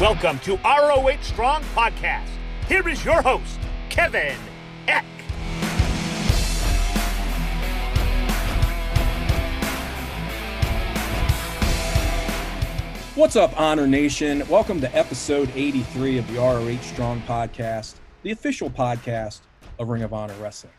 [0.00, 2.28] Welcome to ROH Strong Podcast.
[2.68, 3.58] Here is your host,
[3.88, 4.36] Kevin
[4.86, 5.04] Eck.
[13.16, 14.48] What's up, Honor Nation?
[14.48, 19.40] Welcome to episode 83 of the ROH Strong Podcast, the official podcast
[19.80, 20.74] of Ring of Honor Wrestling.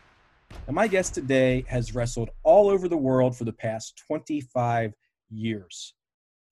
[0.66, 4.94] And my guest today has wrestled all over the world for the past 25
[5.28, 5.92] years.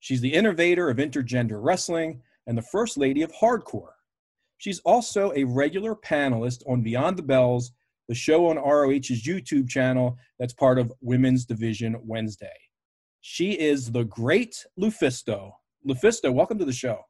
[0.01, 3.93] She's the innovator of intergender wrestling and the First Lady of Hardcore.
[4.57, 7.71] She's also a regular panelist on Beyond the Belles,
[8.09, 12.49] the show on ROH's YouTube channel that's part of Women's Division Wednesday.
[13.21, 15.53] She is the great LuFisto.
[15.87, 17.03] LuFisto, welcome to the show.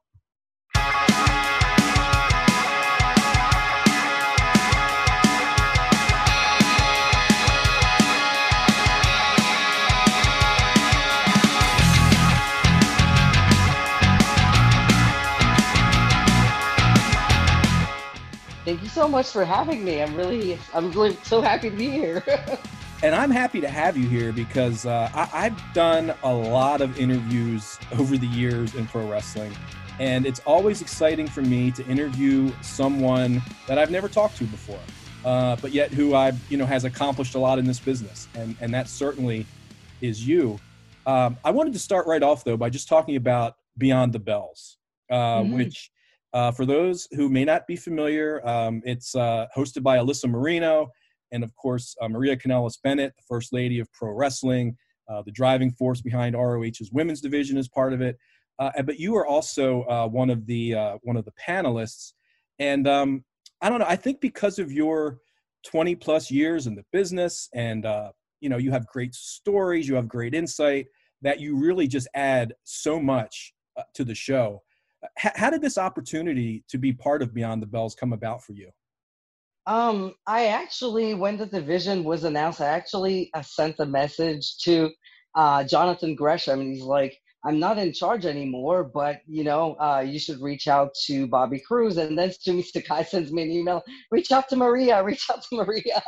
[18.69, 19.99] Thank you so much for having me.
[19.99, 22.23] I'm really, I'm really so happy to be here.
[23.03, 26.99] and I'm happy to have you here because uh, I, have done a lot of
[26.99, 29.55] interviews over the years in pro wrestling,
[29.97, 34.81] and it's always exciting for me to interview someone that I've never talked to before,
[35.25, 38.55] uh, but yet who I, you know, has accomplished a lot in this business, and
[38.61, 39.47] and that certainly
[39.99, 40.59] is you.
[41.07, 44.77] Um, I wanted to start right off though by just talking about Beyond the Belles,
[45.09, 45.55] uh, mm-hmm.
[45.55, 45.89] which
[46.33, 50.89] uh, for those who may not be familiar, um, it's uh, hosted by Alyssa Marino
[51.31, 54.75] and, of course, uh, Maria Kanellis Bennett, the First Lady of Pro Wrestling,
[55.07, 58.17] uh, the driving force behind ROH's women's division is part of it.
[58.59, 62.11] Uh, but you are also uh, one of the one of the panelists,
[62.59, 63.23] and um,
[63.61, 63.85] I don't know.
[63.87, 65.19] I think because of your
[65.65, 67.87] 20 plus years in the business, and
[68.41, 70.87] you know, you have great stories, you have great insight,
[71.21, 73.53] that you really just add so much
[73.93, 74.61] to the show
[75.15, 78.69] how did this opportunity to be part of Beyond the Belles come about for you?
[79.65, 84.89] Um, I actually, when the division was announced, I actually uh, sent a message to
[85.35, 87.15] uh, Jonathan Gresham, and he's like,
[87.45, 91.59] "I'm not in charge anymore, but you know, uh, you should reach out to Bobby
[91.59, 95.43] Cruz." And then Sumi Sakai sends me an email, "Reach out to Maria, reach out
[95.43, 96.01] to Maria."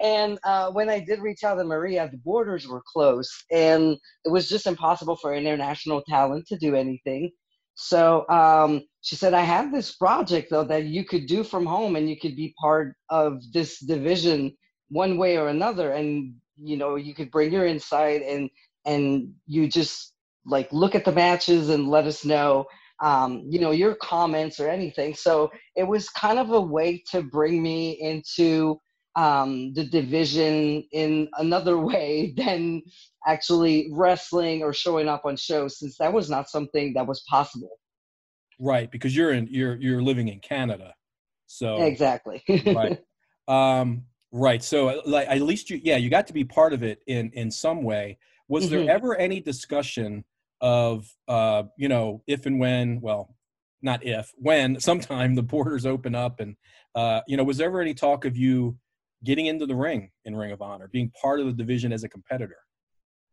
[0.00, 4.30] and uh, when I did reach out to Maria, the borders were closed, and it
[4.30, 7.32] was just impossible for international talent to do anything.
[7.80, 11.94] So um, she said, I have this project though that you could do from home
[11.94, 14.52] and you could be part of this division
[14.88, 15.92] one way or another.
[15.92, 18.50] And, you know, you could bring your insight and,
[18.84, 20.12] and you just
[20.44, 22.64] like look at the matches and let us know,
[23.00, 25.14] um, you know, your comments or anything.
[25.14, 28.80] So it was kind of a way to bring me into
[29.18, 32.82] um, the division in another way than
[33.26, 37.78] actually wrestling or showing up on shows since that was not something that was possible.
[38.60, 40.92] Right because you're in you're you're living in canada
[41.48, 42.44] so exactly.
[42.66, 43.00] Right.
[43.48, 47.00] Um right so like at least you yeah you got to be part of it
[47.06, 48.18] in in some way.
[48.46, 48.86] Was mm-hmm.
[48.86, 50.24] there ever any discussion
[50.60, 53.34] of uh you know if and when well
[53.80, 56.56] not if when sometime the borders open up and
[56.94, 58.76] uh you know was there ever any talk of you
[59.24, 62.08] getting into the ring in ring of honor being part of the division as a
[62.08, 62.58] competitor.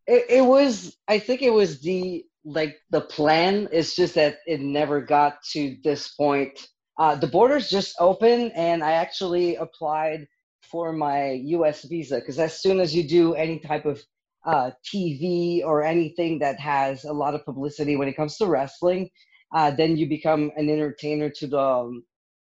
[0.08, 3.68] It, it was i think it was the like the plan.
[3.72, 6.60] It's just that it never got to this point.
[6.98, 10.28] Uh, the borders just open, and i actually applied
[10.72, 14.02] for my us visa because as soon as you do any type of
[14.46, 19.10] uh, tv or anything that has a lot of publicity when it comes to wrestling
[19.54, 22.04] uh, then you become an entertainer to the um,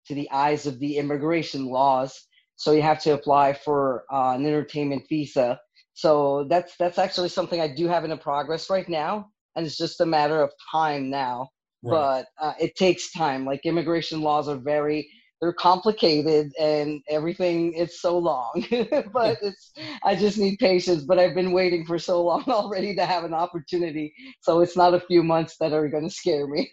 [0.06, 2.28] to the eyes of the immigration laws
[2.60, 5.60] so you have to apply for uh, an entertainment visa
[6.00, 9.28] so that's that's actually something I do have in the progress right now,
[9.58, 11.50] and it's just a matter of time now.
[11.84, 11.92] Right.
[11.92, 13.46] But uh, it takes time.
[13.46, 15.10] Like immigration laws are very
[15.42, 18.52] they're complicated and everything it's so long
[19.14, 19.72] but it's
[20.04, 23.34] i just need patience but i've been waiting for so long already to have an
[23.34, 26.70] opportunity so it's not a few months that are going to scare me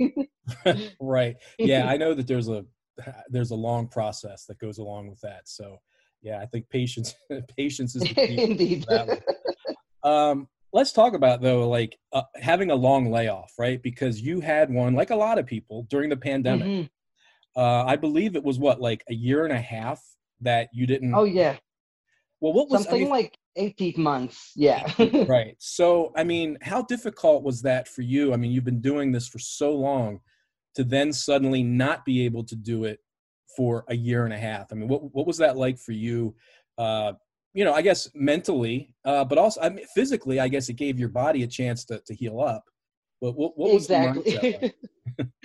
[1.01, 2.65] right yeah i know that there's a
[3.29, 5.79] there's a long process that goes along with that so
[6.27, 7.15] yeah, I think patience
[7.57, 8.85] patience is indeed.
[10.03, 13.83] um, let's talk about though, like uh, having a long layoff, right?
[13.83, 16.67] Because you had one, like a lot of people, during the pandemic.
[16.67, 16.87] Mm-hmm.
[17.59, 20.03] Uh, I believe it was what, like a year and a half
[20.43, 21.15] that you didn't.
[21.15, 21.57] Oh yeah.
[22.41, 24.53] Well, what was something I mean, like eighteen months?
[24.57, 24.93] Yeah.
[25.27, 25.57] right.
[25.59, 28.35] So, I mean, how difficult was that for you?
[28.35, 30.21] I mean, you've been doing this for so long,
[30.77, 33.01] to then suddenly not be able to do it
[33.57, 34.73] for a year and a half.
[34.73, 36.35] I mean, what what was that like for you?
[36.79, 37.15] Uh,
[37.55, 40.39] you know, I guess mentally, uh, but also I mean, physically.
[40.41, 42.65] I guess it gave your body a chance to to heal up.
[43.21, 44.37] But what, what was exactly?
[44.37, 44.75] like?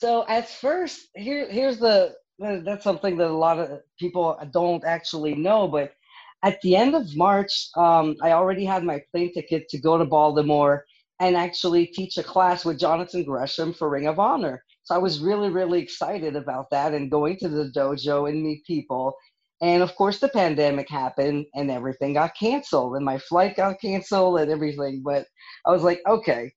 [0.00, 5.34] So at first, here here's the that's something that a lot of people don't actually
[5.34, 5.92] know, but
[6.42, 10.06] at the end of March, um, I already had my plane ticket to go to
[10.06, 10.86] Baltimore
[11.20, 14.64] and actually teach a class with Jonathan Gresham for Ring of Honor.
[14.84, 18.64] So I was really, really excited about that and going to the dojo and meet
[18.64, 19.14] people.
[19.62, 24.40] And of course, the pandemic happened and everything got canceled, and my flight got canceled
[24.40, 25.02] and everything.
[25.04, 25.26] But
[25.66, 26.50] I was like, okay,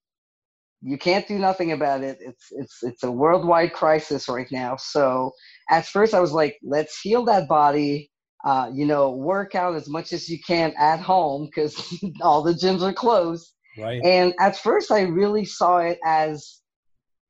[0.81, 2.17] you can't do nothing about it.
[2.21, 4.77] It's it's it's a worldwide crisis right now.
[4.77, 5.31] So
[5.69, 8.09] at first, I was like, let's heal that body.
[8.45, 12.51] Uh, you know, work out as much as you can at home because all the
[12.51, 13.53] gyms are closed.
[13.77, 14.03] Right.
[14.03, 16.59] And at first, I really saw it as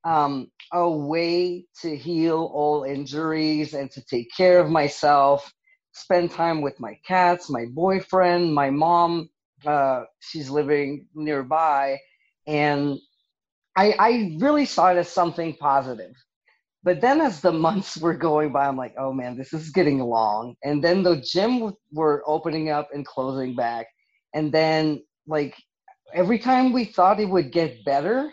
[0.04, 5.52] um, a way to heal all injuries and to take care of myself,
[5.92, 9.28] spend time with my cats, my boyfriend, my mom.
[9.64, 11.98] Uh, she's living nearby.
[12.46, 12.98] And
[13.76, 16.12] I, I really saw it as something positive.
[16.82, 20.00] But then as the months were going by, I'm like, oh man, this is getting
[20.00, 20.56] long.
[20.62, 23.86] And then the gym were opening up and closing back.
[24.34, 25.56] And then, like,
[26.12, 28.32] every time we thought it would get better,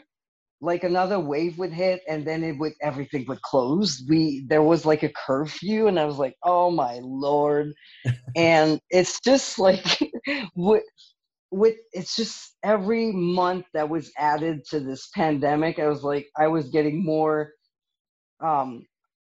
[0.61, 4.03] like another wave would hit and then it would everything would close.
[4.07, 7.73] We there was like a curfew and i was like oh my lord.
[8.35, 9.85] And it's just like
[10.55, 10.83] with
[11.51, 16.47] with it's just every month that was added to this pandemic i was like i
[16.47, 17.51] was getting more
[18.41, 18.85] um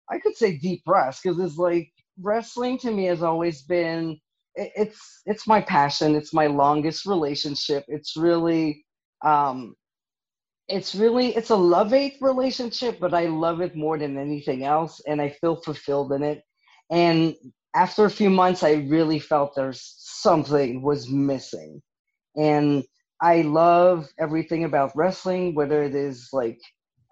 [0.09, 1.91] i could say depressed because it's like
[2.21, 4.17] wrestling to me has always been
[4.55, 6.15] it, it's it's my passion.
[6.15, 7.85] It's my longest relationship.
[7.89, 8.85] It's really
[9.25, 9.75] um
[10.69, 15.01] it's really it's a love hate relationship but i love it more than anything else
[15.07, 16.43] and i feel fulfilled in it.
[16.91, 17.35] And
[17.75, 21.83] after a few months i really felt there's something was missing.
[22.37, 22.85] And
[23.21, 26.61] i love everything about wrestling whether it is like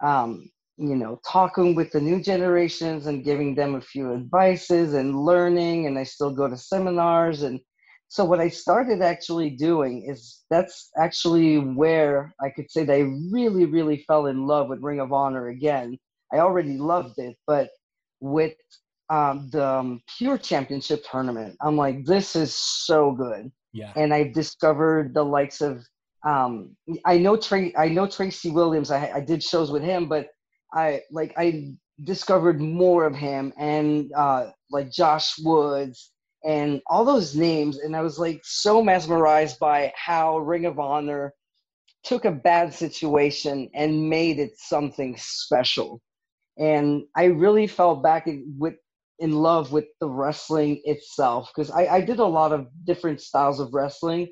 [0.03, 5.15] um, you know talking with the new generations and giving them a few advices and
[5.15, 7.59] learning and i still go to seminars and
[8.11, 13.09] so what I started actually doing is that's actually where I could say that I
[13.31, 15.97] really, really fell in love with Ring of Honor again.
[16.33, 17.69] I already loved it, but
[18.19, 18.55] with
[19.09, 23.49] um, the um, Pure Championship tournament, I'm like, this is so good.
[23.71, 23.93] Yeah.
[23.95, 25.81] And I discovered the likes of
[26.27, 26.75] um,
[27.05, 28.91] I know Trey, I know Tracy Williams.
[28.91, 30.27] I, I did shows with him, but
[30.73, 36.10] I like I discovered more of him and uh, like Josh Woods
[36.43, 41.33] and all those names and i was like so mesmerized by how ring of honor
[42.03, 46.01] took a bad situation and made it something special.
[46.57, 48.75] And i really fell back in, with
[49.19, 53.59] in love with the wrestling itself because I, I did a lot of different styles
[53.59, 54.27] of wrestling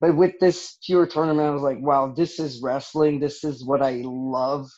[0.00, 3.20] but with this pure tournament i was like wow this is wrestling.
[3.20, 4.68] This is what i love.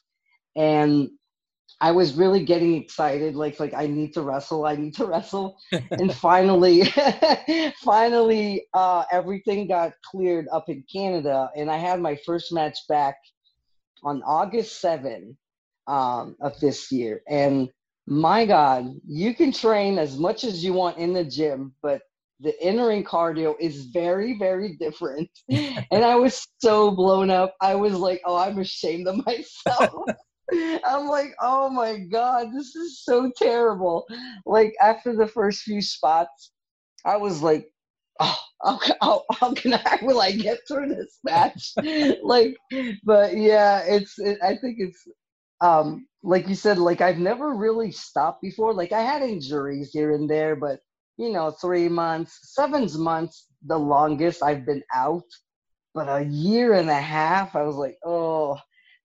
[0.57, 1.11] And
[1.81, 5.59] I was really getting excited, like like I need to wrestle, I need to wrestle,
[5.91, 6.85] and finally,
[7.85, 13.17] finally, uh, everything got cleared up in Canada, and I had my first match back
[14.03, 15.37] on August 7
[15.87, 17.69] um, of this year, and
[18.07, 22.03] my God, you can train as much as you want in the gym, but
[22.41, 25.31] the in-ring cardio is very, very different.
[25.49, 27.55] and I was so blown up.
[27.61, 30.05] I was like, oh, I'm ashamed of myself.
[30.53, 34.07] I'm like, oh my god, this is so terrible.
[34.47, 36.53] Like after the first few spots,
[37.05, 37.69] I was like,
[38.21, 41.73] oh, how, how, how can I will I get through this match?
[42.23, 42.57] like,
[43.05, 45.07] but yeah, it's it, I think it's
[45.61, 48.73] um like you said, like I've never really stopped before.
[48.75, 50.81] Like I had injuries here and there, but
[51.17, 55.25] you know, three months, seven months, the longest I've been out.
[55.95, 58.59] But a year and a half, I was like, oh,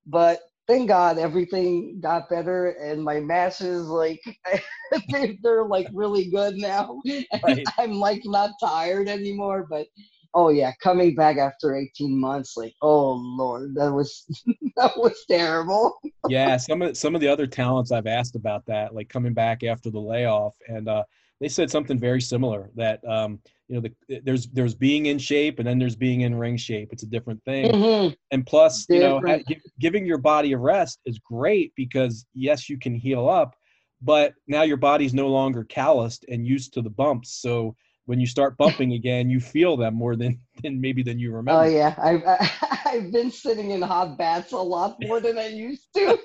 [0.07, 0.39] but
[0.69, 4.21] thank God everything got better and my matches like
[5.41, 7.01] they're like really good now.
[7.43, 7.65] Right.
[7.77, 9.87] I'm like not tired anymore, but
[10.35, 14.25] oh yeah, coming back after 18 months, like oh lord, that was
[14.77, 15.99] that was terrible.
[16.27, 19.63] yeah, some of some of the other talents I've asked about that, like coming back
[19.63, 21.03] after the layoff, and uh,
[21.41, 25.59] they said something very similar that um, you know the, there's there's being in shape
[25.59, 26.89] and then there's being in ring shape.
[26.91, 27.71] It's a different thing.
[27.71, 28.13] Mm-hmm.
[28.31, 29.45] and plus different.
[29.47, 33.55] you know giving your body a rest is great because yes you can heal up
[34.01, 37.41] but now your body's no longer calloused and used to the bumps.
[37.41, 41.31] So when you start bumping again you feel them more than, than maybe than you
[41.31, 41.61] remember.
[41.61, 41.93] oh yeah.
[42.01, 42.23] I've
[42.85, 46.17] i've been sitting in hot baths a lot more than i used to.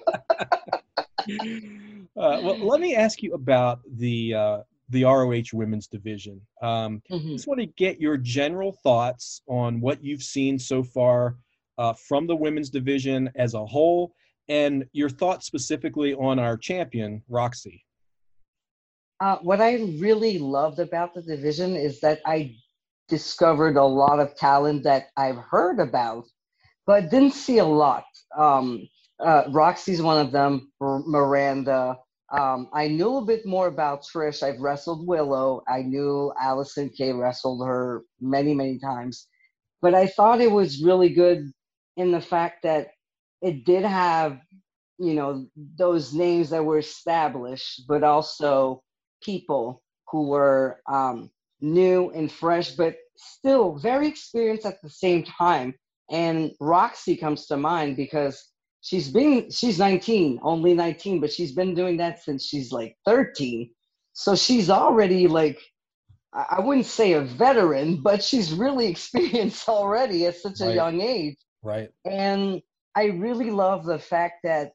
[2.17, 4.59] Uh, well let me ask you about the uh,
[4.91, 6.41] the ROH women's division.
[6.63, 7.33] Um, mm-hmm.
[7.33, 11.37] Just want to get your general thoughts on what you've seen so far
[11.79, 14.15] uh, from the women's division as a whole,
[14.49, 17.85] and your thoughts specifically on our champion, Roxy.
[19.21, 22.57] Uh, what I really loved about the division is that I
[23.09, 26.25] discovered a lot of talent that I've heard about,
[26.87, 28.05] but didn't see a lot.
[28.37, 28.89] Um,
[29.21, 31.97] uh, Roxy's one of them, Miranda.
[32.37, 34.43] Um, I knew a bit more about Trish.
[34.43, 35.63] I've wrestled Willow.
[35.69, 39.29] I knew Allison Kay wrestled her many, many times.
[39.81, 41.53] But I thought it was really good
[41.97, 42.89] in the fact that
[43.41, 44.41] it did have,
[44.99, 45.47] you know,
[45.79, 48.83] those names that were established, but also
[49.23, 55.75] people who were um, new and fresh, but still very experienced at the same time.
[56.11, 58.43] And Roxy comes to mind because
[58.85, 63.71] she's been she's 19, only 19, but she's been doing that since she's like 13.
[64.13, 65.59] So she's already like
[66.35, 70.75] I wouldn't say a veteran, but she's really experienced already at such a right.
[70.75, 71.37] young age.
[71.63, 71.91] Right.
[72.05, 72.61] And
[72.95, 74.73] I really love the fact that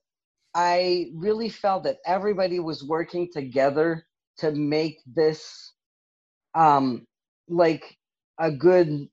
[0.56, 4.06] I really felt that everybody was working together
[4.40, 5.74] to make this
[6.56, 7.06] um
[7.48, 7.96] like
[8.40, 9.08] a good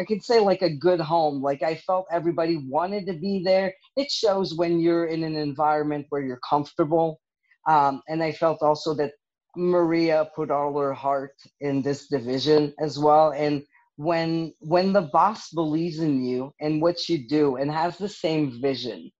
[0.00, 1.42] I could say like a good home.
[1.42, 3.74] Like I felt everybody wanted to be there.
[3.96, 7.20] It shows when you're in an environment where you're comfortable.
[7.68, 9.12] Um, and I felt also that
[9.56, 13.32] Maria put all her heart in this division as well.
[13.32, 13.62] And
[13.96, 18.58] when when the boss believes in you and what you do and has the same
[18.62, 19.10] vision,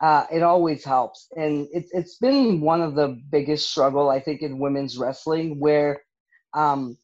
[0.00, 1.26] uh, it always helps.
[1.36, 6.00] And it's it's been one of the biggest struggle I think in women's wrestling where
[6.54, 6.96] um,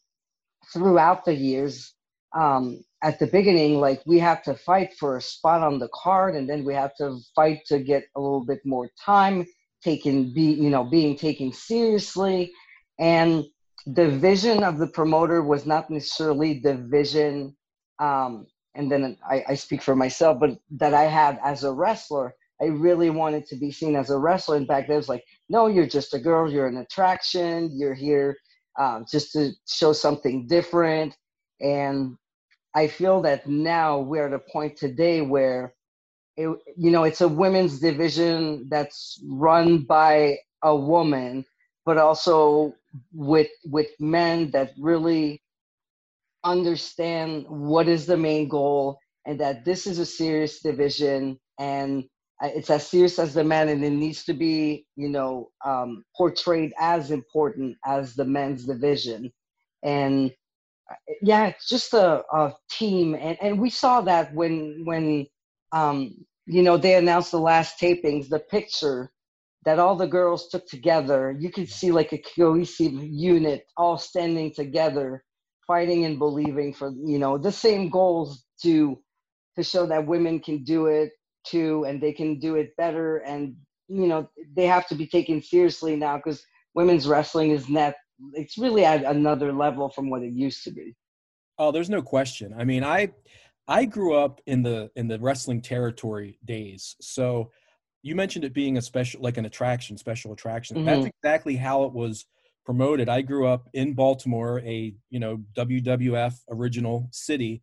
[0.73, 1.95] throughout the years
[2.37, 6.35] um, at the beginning, like we have to fight for a spot on the card,
[6.35, 9.47] and then we have to fight to get a little bit more time
[9.83, 12.51] taken, be you know, being taken seriously,
[12.99, 13.45] and
[13.87, 17.55] the vision of the promoter was not necessarily the vision.
[17.99, 22.35] Um, and then I, I speak for myself, but that I had as a wrestler.
[22.63, 24.57] I really wanted to be seen as a wrestler.
[24.57, 26.51] In fact, it was like, no, you're just a girl.
[26.51, 27.71] You're an attraction.
[27.79, 28.37] You're here
[28.79, 31.15] um, just to show something different.
[31.61, 32.17] And
[32.75, 35.75] I feel that now we're at a point today where,
[36.37, 41.45] it, you know, it's a women's division that's run by a woman,
[41.87, 42.75] but also
[43.13, 45.43] with with men that really
[46.45, 52.05] understand what is the main goal and that this is a serious division and
[52.43, 56.73] it's as serious as the men and it needs to be you know um, portrayed
[56.79, 59.31] as important as the men's division.
[59.83, 60.33] And
[61.23, 65.27] yeah, it's just a, a team, and, and we saw that when when
[65.73, 66.15] um,
[66.47, 69.11] you know they announced the last tapings, the picture
[69.65, 71.37] that all the girls took together.
[71.39, 75.25] You could see like a cohesive unit, all standing together,
[75.67, 78.99] fighting and believing for you know the same goals to
[79.57, 81.13] to show that women can do it
[81.47, 83.57] too, and they can do it better, and
[83.89, 87.95] you know they have to be taken seriously now because women's wrestling is not
[88.33, 90.95] it's really at another level from what it used to be.
[91.59, 92.55] Oh, there's no question.
[92.57, 93.13] I mean, I
[93.69, 96.97] I grew up in the in the wrestling territory days.
[97.01, 97.51] So
[98.03, 100.77] you mentioned it being a special like an attraction, special attraction.
[100.77, 100.87] Mm-hmm.
[100.87, 102.27] That's exactly how it was
[102.65, 103.09] promoted.
[103.09, 107.63] I grew up in Baltimore, a, you know, WWF original city.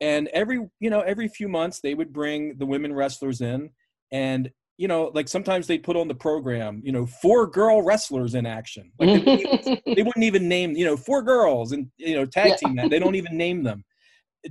[0.00, 3.70] And every, you know, every few months they would bring the women wrestlers in
[4.12, 8.34] and you know, like sometimes they put on the program, you know, four girl wrestlers
[8.34, 8.92] in action.
[8.98, 12.26] Like they, wouldn't even, they wouldn't even name, you know, four girls and you know
[12.26, 12.56] tag yeah.
[12.56, 12.90] team that.
[12.90, 13.84] They don't even name them.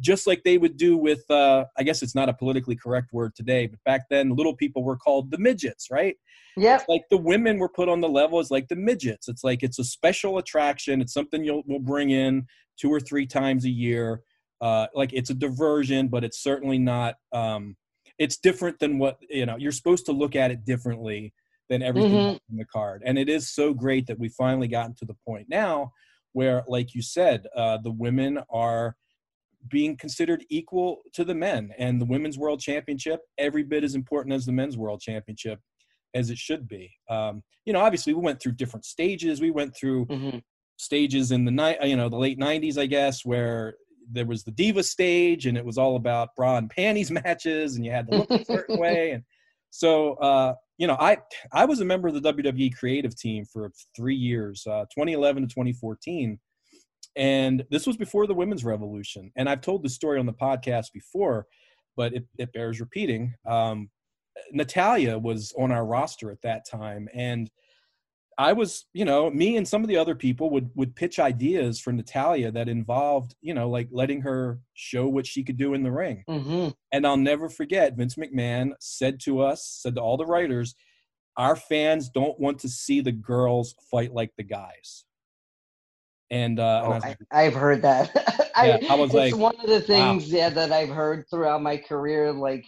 [0.01, 3.33] Just like they would do with, uh, I guess it's not a politically correct word
[3.33, 6.17] today, but back then, little people were called the midgets, right?
[6.57, 6.81] Yeah.
[6.89, 9.29] Like the women were put on the level as like the midgets.
[9.29, 11.01] It's like it's a special attraction.
[11.01, 14.21] It's something you'll we'll bring in two or three times a year.
[14.59, 17.15] Uh, like it's a diversion, but it's certainly not.
[17.31, 17.75] Um,
[18.17, 21.33] it's different than what you know you're supposed to look at it differently
[21.69, 22.51] than everything mm-hmm.
[22.51, 25.47] in the card and it is so great that we finally gotten to the point
[25.49, 25.91] now
[26.33, 28.95] where like you said uh, the women are
[29.67, 34.33] being considered equal to the men and the women's world championship every bit as important
[34.33, 35.59] as the men's world championship
[36.13, 39.75] as it should be um, you know obviously we went through different stages we went
[39.75, 40.37] through mm-hmm.
[40.77, 43.75] stages in the night you know the late 90s i guess where
[44.11, 47.85] there was the diva stage and it was all about bra and panties matches and
[47.85, 49.23] you had to look a certain way and
[49.69, 51.17] so uh, you know i
[51.51, 55.49] i was a member of the wwe creative team for three years uh, 2011 to
[55.49, 56.39] 2014
[57.17, 60.91] and this was before the women's revolution and i've told the story on the podcast
[60.93, 61.45] before
[61.95, 63.33] but it, it bears repeating.
[63.45, 63.89] Um,
[64.51, 67.49] Natalya was on our roster at that time and
[68.37, 71.79] I was, you know, me and some of the other people would would pitch ideas
[71.79, 75.83] for Natalya that involved, you know, like letting her show what she could do in
[75.83, 76.23] the ring.
[76.27, 76.69] Mm-hmm.
[76.91, 80.75] And I'll never forget, Vince McMahon said to us, said to all the writers,
[81.37, 85.05] our fans don't want to see the girls fight like the guys.
[86.31, 88.11] And, uh, oh, and I like, have heard that.
[88.57, 90.37] yeah, I, I was it's like, one of the things, wow.
[90.37, 92.31] yeah, that I've heard throughout my career.
[92.31, 92.65] Like,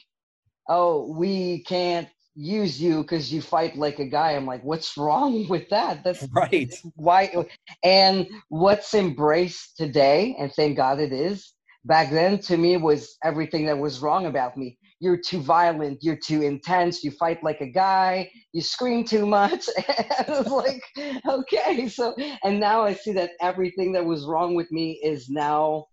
[0.69, 4.31] oh, we can't use you because you fight like a guy.
[4.33, 6.03] I'm like, what's wrong with that?
[6.03, 6.73] That's right.
[6.95, 7.47] Why?
[7.83, 11.53] And what's embraced today, and thank God it is.
[11.85, 16.17] Back then, to me, was everything that was wrong about me you're too violent, you're
[16.17, 19.67] too intense, you fight like a guy, you scream too much.
[19.87, 20.81] and I was like,
[21.27, 21.87] okay.
[21.87, 25.85] So, and now I see that everything that was wrong with me is now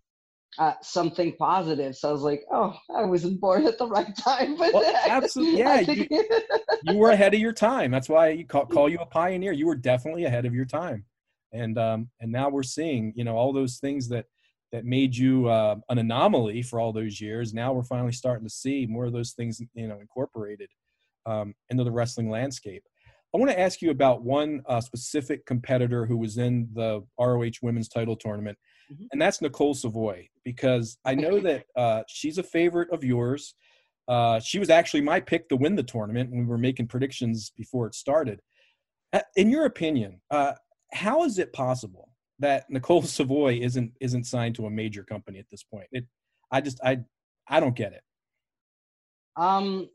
[0.59, 1.97] uh, something positive.
[1.97, 4.57] So I was like, oh, I wasn't born at the right time.
[4.57, 6.07] But well, absolutely, yeah, you,
[6.85, 7.91] you, were ahead of your time.
[7.91, 9.53] That's why you call, call you a pioneer.
[9.53, 11.05] You were definitely ahead of your time.
[11.53, 14.27] And um, and now we're seeing, you know, all those things that
[14.73, 17.55] that made you uh, an anomaly for all those years.
[17.55, 20.69] Now we're finally starting to see more of those things, you know, incorporated
[21.27, 22.83] um, into the wrestling landscape.
[23.35, 27.59] I want to ask you about one uh, specific competitor who was in the ROH
[27.63, 28.57] Women's Title Tournament,
[28.93, 29.05] mm-hmm.
[29.13, 33.55] and that's Nicole Savoy, because I know that uh, she's a favorite of yours.
[34.07, 37.53] Uh, she was actually my pick to win the tournament when we were making predictions
[37.57, 38.41] before it started.
[39.13, 40.53] Uh, in your opinion, uh,
[40.93, 45.47] how is it possible that Nicole Savoy isn't isn't signed to a major company at
[45.51, 45.87] this point.
[45.93, 46.05] It,
[46.51, 46.99] I just I
[47.49, 48.03] I don't get it.
[49.37, 49.89] Um,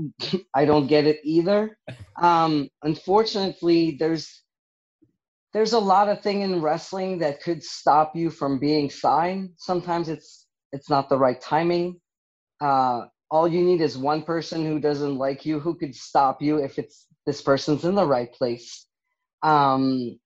[0.54, 1.78] I don't get it either.
[2.20, 4.42] Um, unfortunately, there's
[5.52, 9.50] there's a lot of thing in wrestling that could stop you from being signed.
[9.56, 12.00] Sometimes it's it's not the right timing.
[12.60, 16.58] Uh, all you need is one person who doesn't like you who could stop you
[16.58, 18.86] if it's this person's in the right place.
[19.42, 20.18] Um,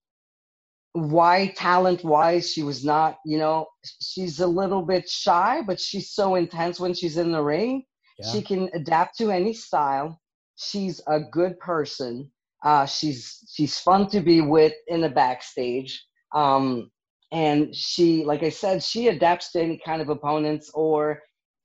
[0.96, 3.66] why talent wise she was not you know
[4.00, 7.84] she's a little bit shy but she's so intense when she's in the ring
[8.18, 8.32] yeah.
[8.32, 10.18] she can adapt to any style
[10.56, 12.30] she's a good person
[12.64, 16.04] uh, she's she's fun to be with in the backstage.
[16.34, 16.90] Um,
[17.32, 21.20] and she like i said she adapts to any kind of opponents or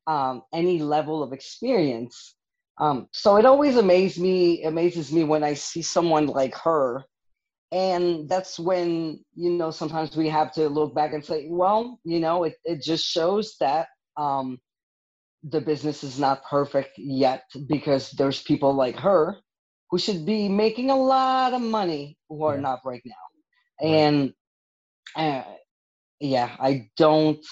[0.07, 2.35] um, any level of experience.
[2.79, 7.03] Um, so it always amazes me amazes me when i see someone like her.
[7.73, 12.19] And that's when you know sometimes we have to look back and say well you
[12.19, 14.59] know it, it just shows that um,
[15.43, 19.37] the business is not perfect yet because there's people like her
[19.91, 22.61] who should be making a lot of money who are yeah.
[22.61, 23.13] not right now
[23.81, 23.89] right.
[23.89, 24.33] and
[25.15, 25.43] uh,
[26.19, 27.45] yeah i don't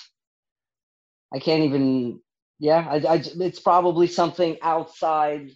[1.34, 2.20] i can't even
[2.60, 5.52] yeah I, I, it's probably something outside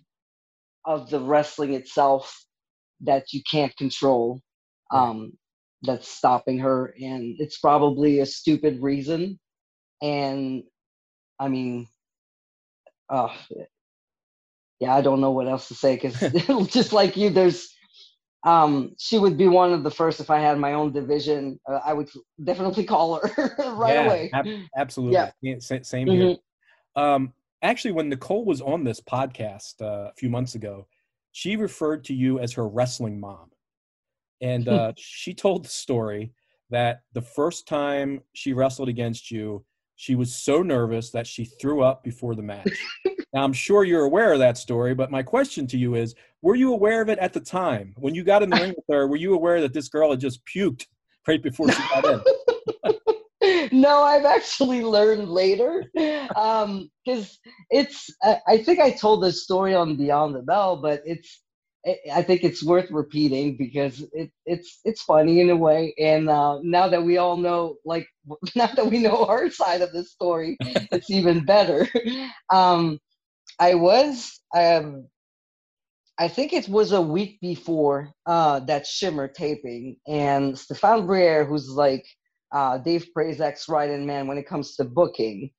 [0.86, 2.46] of the wrestling itself
[3.02, 4.42] that you can't control
[4.92, 5.34] um,
[5.82, 9.40] that's stopping her, and it's probably a stupid reason.
[10.02, 10.64] And
[11.40, 11.88] I mean,
[13.10, 13.36] uh,
[14.84, 16.20] yeah, I don't know what else to say because
[16.72, 17.70] just like you, there's
[18.46, 21.60] um, she would be one of the first if I had my own division.
[21.70, 22.10] Uh, I would
[22.44, 24.30] definitely call her right yeah, away.
[24.34, 25.60] Ab- absolutely, yeah.
[25.60, 26.36] same here.
[26.36, 27.02] Mm-hmm.
[27.02, 30.88] Um, actually, when Nicole was on this podcast uh, a few months ago,
[31.32, 33.50] she referred to you as her wrestling mom
[34.44, 36.34] and uh, she told the story
[36.70, 39.64] that the first time she wrestled against you,
[40.04, 42.70] she was so nervous that she threw up before the match.
[43.34, 46.56] now, I'm sure you're aware of that story, but my question to you is were
[46.56, 47.94] you aware of it at the time?
[47.98, 50.20] When you got in the ring with her, were you aware that this girl had
[50.20, 50.88] just puked
[51.26, 53.70] right before she got in?
[53.72, 56.90] no, I've actually learned later because um,
[57.70, 58.14] it's.
[58.22, 61.43] I think I told this story on Beyond the Belle, but it's
[62.14, 65.94] I think it's worth repeating because it, it's it's funny in a way.
[66.00, 68.08] And uh, now that we all know, like
[68.56, 71.88] now that we know our side of the story, it's even better.
[72.52, 73.00] Um,
[73.60, 75.08] I was, um,
[76.18, 81.70] I think it was a week before uh, that Shimmer taping, and Stefan Briere, who's
[81.70, 82.06] like
[82.54, 85.52] uh, Dave Prazak's right-hand man when it comes to booking,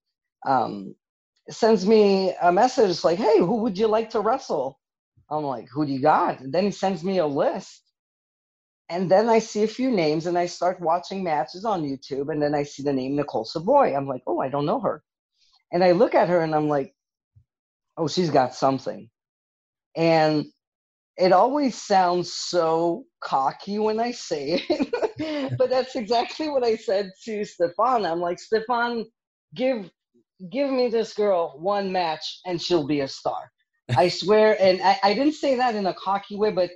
[0.46, 0.94] um,
[1.50, 4.78] sends me a message like, "Hey, who would you like to wrestle?"
[5.30, 6.40] I'm like, who do you got?
[6.40, 7.82] And then he sends me a list.
[8.90, 12.30] And then I see a few names and I start watching matches on YouTube.
[12.30, 13.96] And then I see the name Nicole Savoy.
[13.96, 15.02] I'm like, oh, I don't know her.
[15.72, 16.94] And I look at her and I'm like,
[17.96, 19.08] oh, she's got something.
[19.96, 20.46] And
[21.16, 25.56] it always sounds so cocky when I say it.
[25.58, 28.04] but that's exactly what I said to Stefan.
[28.04, 29.06] I'm like, Stefan,
[29.54, 29.90] give
[30.50, 33.50] give me this girl one match and she'll be a star.
[33.96, 36.70] I swear, and I, I didn't say that in a cocky way, but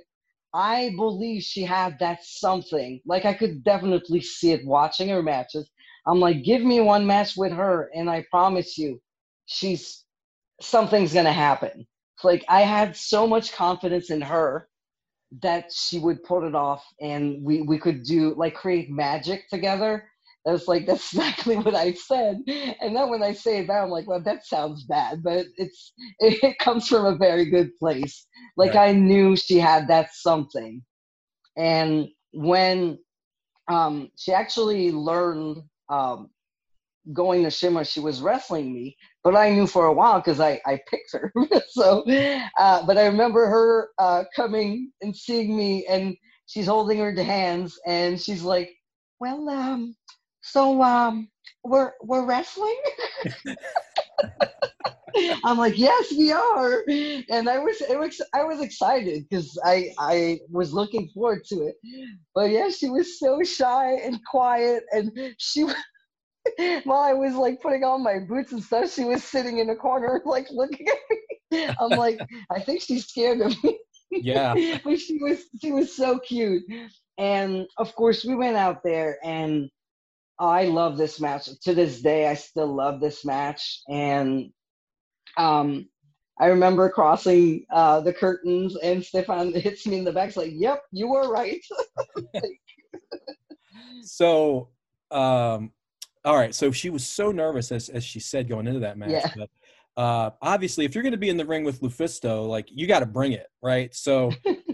[0.53, 3.01] I believe she had that something.
[3.05, 5.69] Like I could definitely see it watching her matches.
[6.07, 9.01] I'm like, give me one match with her, and I promise you,
[9.45, 10.05] she's
[10.61, 11.87] something's gonna happen.
[12.23, 14.67] Like I had so much confidence in her
[15.41, 20.08] that she would put it off, and we we could do like create magic together.
[20.45, 22.41] That's like that's exactly what I said.
[22.81, 26.57] And then when I say that, I'm like, well, that sounds bad, but it's it,
[26.59, 28.25] comes from a very good place.
[28.57, 28.89] Like right.
[28.89, 30.81] I knew she had that something,
[31.57, 32.99] and when
[33.71, 35.57] um, she actually learned
[35.89, 36.29] um,
[37.13, 40.59] going to Shimmer, she was wrestling me, but I knew for a while because I,
[40.65, 41.33] I picked her.
[41.69, 42.03] so,
[42.57, 46.15] uh, but I remember her uh, coming and seeing me, and
[46.47, 48.71] she's holding her hands, and she's like,
[49.19, 49.95] "Well, um,
[50.51, 51.29] so um,
[51.63, 52.77] we're we're wrestling."
[55.43, 59.93] I'm like, yes, we are, and I was, it was, I was excited because I,
[59.99, 61.75] I was looking forward to it.
[62.35, 65.63] But yeah, she was so shy and quiet, and she,
[66.83, 69.75] while I was like putting on my boots and stuff, she was sitting in a
[69.75, 70.97] corner, like looking at
[71.51, 71.69] me.
[71.79, 72.19] I'm like,
[72.51, 73.79] I think she's scared of me.
[74.11, 74.79] Yeah.
[74.83, 76.63] but she was, she was so cute,
[77.17, 79.69] and of course, we went out there and.
[80.39, 81.49] I love this match.
[81.63, 83.81] To this day, I still love this match.
[83.89, 84.51] And
[85.37, 85.89] um,
[86.39, 90.29] I remember crossing uh, the curtains and Stefan hits me in the back.
[90.29, 91.61] It's like, yep, you were right.
[94.01, 94.69] so,
[95.11, 95.71] um,
[96.23, 96.55] all right.
[96.55, 99.09] So she was so nervous, as, as she said, going into that match.
[99.09, 99.31] Yeah.
[99.35, 99.49] But,
[100.01, 102.99] uh, obviously, if you're going to be in the ring with LuFisto, like you got
[102.99, 103.93] to bring it, right?
[103.93, 104.31] So,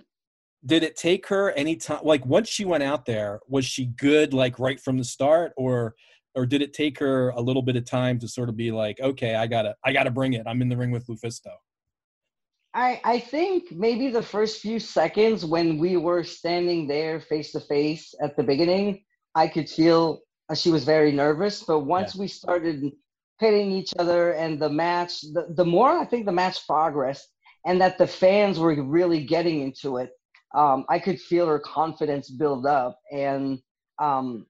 [0.65, 1.99] did it take her any time?
[2.04, 5.95] Like once she went out there, was she good, like right from the start, or
[6.36, 8.99] or did it take her a little bit of time to sort of be like,
[8.99, 10.43] okay, I gotta, I gotta bring it.
[10.45, 11.54] I'm in the ring with LuFisto.
[12.73, 17.62] I, I think maybe the first few seconds when we were standing there face to
[17.62, 21.63] face at the beginning, I could feel uh, she was very nervous.
[21.63, 22.21] But once yeah.
[22.21, 22.91] we started
[23.39, 27.30] hitting each other and the match, the, the more I think the match progressed
[27.65, 30.10] and that the fans were really getting into it,
[30.56, 33.00] um, I could feel her confidence build up.
[33.12, 33.60] And
[34.02, 34.48] um,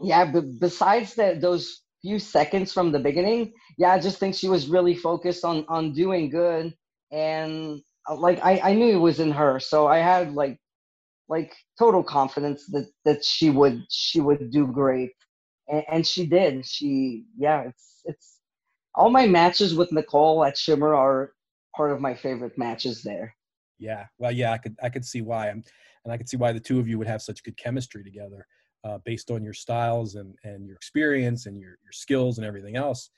[0.00, 4.68] yeah, besides that, those few seconds from the beginning, yeah, I just think she was
[4.68, 6.74] really focused on on doing good,
[7.12, 10.58] and uh, like I I knew it was in her, so I had like
[11.28, 15.12] like total confidence that that she would she would do great,
[15.68, 16.66] and, and she did.
[16.66, 18.38] She yeah, it's it's
[18.94, 21.32] all my matches with Nicole at Shimmer are
[21.76, 23.36] part of my favorite matches there.
[23.78, 25.62] Yeah, well, yeah, I could I could see why, I'm,
[26.04, 28.46] and I could see why the two of you would have such good chemistry together
[28.84, 32.76] uh, based on your styles and, and your experience and your, your skills and everything
[32.76, 33.10] else.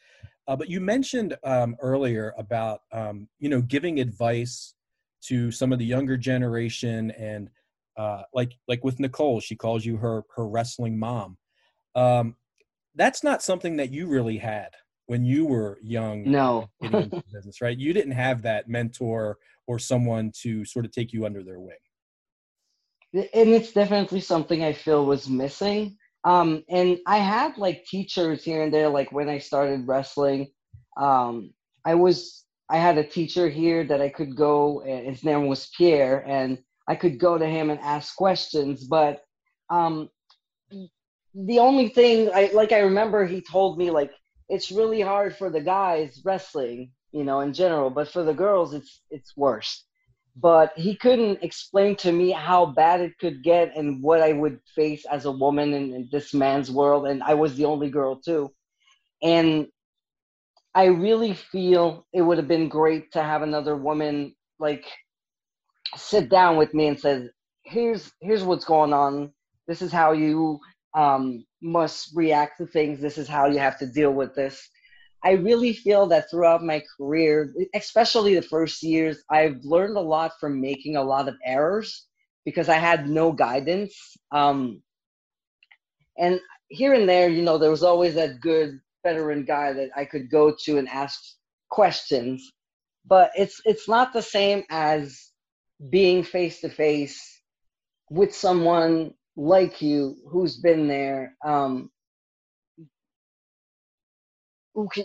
[0.48, 4.74] Uh, but you mentioned um, earlier about um, you know giving advice
[5.22, 7.50] to some of the younger generation and
[7.96, 11.36] uh, like like with Nicole, she calls you her her wrestling mom.
[11.94, 12.36] Um,
[12.94, 14.70] that's not something that you really had
[15.06, 16.30] when you were young.
[16.30, 16.70] No,
[17.32, 17.76] business, right?
[17.76, 19.38] You didn't have that mentor
[19.70, 21.76] or someone to sort of take you under their wing
[23.12, 25.96] and it's definitely something I feel was missing.
[26.24, 30.48] Um, and I had like teachers here and there, like when I started wrestling,
[30.96, 31.52] um,
[31.84, 34.82] I was I had a teacher here that I could go.
[34.82, 38.84] And his name was Pierre, and I could go to him and ask questions.
[38.84, 39.22] But
[39.70, 40.08] um,
[41.34, 44.12] the only thing I like, I remember he told me like
[44.48, 48.74] it's really hard for the guys wrestling, you know, in general, but for the girls,
[48.74, 49.84] it's it's worse
[50.36, 54.60] but he couldn't explain to me how bad it could get and what I would
[54.74, 57.06] face as a woman in, in, this man's world.
[57.06, 58.50] And I was the only girl too.
[59.22, 59.66] And
[60.74, 64.86] I really feel it would have been great to have another woman like
[65.96, 67.28] sit down with me and says,
[67.64, 69.32] "Here's here's what's going on.
[69.66, 70.60] This is how you
[70.94, 73.00] um, must react to things.
[73.00, 74.68] This is how you have to deal with this."
[75.22, 80.32] I really feel that throughout my career, especially the first years, I've learned a lot
[80.40, 82.06] from making a lot of errors
[82.44, 83.94] because I had no guidance.
[84.32, 84.82] Um,
[86.18, 90.04] and here and there, you know, there was always that good veteran guy that I
[90.04, 91.20] could go to and ask
[91.70, 92.50] questions.
[93.06, 95.30] But it's it's not the same as
[95.90, 97.40] being face to face
[98.10, 101.34] with someone like you who's been there.
[101.44, 101.90] Um,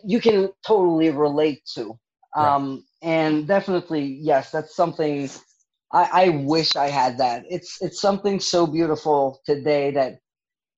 [0.04, 1.98] you can totally relate to.
[2.36, 3.10] Um, right.
[3.10, 5.30] And definitely, yes, that's something
[5.92, 7.46] I, I wish I had that.
[7.50, 10.20] It's it's something so beautiful today that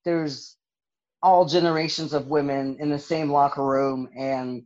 [0.06, 0.58] there's
[1.24, 4.64] all generations of women in the same locker room, and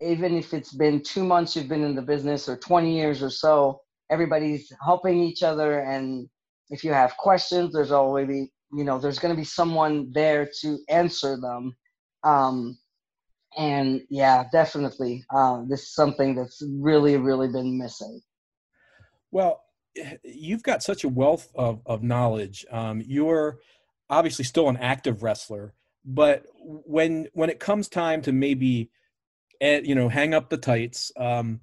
[0.00, 3.30] even if it's been two months you've been in the business or 20 years or
[3.30, 3.80] so,
[4.10, 6.28] everybody's helping each other and
[6.68, 10.78] if you have questions there's always you know there's going to be someone there to
[10.88, 11.74] answer them
[12.24, 12.76] um,
[13.56, 18.20] and yeah definitely um, this is something that's really really been missing.
[19.30, 19.62] Well
[20.22, 22.64] you've got such a wealth of, of knowledge.
[22.70, 23.58] Um, you're
[24.08, 28.90] obviously still an active wrestler but when when it comes time to maybe
[29.60, 31.60] eh, you know hang up the tights um,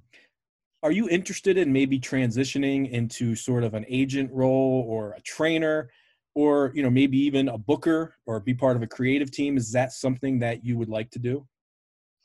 [0.84, 5.90] are you interested in maybe transitioning into sort of an agent role or a trainer
[6.36, 9.58] or you know maybe even a booker or be part of a creative team?
[9.58, 11.48] Is that something that you would like to do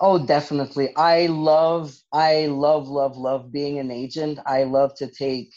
[0.00, 0.94] oh definitely.
[0.96, 4.38] I love i love love love being an agent.
[4.46, 5.50] I love to take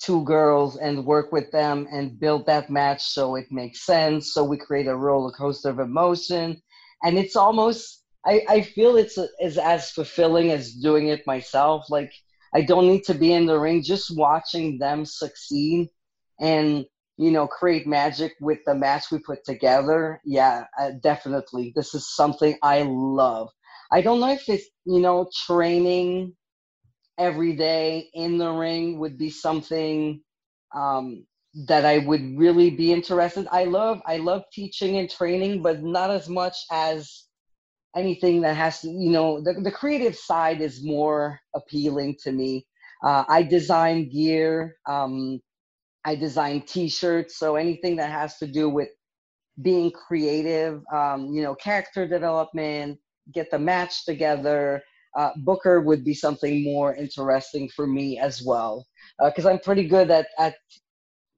[0.00, 4.44] two girls and work with them and build that match so it makes sense so
[4.44, 6.60] we create a roller coaster of emotion.
[7.02, 11.86] And it's almost i, I feel it's is as fulfilling as doing it myself.
[11.90, 12.12] Like
[12.54, 15.88] i don't need to be in the ring just watching them succeed
[16.40, 16.86] and
[17.18, 21.72] you know, create magic with the match we put together, yeah, uh, definitely.
[21.74, 23.48] This is something I love.
[23.92, 26.34] I don't know if it's, you know, training
[27.18, 30.20] every day in the ring would be something
[30.74, 31.24] um,
[31.66, 33.46] that I would really be interested.
[33.50, 37.24] I love I love teaching and training, but not as much as
[37.96, 42.66] anything that has to, you know, the, the creative side is more appealing to me.
[43.02, 44.76] Uh, I design gear.
[44.86, 45.40] Um,
[46.04, 48.88] I design T-shirts, so anything that has to do with
[49.60, 52.98] being creative, um, you know, character development,
[53.32, 54.82] get the match together.
[55.16, 58.86] Uh, Booker would be something more interesting for me as well,
[59.24, 60.56] because uh, I'm pretty good at at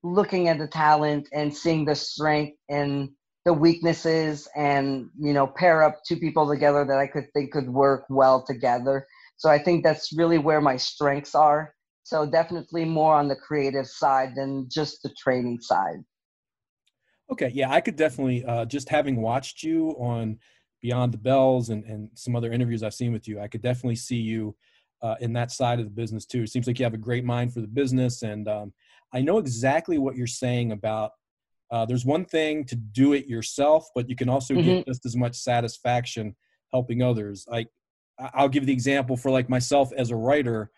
[0.03, 3.11] looking at the talent and seeing the strength and
[3.45, 7.69] the weaknesses, and you know, pair up two people together that I could think could
[7.69, 9.07] work well together.
[9.37, 11.73] So I think that's really where my strengths are.
[12.03, 16.03] So definitely more on the creative side than just the training side.
[17.31, 20.39] Okay, yeah, I could definitely uh, just having watched you on
[20.81, 23.97] Beyond the Belles and, and some other interviews I've seen with you, I could definitely
[23.97, 24.57] see you
[25.03, 26.43] uh, in that side of the business too.
[26.43, 28.73] It seems like you have a great mind for the business, and um,
[29.13, 31.13] I know exactly what you're saying about.
[31.71, 34.65] Uh, there's one thing to do it yourself, but you can also mm-hmm.
[34.65, 36.35] get just as much satisfaction
[36.73, 37.45] helping others.
[37.49, 37.69] Like
[38.19, 40.71] I'll give the example for like myself as a writer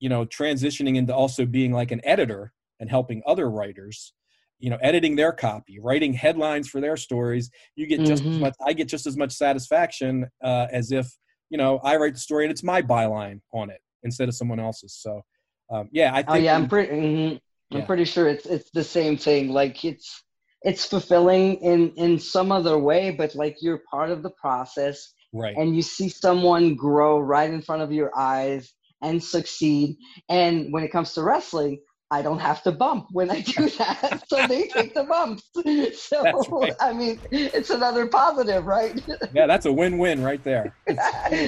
[0.00, 4.12] you know transitioning into also being like an editor and helping other writers
[4.58, 8.32] you know editing their copy writing headlines for their stories you get just mm-hmm.
[8.32, 11.06] as much i get just as much satisfaction uh, as if
[11.50, 14.60] you know i write the story and it's my byline on it instead of someone
[14.60, 15.22] else's so
[15.70, 17.76] um, yeah i think oh, yeah i'm pretty mm-hmm.
[17.76, 20.22] i'm pretty sure it's it's the same thing like it's
[20.62, 25.56] it's fulfilling in in some other way but like you're part of the process right
[25.56, 29.96] and you see someone grow right in front of your eyes and succeed.
[30.28, 34.24] And when it comes to wrestling, I don't have to bump when I do that.
[34.28, 35.50] so they take the bumps.
[35.96, 36.72] So, right.
[36.80, 39.00] I mean, it's another positive, right?
[39.32, 40.74] yeah, that's a win win right there.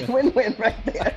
[0.09, 1.15] win win right there.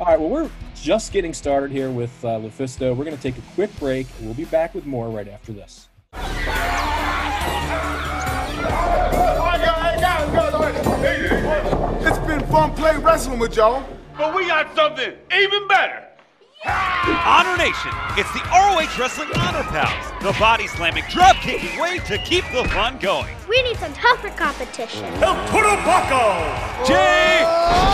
[0.00, 2.96] All right, well, we're just getting started here with uh, Lufisto.
[2.96, 4.06] We're going to take a quick break.
[4.20, 5.88] We'll be back with more right after this.
[12.06, 13.84] It's been fun playing wrestling with y'all.
[14.16, 16.08] But we got something even better.
[16.66, 22.16] Honor Nation, it's the ROH Wrestling Honor Pals, the body slamming, drop kicking way to
[22.18, 23.34] keep the fun going.
[23.48, 25.04] We need some tougher competition.
[25.22, 26.40] El Puro Paco!
[26.86, 27.44] Jay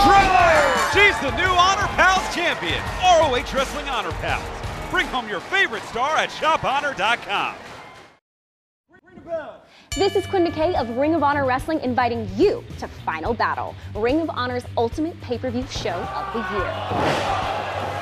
[0.03, 0.71] Triller!
[0.93, 2.81] She's the new Honor Pals champion.
[3.01, 4.43] ROH Wrestling Honor Pals.
[4.89, 7.55] Bring home your favorite star at shophonor.com.
[9.03, 9.21] Ring.
[9.97, 14.21] This is Quinn McKay of Ring of Honor Wrestling inviting you to Final Battle, Ring
[14.21, 17.51] of Honor's ultimate pay per view show of the year.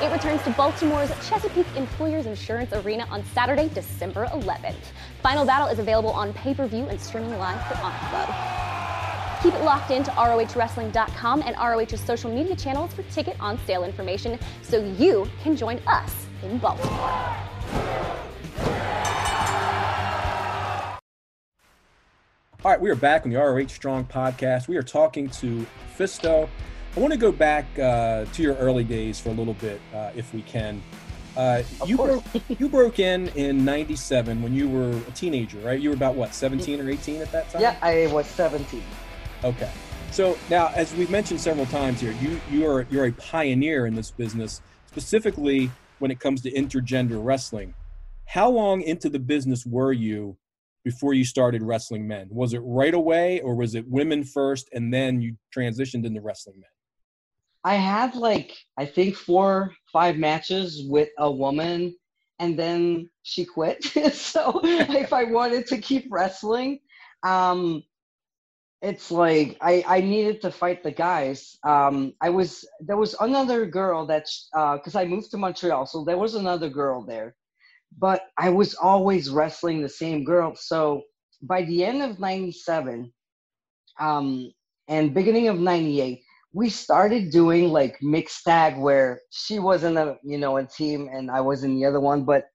[0.02, 4.92] It returns to Baltimore's Chesapeake Employers Insurance Arena on Saturday, December 11th.
[5.22, 9.42] Final Battle is available on pay per view and streaming live for Honor Club.
[9.42, 13.84] Keep it locked in into ROHWrestling.com and ROH's social media channels for ticket on sale
[13.84, 16.90] information so you can join us in Baltimore.
[22.62, 24.66] All right, we are back on the ROH Strong podcast.
[24.66, 25.66] We are talking to
[25.98, 26.48] Fisto.
[26.96, 30.10] I want to go back uh, to your early days for a little bit, uh,
[30.16, 30.82] if we can.
[31.36, 35.78] Uh, you broke, you broke in in '97 when you were a teenager, right?
[35.78, 37.62] You were about what, 17 or 18 at that time?
[37.62, 38.82] Yeah, I was 17.
[39.44, 39.70] Okay.
[40.10, 43.94] So now, as we've mentioned several times here, you you are you're a pioneer in
[43.94, 47.72] this business, specifically when it comes to intergender wrestling.
[48.24, 50.36] How long into the business were you
[50.82, 52.28] before you started wrestling men?
[52.32, 56.56] Was it right away or was it women first and then you transitioned into wrestling
[56.58, 56.70] men?
[57.64, 61.94] I had like I think four five matches with a woman,
[62.38, 63.84] and then she quit.
[64.12, 66.80] so if I wanted to keep wrestling,
[67.22, 67.82] um,
[68.82, 71.58] it's like I, I needed to fight the guys.
[71.64, 76.04] Um, I was there was another girl that because uh, I moved to Montreal, so
[76.04, 77.36] there was another girl there,
[77.98, 80.54] but I was always wrestling the same girl.
[80.56, 81.02] So
[81.42, 83.12] by the end of '97,
[83.98, 84.50] um,
[84.88, 90.16] and beginning of '98, we started doing like mixed tag where she was in a
[90.24, 92.46] you know a team and I was in the other one, but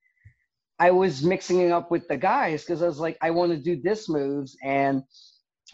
[0.80, 3.58] I was mixing it up with the guys because I was like I want to
[3.58, 5.04] do this moves and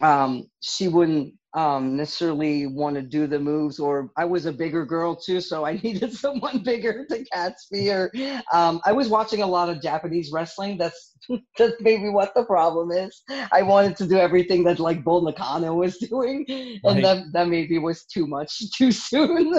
[0.01, 4.85] um, she wouldn't um, necessarily want to do the moves or i was a bigger
[4.85, 8.11] girl too so i needed someone bigger to catch me or
[8.53, 11.15] um, i was watching a lot of japanese wrestling that's
[11.57, 15.73] that's maybe what the problem is i wanted to do everything that like bull nakano
[15.73, 17.01] was doing and right.
[17.01, 19.53] that, that maybe was too much too soon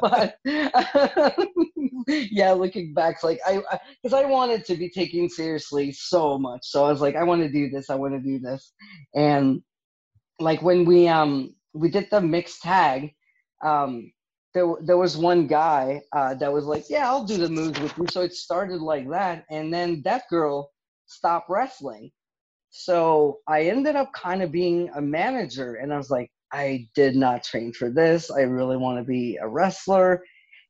[0.00, 0.36] but
[2.06, 3.62] yeah looking back it's like i
[4.02, 7.22] because I, I wanted to be taken seriously so much so i was like i
[7.22, 8.72] want to do this i want to do this
[9.14, 9.62] and
[10.38, 13.14] like when we um we did the mixed tag,
[13.62, 14.12] um
[14.54, 17.96] there there was one guy uh, that was like, yeah, I'll do the moves with
[17.98, 18.06] you.
[18.10, 20.72] So it started like that, and then that girl
[21.06, 22.10] stopped wrestling.
[22.70, 27.16] So I ended up kind of being a manager, and I was like, I did
[27.16, 28.30] not train for this.
[28.30, 30.22] I really want to be a wrestler,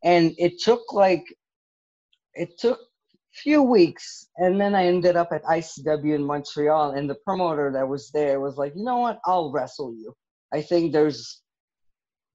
[0.03, 1.25] and it took like
[2.35, 2.81] it took
[3.43, 7.87] few weeks and then i ended up at icw in montreal and the promoter that
[7.87, 9.21] was there was like you know what?
[9.25, 10.15] I'll wrestle you.
[10.53, 11.43] I think there's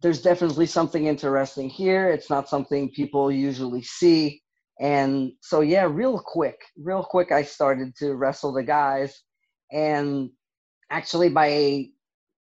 [0.02, 2.10] there's definitely something interesting here.
[2.10, 4.42] It's not something people usually see.
[4.80, 9.22] And so yeah real quick real quick i started to wrestle the guys.
[9.72, 10.30] And
[10.90, 11.86] actually by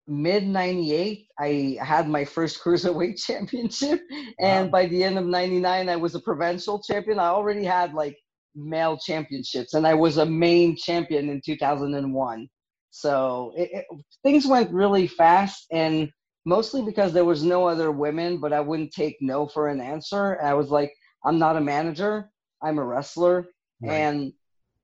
[0.08, 4.00] mid 98 i had my first cruiserweight championship.
[4.40, 4.70] And wow.
[4.70, 7.18] by the end of 99 i was a provincial champion.
[7.18, 8.16] I already had like
[8.54, 12.48] male championships, and I was a main champion in 2001.
[12.90, 13.86] So it, it,
[14.22, 16.10] things went really fast, and
[16.44, 20.40] mostly because there was no other women, but I wouldn't take no for an answer.
[20.42, 20.92] I was like,
[21.24, 22.30] I'm not a manager,
[22.62, 23.48] I'm a wrestler.
[23.82, 23.94] Right.
[23.94, 24.32] And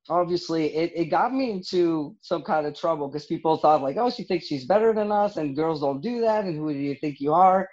[0.09, 4.11] obviously, it, it got me into some kind of trouble because people thought, like, oh,
[4.11, 6.95] she thinks she's better than us, and girls don't do that, and who do you
[6.95, 7.69] think you are?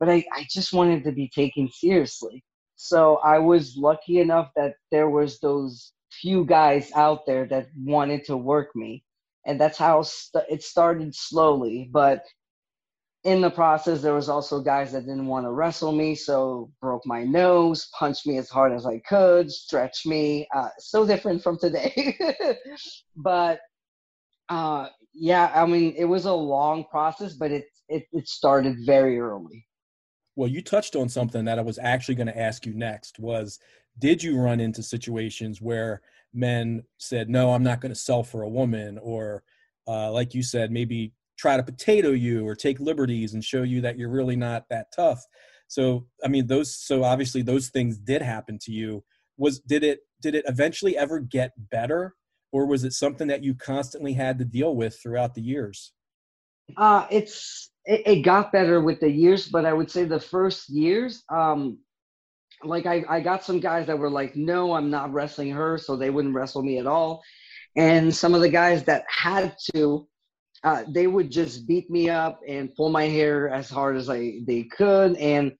[0.00, 2.42] But I, I just wanted to be taken seriously.
[2.76, 8.24] So I was lucky enough that there was those few guys out there that wanted
[8.24, 9.04] to work me,
[9.46, 11.88] and that's how st- it started slowly.
[11.92, 12.24] But
[13.24, 17.06] in the process, there was also guys that didn't want to wrestle me, so broke
[17.06, 20.46] my nose, punched me as hard as I could, stretched me.
[20.54, 22.18] Uh, so different from today,
[23.16, 23.60] but
[24.48, 29.18] uh, yeah, I mean, it was a long process, but it it, it started very
[29.18, 29.66] early.
[30.36, 33.58] Well, you touched on something that I was actually going to ask you next was
[33.98, 38.42] did you run into situations where men said, no, I'm not going to sell for
[38.42, 39.44] a woman or
[39.86, 43.80] uh, like you said, maybe try to potato you or take liberties and show you
[43.82, 45.24] that you're really not that tough.
[45.68, 49.04] So, I mean, those, so obviously those things did happen to you.
[49.36, 52.14] Was, did it, did it eventually ever get better
[52.52, 55.92] or was it something that you constantly had to deal with throughout the years?
[56.76, 60.68] Uh, it's it, it, got better with the years, but I would say the first
[60.68, 61.78] years, um,
[62.62, 65.96] like I, I got some guys that were like, no, I'm not wrestling her, so
[65.96, 67.22] they wouldn't wrestle me at all.
[67.76, 70.08] And some of the guys that had to,
[70.62, 74.40] uh, they would just beat me up and pull my hair as hard as I
[74.46, 75.16] they could.
[75.16, 75.52] And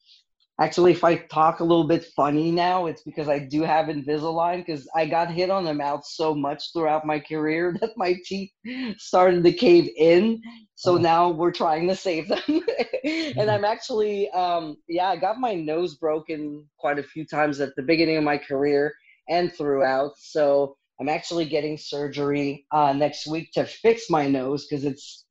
[0.61, 4.64] Actually, if I talk a little bit funny now, it's because I do have Invisalign
[4.64, 8.51] because I got hit on the mouth so much throughout my career that my teeth
[8.97, 10.40] started to cave in.
[10.77, 10.99] So oh.
[10.99, 12.38] now we're trying to save them.
[12.49, 13.51] and mm-hmm.
[13.51, 17.83] I'm actually, um, yeah, I got my nose broken quite a few times at the
[17.83, 18.95] beginning of my career
[19.29, 20.12] and throughout.
[20.19, 25.24] So I'm actually getting surgery uh, next week to fix my nose because it's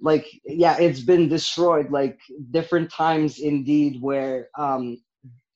[0.00, 2.18] like yeah it's been destroyed like
[2.50, 5.00] different times indeed where um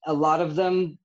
[0.06, 0.98] a lot of them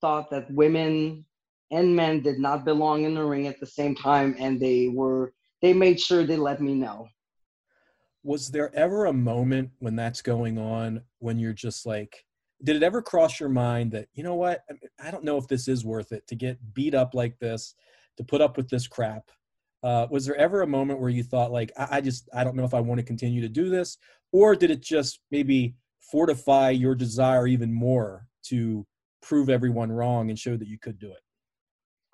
[0.00, 1.24] thought that women
[1.70, 5.32] and men did not belong in the ring at the same time and they were
[5.62, 7.08] they made sure they let me know.
[8.22, 12.24] Was there ever a moment when that's going on when you're just like
[12.62, 14.64] did it ever cross your mind that you know what?
[15.02, 17.74] I don't know if this is worth it to get beat up like this
[18.16, 19.30] to put up with this crap
[19.84, 22.56] uh, was there ever a moment where you thought like I, I just i don't
[22.56, 23.98] know if i want to continue to do this
[24.32, 28.86] or did it just maybe fortify your desire even more to
[29.22, 31.20] prove everyone wrong and show that you could do it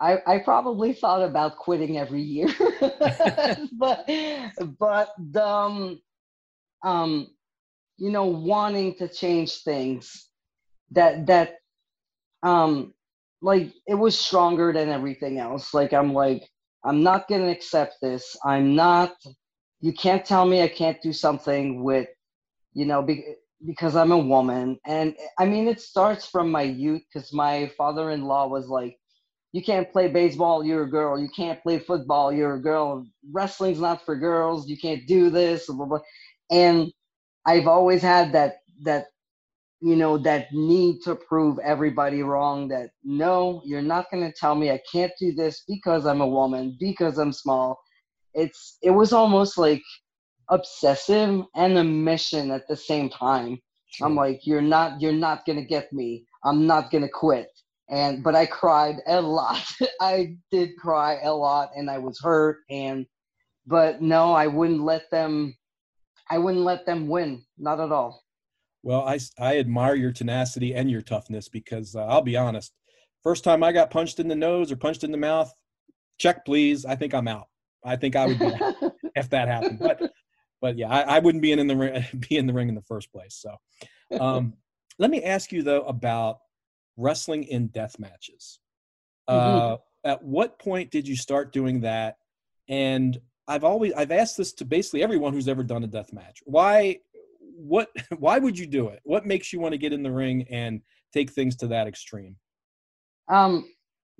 [0.01, 2.49] I, I probably thought about quitting every year,
[3.79, 4.09] but
[4.79, 6.01] but um,
[6.83, 7.27] um,
[7.99, 10.31] you know, wanting to change things
[10.93, 11.57] that that
[12.43, 12.95] um
[13.43, 15.75] like it was stronger than everything else.
[15.75, 16.49] Like I'm like
[16.85, 18.37] I'm not going to accept this.
[18.45, 19.15] I'm not
[19.83, 22.09] you can't tell me I can't do something with
[22.75, 23.25] you know be,
[23.67, 28.49] because I'm a woman and I mean it starts from my youth cuz my father-in-law
[28.49, 28.97] was like
[29.53, 31.19] you can't play baseball, you're a girl.
[31.19, 33.05] You can't play football, you're a girl.
[33.33, 34.69] Wrestling's not for girls.
[34.69, 35.67] You can't do this.
[35.67, 36.01] Blah, blah, blah.
[36.51, 36.93] And
[37.45, 39.07] I've always had that that
[39.81, 44.55] you know that need to prove everybody wrong that no you're not going to tell
[44.55, 47.79] me i can't do this because i'm a woman because i'm small.
[48.33, 49.83] It's it was almost like
[50.49, 53.59] obsessive and a mission at the same time.
[53.87, 54.07] Sure.
[54.07, 56.27] i'm like you're not you're not going to get me.
[56.45, 57.49] I'm not going to quit.
[57.89, 59.65] And but i cried a lot.
[60.01, 63.07] I did cry a lot and i was hurt and
[63.67, 65.57] but no i wouldn't let them
[66.31, 67.43] i wouldn't let them win.
[67.59, 68.23] Not at all
[68.83, 72.73] well, I, I admire your tenacity and your toughness because uh, I'll be honest.
[73.23, 75.53] First time I got punched in the nose or punched in the mouth,
[76.19, 76.87] check please.
[76.87, 77.49] I think I'm out.
[77.85, 78.53] I think I would be
[79.15, 79.79] if that happened.
[79.79, 80.11] But
[80.61, 82.75] but yeah, I, I wouldn't be in, in the ring, be in the ring in
[82.75, 83.35] the first place.
[83.35, 83.57] So
[84.19, 84.55] um,
[84.99, 86.39] let me ask you though about
[86.97, 88.59] wrestling in death matches.
[89.29, 89.75] Mm-hmm.
[89.75, 92.17] Uh, at what point did you start doing that?
[92.69, 96.39] And I've always I've asked this to basically everyone who's ever done a death match.
[96.45, 97.01] Why
[97.61, 97.89] what
[98.19, 99.01] why would you do it?
[99.05, 100.81] What makes you want to get in the ring and
[101.13, 102.37] take things to that extreme?
[103.29, 103.67] Um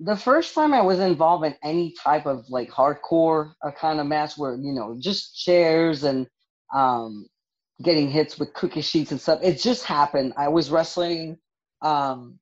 [0.03, 4.07] the first time i was involved in any type of like hardcore uh, kind of
[4.07, 6.25] match where you know just chairs and
[6.73, 7.27] um
[7.83, 10.33] getting hits with cookie sheets and stuff it just happened.
[10.37, 11.37] I was wrestling
[11.81, 12.39] um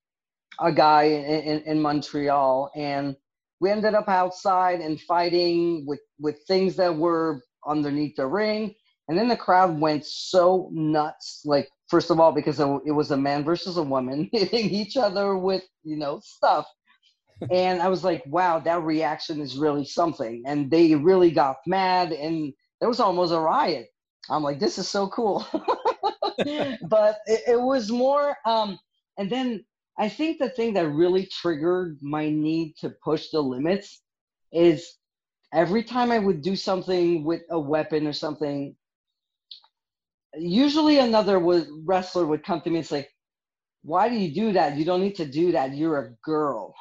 [0.61, 3.15] a guy in, in, in montreal and
[3.61, 8.73] we ended up outside and fighting with with things that were underneath the ring
[9.09, 11.41] and then the crowd went so nuts.
[11.43, 15.35] Like, first of all, because it was a man versus a woman hitting each other
[15.35, 16.67] with, you know, stuff.
[17.51, 20.43] and I was like, wow, that reaction is really something.
[20.45, 23.87] And they really got mad, and there was almost a riot.
[24.29, 25.45] I'm like, this is so cool.
[26.87, 28.77] but it, it, was more, um,
[29.17, 29.65] and then
[29.97, 34.01] I think the thing that really triggered my need to push the limits
[34.51, 34.97] is
[35.51, 38.75] every time I would do something with a weapon or something,
[40.35, 43.07] usually another would, wrestler would come to me and say,
[43.81, 44.77] why do you do that?
[44.77, 45.75] You don't need to do that.
[45.75, 46.73] You're a girl.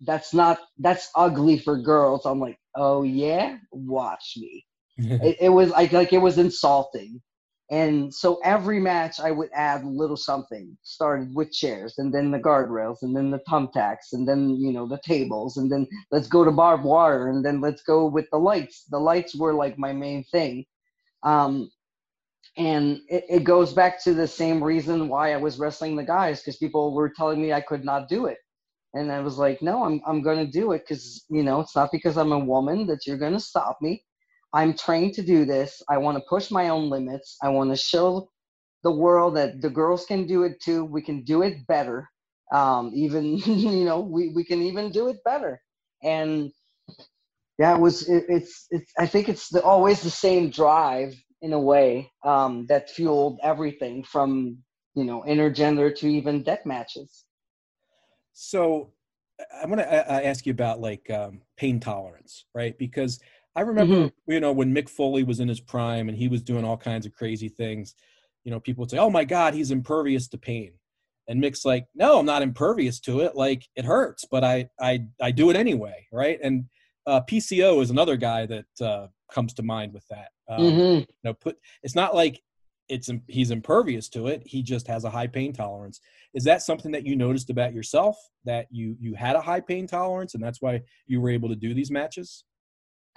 [0.00, 2.26] That's not, that's ugly for girls.
[2.26, 4.64] I'm like, oh yeah, watch me.
[4.98, 7.20] it, it, was like, like it was insulting.
[7.70, 12.30] And so every match I would add a little something, started with chairs and then
[12.30, 16.28] the guardrails and then the thumbtacks and then, you know, the tables and then let's
[16.28, 18.84] go to barbed wire and then let's go with the lights.
[18.88, 20.64] The lights were like my main thing.
[21.24, 21.68] Um,
[22.56, 26.40] and it, it goes back to the same reason why I was wrestling the guys
[26.40, 28.38] because people were telling me I could not do it.
[28.94, 31.76] And I was like, no, I'm, I'm going to do it because, you know, it's
[31.76, 34.02] not because I'm a woman that you're going to stop me.
[34.54, 35.82] I'm trained to do this.
[35.90, 37.36] I want to push my own limits.
[37.42, 38.30] I want to show
[38.84, 40.84] the world that the girls can do it too.
[40.84, 42.08] We can do it better.
[42.54, 45.60] Um, even, you know, we, we can even do it better.
[46.02, 46.50] And
[47.58, 51.14] yeah, it was, it, it's, it's, I think it's the, always the same drive
[51.46, 54.58] in a way um, that fueled everything from
[54.94, 57.24] you know intergender to even death matches.
[58.32, 58.92] So
[59.62, 62.76] I want to ask you about like um, pain tolerance, right?
[62.76, 63.20] Because
[63.54, 64.32] I remember, mm-hmm.
[64.32, 67.06] you know, when Mick Foley was in his prime and he was doing all kinds
[67.06, 67.94] of crazy things.
[68.44, 70.72] You know, people would say, "Oh my God, he's impervious to pain,"
[71.28, 73.34] and Mick's like, "No, I'm not impervious to it.
[73.34, 76.66] Like it hurts, but I I I do it anyway, right?" And
[77.06, 80.28] uh, PCO is another guy that uh, comes to mind with that.
[80.48, 80.98] Um, mm-hmm.
[80.98, 82.42] You know, put it's not like
[82.88, 84.42] it's he's impervious to it.
[84.44, 86.00] He just has a high pain tolerance.
[86.34, 89.86] Is that something that you noticed about yourself that you you had a high pain
[89.86, 92.44] tolerance and that's why you were able to do these matches?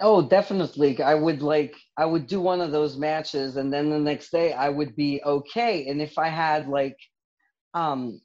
[0.00, 1.00] Oh, definitely.
[1.02, 4.52] I would like I would do one of those matches and then the next day
[4.52, 5.86] I would be okay.
[5.88, 6.96] And if I had like
[7.74, 8.20] um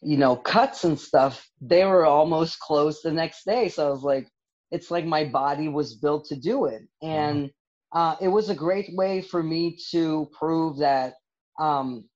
[0.00, 3.68] you know cuts and stuff, they were almost closed the next day.
[3.68, 4.28] So I was like
[4.70, 6.82] it's like my body was built to do it.
[7.02, 7.50] And
[7.92, 11.14] uh, it was a great way for me to prove that,
[11.58, 12.08] um,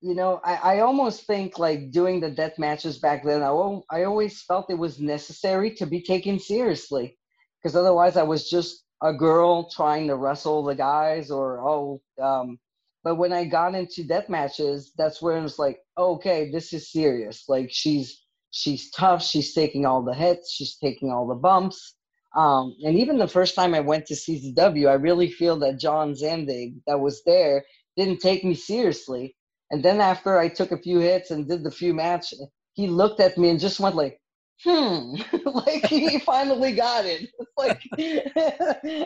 [0.00, 3.50] you know, I, I almost think like doing the death matches back then, I,
[3.90, 7.16] I always felt it was necessary to be taken seriously
[7.62, 12.58] because otherwise I was just a girl trying to wrestle the guys or, oh, um,
[13.04, 16.90] but when I got into death matches, that's where it was like, okay, this is
[16.90, 17.44] serious.
[17.48, 19.24] Like she's she's tough.
[19.24, 20.52] She's taking all the hits.
[20.52, 21.96] She's taking all the bumps.
[22.34, 26.14] Um, and even the first time I went to CZW, I really feel that John
[26.14, 27.64] Zandig that was there,
[27.96, 29.36] didn't take me seriously.
[29.70, 32.32] And then after I took a few hits and did the few match,
[32.74, 34.18] he looked at me and just went like,
[34.64, 35.14] hmm,
[35.44, 37.28] like he finally got it.
[37.56, 37.80] like,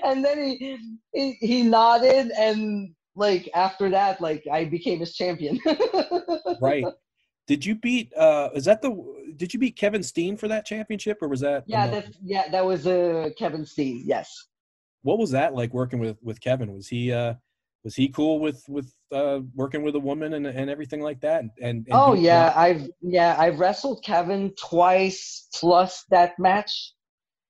[0.04, 0.78] and then he,
[1.12, 5.58] he he nodded and like after that, like I became his champion.
[6.60, 6.84] right.
[7.46, 8.12] Did you beat?
[8.14, 8.90] uh Is that the?
[9.36, 11.64] Did you beat Kevin Steen for that championship, or was that?
[11.66, 14.02] Yeah, that yeah, that was uh Kevin Steen.
[14.04, 14.30] Yes.
[15.02, 16.72] What was that like working with with Kevin?
[16.72, 17.34] Was he uh
[17.84, 21.40] was he cool with with uh working with a woman and and everything like that?
[21.42, 26.92] And, and, and oh yeah, I've yeah I've wrestled Kevin twice plus that match,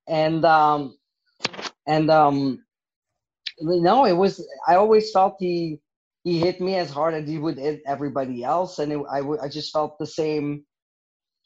[0.07, 0.99] and um
[1.87, 2.63] and um
[3.61, 5.81] no, it was I always felt he
[6.27, 9.41] he hit me as hard as he would hit everybody else, and it, I, w-
[9.41, 10.67] I just felt the same,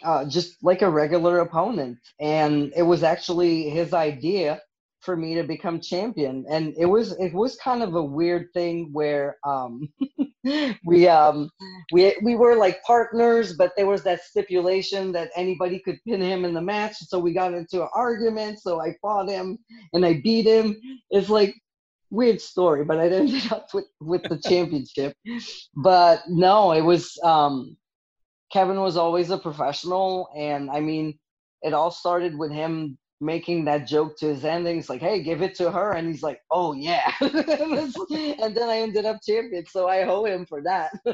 [0.04, 1.98] uh, just like a regular opponent.
[2.20, 4.62] And it was actually his idea
[5.02, 8.88] for me to become champion, and it was it was kind of a weird thing
[8.92, 9.88] where um,
[10.86, 11.50] we um
[11.92, 16.46] we we were like partners, but there was that stipulation that anybody could pin him
[16.46, 16.96] in the match.
[17.00, 18.60] So we got into an argument.
[18.62, 19.58] So I fought him
[19.92, 20.76] and I beat him.
[21.10, 21.54] It's like
[22.10, 25.14] weird story, but I ended up with with the championship.
[25.74, 27.76] But no, it was um,
[28.52, 31.18] Kevin was always a professional, and I mean,
[31.62, 35.54] it all started with him making that joke to his endings, like, "Hey, give it
[35.56, 40.04] to her," and he's like, "Oh yeah," and then I ended up champion, so I
[40.04, 40.92] owe him for that.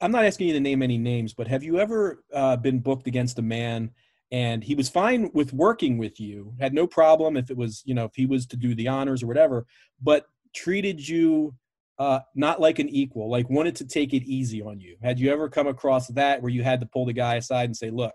[0.00, 3.06] I'm not asking you to name any names, but have you ever uh, been booked
[3.06, 3.90] against a man?
[4.30, 7.94] And he was fine with working with you had no problem if it was you
[7.94, 9.66] know if he was to do the honors or whatever
[10.02, 11.54] but treated you
[11.98, 15.32] uh, not like an equal like wanted to take it easy on you had you
[15.32, 18.14] ever come across that where you had to pull the guy aside and say look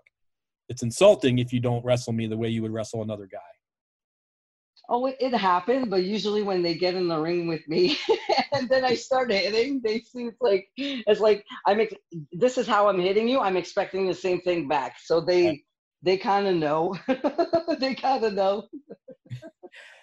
[0.68, 3.38] it's insulting if you don't wrestle me the way you would wrestle another guy
[4.86, 7.96] Oh, it, happened, but usually when they get in the ring with me
[8.52, 11.80] and then I start hitting, they seem like it's like I'm.
[11.80, 11.94] Ex-
[12.32, 13.40] this is how I'm hitting you.
[13.40, 14.96] I'm expecting the same thing back.
[15.02, 15.64] So they
[16.04, 16.96] they kind of know.
[17.80, 18.68] they kind of know.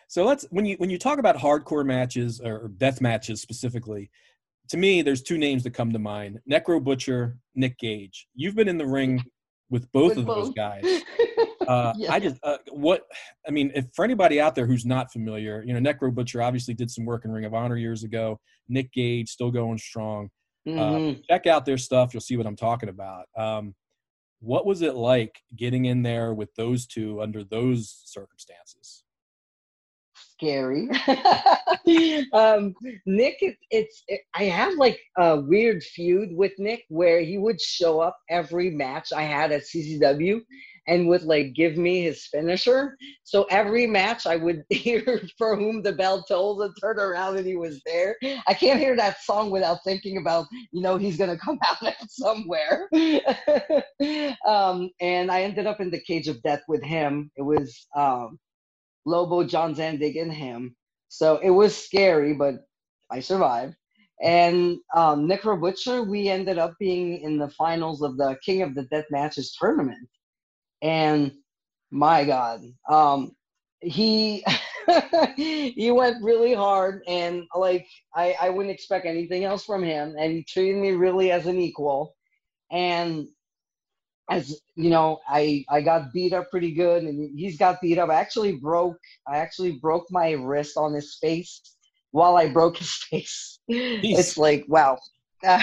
[0.07, 4.09] so let's when you when you talk about hardcore matches or death matches specifically,
[4.69, 8.27] to me there's two names that come to mind: Necro Butcher, Nick Gage.
[8.35, 9.23] You've been in the ring
[9.69, 10.45] with both with of both.
[10.45, 10.83] those guys.
[11.67, 12.11] Uh, yeah.
[12.11, 13.03] I just uh, what
[13.47, 16.73] I mean, if for anybody out there who's not familiar, you know, Necro Butcher obviously
[16.73, 18.39] did some work in Ring of Honor years ago.
[18.67, 20.29] Nick Gage still going strong.
[20.67, 21.19] Uh, mm-hmm.
[21.19, 23.25] Uh, check out their stuff; you'll see what I'm talking about.
[23.37, 23.75] Um,
[24.41, 29.03] what was it like getting in there with those two under those circumstances?
[30.13, 30.89] Scary.
[32.33, 32.73] um,
[33.05, 37.61] Nick, it, it's it, I have like a weird feud with Nick where he would
[37.61, 40.41] show up every match I had at CZW,
[40.87, 42.97] and would like give me his finisher.
[43.23, 47.45] So every match I would hear for whom the bell tolls and turn around and
[47.45, 48.15] he was there.
[48.47, 52.89] I can't hear that song without thinking about, you know, he's gonna come out somewhere.
[54.45, 57.31] um, and I ended up in the cage of death with him.
[57.35, 58.39] It was um,
[59.05, 60.75] Lobo, John Zandig, and him.
[61.09, 62.55] So it was scary, but
[63.11, 63.75] I survived.
[64.23, 68.75] And um, Necro Butcher, we ended up being in the finals of the King of
[68.75, 70.07] the Death Matches tournament
[70.81, 71.31] and
[71.91, 73.35] my God, um,
[73.81, 74.45] he
[75.35, 80.31] he went really hard, and like I I wouldn't expect anything else from him, and
[80.31, 82.15] he treated me really as an equal,
[82.71, 83.27] and
[84.29, 88.09] as you know, I I got beat up pretty good, and he's got beat up.
[88.09, 91.61] I actually broke I actually broke my wrist on his face
[92.11, 93.59] while I broke his face.
[93.69, 94.17] Jeez.
[94.17, 94.97] It's like wow.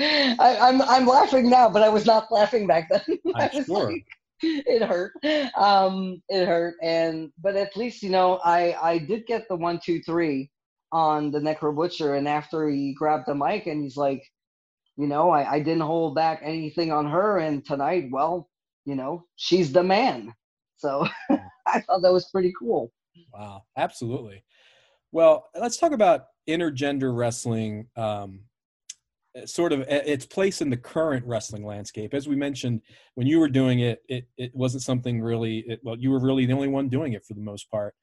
[0.00, 3.18] I, am I'm, I'm laughing now, but I was not laughing back then.
[3.34, 3.92] I'm sure.
[3.92, 4.06] Like,
[4.42, 5.12] it hurt.
[5.56, 9.80] Um, it hurt, and but at least you know I I did get the one
[9.82, 10.50] two three
[10.92, 14.22] on the Necro Butcher, and after he grabbed the mic and he's like,
[14.96, 18.48] you know, I, I didn't hold back anything on her, and tonight, well,
[18.84, 20.34] you know, she's the man.
[20.76, 21.06] So
[21.66, 22.92] I thought that was pretty cool.
[23.32, 24.42] Wow, absolutely.
[25.12, 27.88] Well, let's talk about intergender wrestling.
[27.96, 28.40] Um,
[29.44, 32.14] sort of uh, its place in the current wrestling landscape.
[32.14, 32.82] As we mentioned,
[33.14, 36.46] when you were doing it, it, it wasn't something really, it, well, you were really
[36.46, 37.94] the only one doing it for the most part.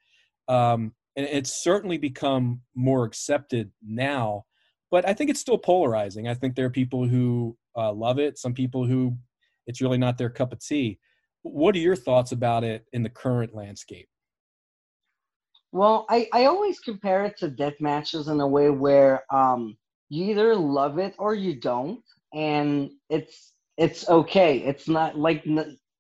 [0.47, 4.45] Um, and it's certainly become more accepted now,
[4.91, 6.28] but I think it's still polarizing.
[6.28, 9.17] I think there are people who uh, love it, some people who
[9.65, 10.99] it's really not their cup of tea.
[11.41, 14.07] What are your thoughts about it in the current landscape?
[15.73, 19.78] Well, I, I always compare it to death matches in a way where um,
[20.10, 22.01] you either love it or you don't
[22.34, 25.43] and it's it's okay it's not like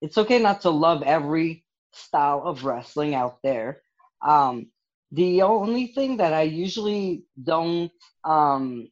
[0.01, 3.81] it's okay not to love every style of wrestling out there
[4.25, 4.67] um
[5.11, 7.91] The only thing that I usually don't
[8.23, 8.89] um,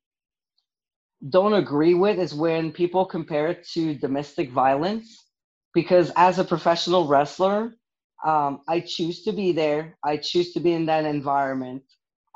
[1.29, 5.25] don't agree with is when people compare it to domestic violence,
[5.73, 7.73] because as a professional wrestler,
[8.25, 9.97] um, I choose to be there.
[10.03, 11.83] I choose to be in that environment.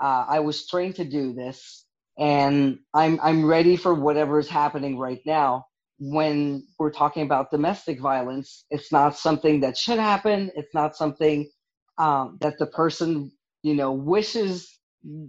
[0.02, 1.86] Uh, I was trained to do this,
[2.20, 5.66] and I'm I'm ready for whatever is happening right now.
[6.00, 10.52] When we're talking about domestic violence, it's not something that should happen.
[10.56, 11.50] It's not something
[11.98, 13.32] um, that the person
[13.64, 14.80] you know wishes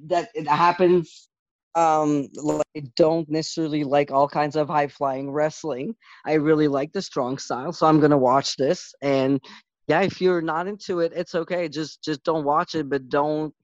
[0.06, 1.28] that it happens
[1.76, 5.94] um like, i don't necessarily like all kinds of high flying wrestling
[6.26, 9.40] i really like the strong style so i'm gonna watch this and
[9.86, 13.54] yeah if you're not into it it's okay just just don't watch it but don't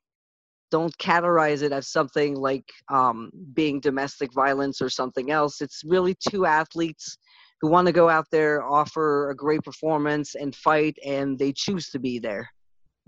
[0.70, 6.14] don't categorize it as something like um being domestic violence or something else it's really
[6.28, 7.18] two athletes
[7.60, 11.90] who want to go out there offer a great performance and fight and they choose
[11.90, 12.48] to be there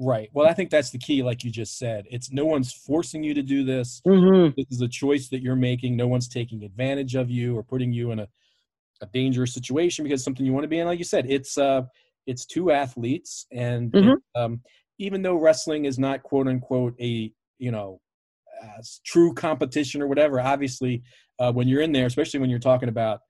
[0.00, 0.30] Right.
[0.32, 2.06] Well, I think that's the key, like you just said.
[2.08, 4.00] It's no one's forcing you to do this.
[4.06, 4.50] mm-hmm.
[4.56, 5.96] This is a choice that you're making.
[5.96, 8.28] No one's taking advantage of you or putting you in a,
[9.02, 10.86] a dangerous situation because something you want to be in.
[10.86, 11.82] Like you said, it's uh,
[12.26, 14.12] it's two athletes, and Mhm.
[14.12, 14.60] it, um,
[14.98, 18.00] even though wrestling is not quote unquote a you know
[18.62, 21.02] uh, true competition or whatever, obviously
[21.38, 23.20] uh, when you're in there, especially when you're talking about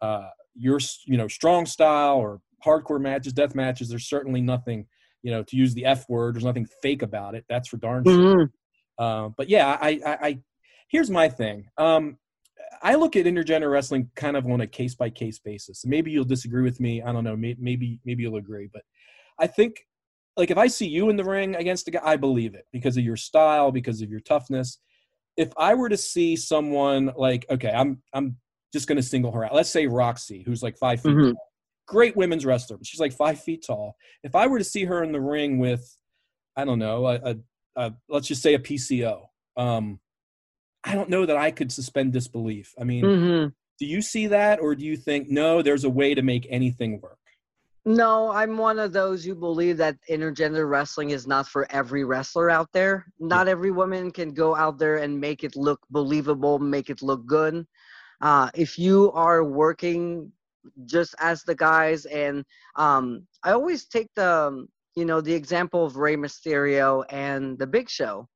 [0.00, 4.86] uh, your you know strong style or hardcore matches, death matches, there's certainly nothing
[5.22, 6.34] you know to use the F word.
[6.34, 7.44] There's nothing fake about it.
[7.48, 8.46] That's for darn sure.
[8.46, 8.50] Mhm.
[8.98, 10.38] Uh, but yeah, I, I, I
[10.88, 11.68] here's my thing.
[11.78, 12.18] Um,
[12.82, 15.84] I look at intergender wrestling kind of on a case by case basis.
[15.84, 17.02] Maybe you'll disagree with me.
[17.02, 17.36] I don't know.
[17.36, 18.68] Maybe maybe you'll agree.
[18.72, 18.82] But
[19.38, 19.86] I think
[20.38, 22.96] like if I see you in the ring against a guy, I believe it because
[22.96, 24.78] of your style, because of your toughness.
[25.36, 28.36] If I were to see someone like okay, I'm I'm
[28.72, 29.54] just going to single her out.
[29.54, 31.32] Let's say Roxy, who's like five feet Mhm.
[31.32, 31.52] tall,
[31.86, 33.96] great women's wrestler, but she's like five feet tall.
[34.22, 35.96] If I were to see her in the ring with,
[36.56, 37.36] I don't know, a, a,
[37.76, 39.26] a let's just say a PCO,
[39.56, 39.98] um,
[40.84, 42.74] I don't know that I could suspend disbelief.
[42.80, 43.52] I mean, Mhm.
[43.80, 45.62] do you see that, or do you think no?
[45.62, 47.18] There's a way to make anything work.
[47.88, 52.50] No, I'm one of those who believe that intergender wrestling is not for every wrestler
[52.50, 53.06] out there.
[53.18, 57.24] Not every woman can go out there and make it look believable, make it look
[57.24, 57.66] good.
[58.20, 60.30] Uh, if you are working
[60.84, 62.44] just as the guys, and
[62.76, 67.66] um, I always take the um, you know the example of Rey Mysterio and the
[67.66, 68.28] Big Show.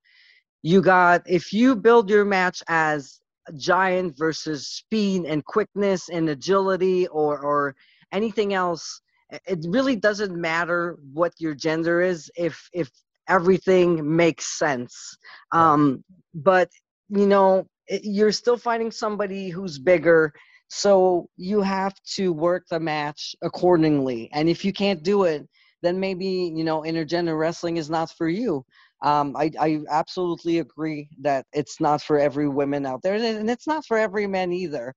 [0.62, 3.20] You got if you build your match as
[3.58, 7.76] giant versus speed and quickness and agility, or or
[8.12, 9.02] anything else
[9.46, 12.90] it really doesn't matter what your gender is if if
[13.28, 15.16] everything makes sense.
[15.52, 16.04] Um
[16.34, 16.68] but
[17.08, 20.32] you know you're still fighting somebody who's bigger
[20.68, 24.30] so you have to work the match accordingly.
[24.32, 25.46] And if you can't do it
[25.82, 28.64] then maybe you know intergender wrestling is not for you.
[29.02, 33.66] Um, I, I absolutely agree that it's not for every woman out there and it's
[33.66, 34.94] not for every man either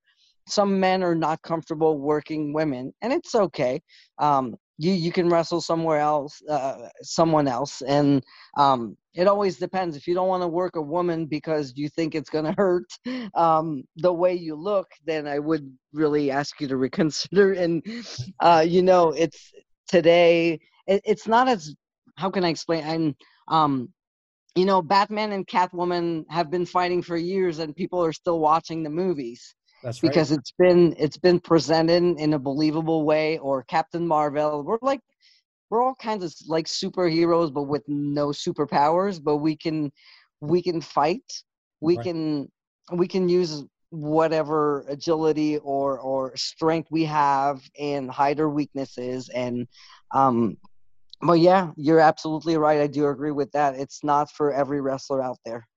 [0.47, 3.81] some men are not comfortable working women and it's okay.
[4.19, 8.23] Um, you you can wrestle somewhere else uh, someone else and
[8.57, 9.95] um, it always depends.
[9.95, 12.85] If you don't want to work a woman because you think it's going to hurt
[13.35, 17.53] um, the way you look then i would really ask you to reconsider.
[17.65, 17.83] And
[18.39, 19.51] uh, you know it's
[19.87, 21.73] today it, it's not as
[22.15, 23.15] how can i explain i'm
[23.47, 23.89] um,
[24.55, 28.83] you know batman and catwoman have been fighting for years and people are still watching
[28.83, 29.55] the movies
[29.85, 30.09] That's right.
[30.09, 34.63] because it's been it's been presented in a believable way or captain marvel.
[34.63, 35.01] We're like
[35.69, 39.91] we're all kinds of like superheroes but with no superpowers but we can
[40.41, 41.23] we can fight.
[41.81, 42.05] We Right.
[42.05, 42.51] can
[42.93, 49.67] we can use whatever agility or or strength we have and hide our weaknesses and
[50.15, 50.57] um
[51.21, 52.81] but yeah you're absolutely right.
[52.81, 53.75] I do agree with that.
[53.75, 55.67] It's not for every wrestler out there.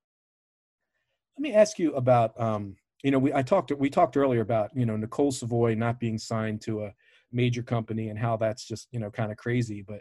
[1.36, 4.70] Let me ask you about um, you know we I talked we talked earlier about
[4.74, 6.94] you know Nicole Savoy not being signed to a
[7.32, 9.84] major company and how that's just you know kind of crazy.
[9.86, 10.00] But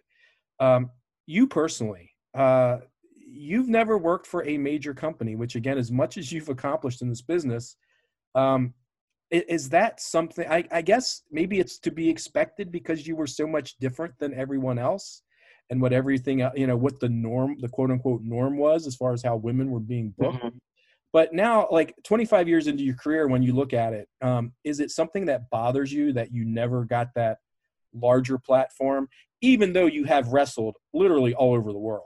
[0.59, 0.89] um,
[1.25, 2.77] you personally, uh,
[3.15, 7.09] you've never worked for a major company, which again, as much as you've accomplished in
[7.09, 7.75] this business,
[8.35, 8.73] um,
[9.29, 10.47] is that something?
[10.49, 14.33] I, I guess maybe it's to be expected because you were so much different than
[14.33, 15.21] everyone else.
[15.69, 19.11] And what everything, you know, what the norm, the quote unquote norm was as far
[19.11, 20.45] as how women were being booked
[21.13, 24.79] but now like 25 years into your career when you look at it um, is
[24.79, 27.39] it something that bothers you that you never got that
[27.93, 29.07] larger platform
[29.41, 32.03] even though you have wrestled literally all over the world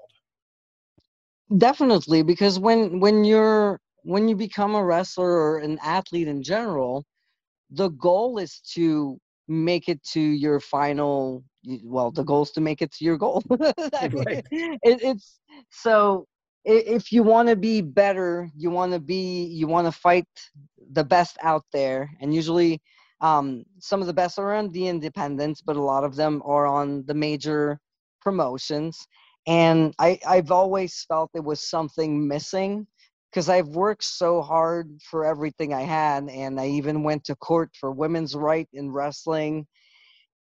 [1.57, 7.03] definitely because when when you're when you become a wrestler or an athlete in general
[7.71, 11.43] the goal is to make it to your final
[11.83, 14.45] well the goal is to make it to your goal I mean, Right.
[14.51, 15.39] it, it's
[15.69, 16.25] so
[16.63, 20.27] if you want to be better, you want to be, you want to fight
[20.91, 22.09] the best out there.
[22.21, 22.81] And usually,
[23.21, 26.65] um, some of the best are on the independents, but a lot of them are
[26.65, 27.79] on the major
[28.19, 29.07] promotions.
[29.47, 32.87] And I, I've always felt there was something missing
[33.31, 36.29] because I've worked so hard for everything I had.
[36.29, 39.65] And I even went to court for women's right in wrestling.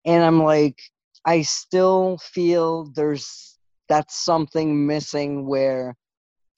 [0.04, 0.80] And I'm like,
[1.24, 3.58] I still feel there's
[3.88, 5.96] that's something missing where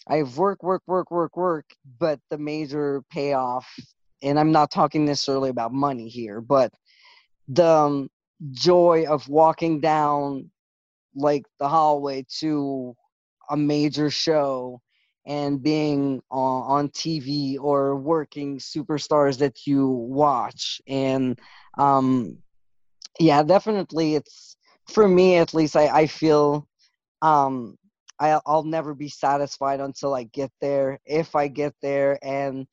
[0.09, 1.67] I've worked, work, work, work, work,
[1.99, 3.69] but the major payoff,
[4.23, 6.73] and I'm not talking necessarily about money here, but
[7.49, 8.09] the um,
[8.51, 10.51] joy of walking down
[11.15, 12.95] like the hallway to
[13.51, 14.81] a major show
[15.27, 20.81] and being on, on TV or working superstars that you watch.
[20.89, 21.39] And
[21.79, 22.39] um,
[23.21, 24.57] yeah, definitely, it's
[24.89, 25.77] for me at least.
[25.77, 26.67] I, I feel
[27.21, 27.77] um,
[28.19, 31.01] I, I'll never be satisfied until I get there.
[31.05, 32.67] If I get there, and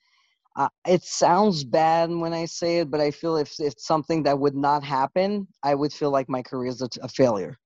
[0.55, 4.39] uh, it sounds bad when I say it, but I feel if it's something that
[4.39, 7.57] would not happen, I would feel like my career is a, a failure.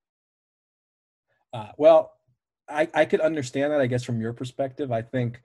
[1.53, 2.13] Uh, well,
[2.69, 4.91] I, I could understand that, I guess, from your perspective.
[4.91, 5.41] I think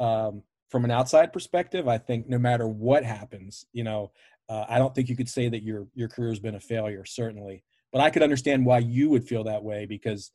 [0.00, 4.12] um, from an outside perspective, I think no matter what happens, you know,
[4.48, 7.04] uh, I don't think you could say that your your career has been a failure,
[7.04, 7.62] certainly.
[7.92, 10.30] But I could understand why you would feel that way because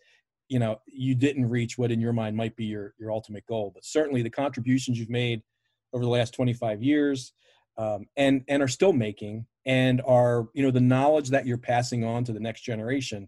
[0.49, 3.71] you know you didn't reach what in your mind might be your your ultimate goal
[3.73, 5.41] but certainly the contributions you've made
[5.93, 7.33] over the last 25 years
[7.77, 12.03] um, and and are still making and are you know the knowledge that you're passing
[12.03, 13.27] on to the next generation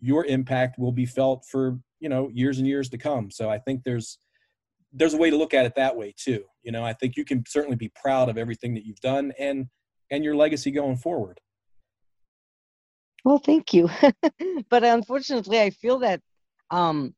[0.00, 3.30] your impact will be felt for you know years and years to come.
[3.30, 4.18] So i think there's
[4.92, 6.44] there's a way to look at it that way too.
[6.62, 9.66] You know i think you can certainly be proud of everything that you've done and
[10.10, 11.40] and your legacy going forward.
[13.24, 13.90] Well thank you.
[14.70, 16.20] But unfortunately i feel that
[16.70, 17.14] um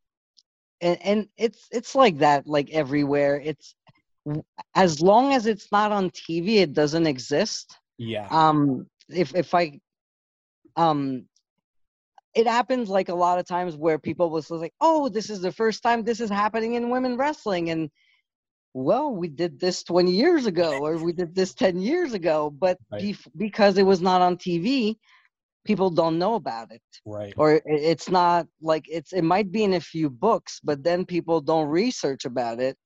[0.80, 3.40] and, and it's it's like that like everywhere.
[3.44, 3.74] It's
[4.74, 7.78] as long as it's not on tv it doesn't exist.
[7.98, 8.28] Yeah.
[8.30, 9.80] Um if if i
[10.76, 11.24] um
[12.34, 15.40] it happens like a lot of times where people will say like oh this is
[15.40, 17.90] the first time this is happening in women wrestling and
[18.72, 22.78] well we did this 20 years ago or we did this 10 years ago but
[22.92, 23.02] right.
[23.02, 24.96] be- because it was not on tv
[25.64, 26.82] people don't know about it.
[27.04, 27.32] Right.
[27.36, 31.40] Or it's not like it's it might be in a few books but then people
[31.40, 32.76] don't research about it.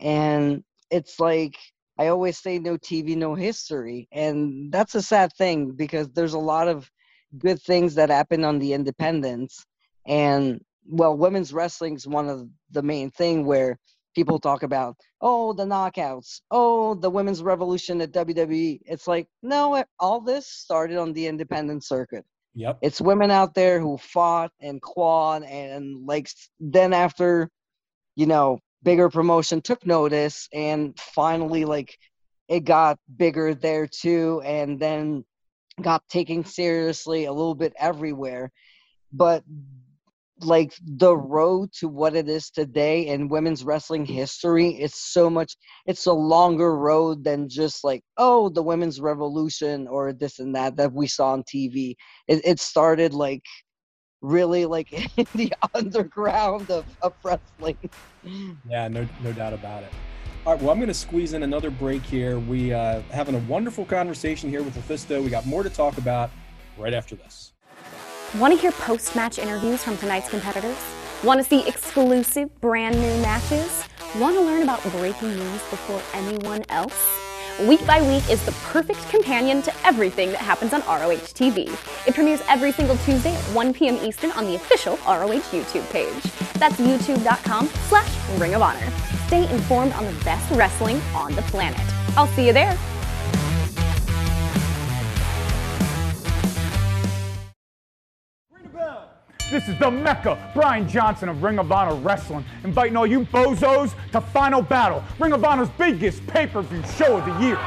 [0.00, 1.56] And it's like
[1.98, 4.08] i always say no tv no history.
[4.12, 6.90] And that's a sad thing because there's a lot of
[7.38, 9.64] good things that happen on the independents.
[10.06, 13.78] And well women's wrestling is one of the main thing where
[14.14, 19.74] people talk about oh the knockouts oh the women's revolution at wwe it's like no
[19.74, 22.24] eh, all this started on the independent circuit.
[22.54, 22.78] Yep.
[22.82, 26.28] It's women out there who fought and clawed and like
[26.60, 27.48] then after
[28.14, 31.96] you know bigger promotion took notice and finally like
[32.48, 35.24] it got bigger there too and then
[35.80, 38.50] got taken seriously a little bit everywhere.
[39.12, 39.44] But
[40.44, 45.56] like the road to what it is today in women's wrestling history it's so much
[45.86, 50.76] it's a longer road than just like oh the women's revolution or this and that
[50.76, 51.94] that we saw on tv
[52.28, 53.42] it, it started like
[54.22, 57.76] really like in the underground of, of wrestling.
[58.68, 59.92] Yeah no no doubt about it.
[60.46, 62.38] All right well i'm going to squeeze in another break here.
[62.38, 66.30] We uh having a wonderful conversation here with LuFisto we got more to talk about
[66.78, 67.51] right after this
[68.38, 70.78] Want to hear post match interviews from tonight's competitors?
[71.22, 73.84] Want to see exclusive brand new matches?
[74.16, 76.96] Want to learn about breaking news before anyone else?
[77.68, 81.68] Week by Week is the perfect companion to everything that happens on ROH TV.
[82.08, 83.96] It premieres every single Tuesday at 1 p.m.
[83.96, 86.22] Eastern on the official ROH YouTube page.
[86.54, 88.90] That's youtube.com slash Ring of Honor.
[89.26, 91.86] Stay informed on the best wrestling on the planet.
[92.16, 92.78] I'll see you there.
[99.52, 103.92] This is the Mecca, Brian Johnson of Ring of Honor Wrestling, inviting all you bozos
[104.12, 107.58] to Final Battle, Ring of Honor's biggest pay-per-view show of the year.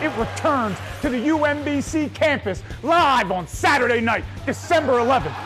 [0.00, 5.36] It returns to the UMBC campus live on Saturday night, December 11th.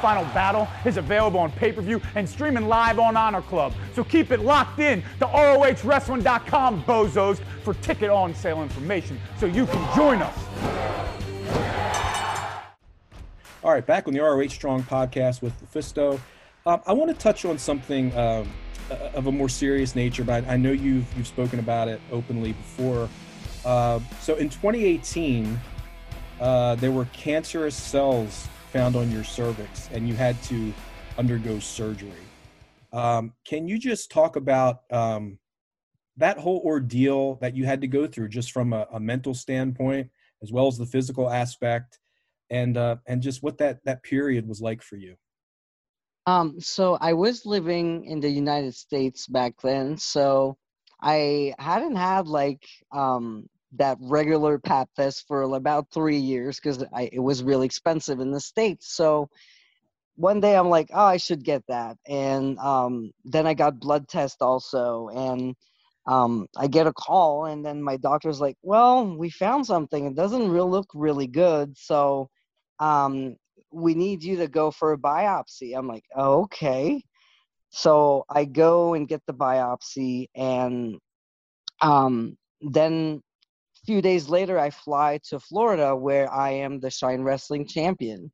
[0.00, 3.74] Final Battle is available on pay-per-view and streaming live on Honor Club.
[3.96, 9.66] So keep it locked in to ROHWrestling.com, bozos, for ticket on sale information so you
[9.66, 10.38] can join us.
[13.64, 16.18] All right, back on the ROH Strong podcast with LuFisto.
[16.66, 18.52] Um, I want to touch on something um,
[19.14, 23.08] of a more serious nature, but I know you've you've spoken about it openly before.
[23.64, 25.60] Uh, so in 2018,
[26.40, 30.74] uh, there were cancerous cells found on your cervix, and you had to
[31.16, 32.10] undergo surgery.
[32.92, 35.38] Um, can you just talk about um,
[36.16, 40.10] that whole ordeal that you had to go through, just from a, a mental standpoint,
[40.42, 42.00] as well as the physical aspect,
[42.52, 45.16] and uh, and just what that that period was like for you?
[46.26, 50.56] Um, so I was living in the United States back then, so
[51.00, 53.48] I hadn't had like um
[53.78, 58.40] that regular pap test for about three years because it was really expensive in the
[58.40, 58.94] states.
[58.94, 59.30] So
[60.16, 64.08] one day I'm like, oh, I should get that, and um, then I got blood
[64.08, 65.56] test also, and
[66.06, 70.04] um, I get a call, and then my doctor's like, well, we found something.
[70.04, 72.28] It doesn't really look really good, so
[72.82, 73.36] um,
[73.70, 75.78] we need you to go for a biopsy.
[75.78, 77.02] I'm like, oh, okay.
[77.70, 80.98] So I go and get the biopsy, and
[81.80, 83.22] um, then
[83.76, 88.30] a few days later, I fly to Florida where I am the Shine Wrestling champion.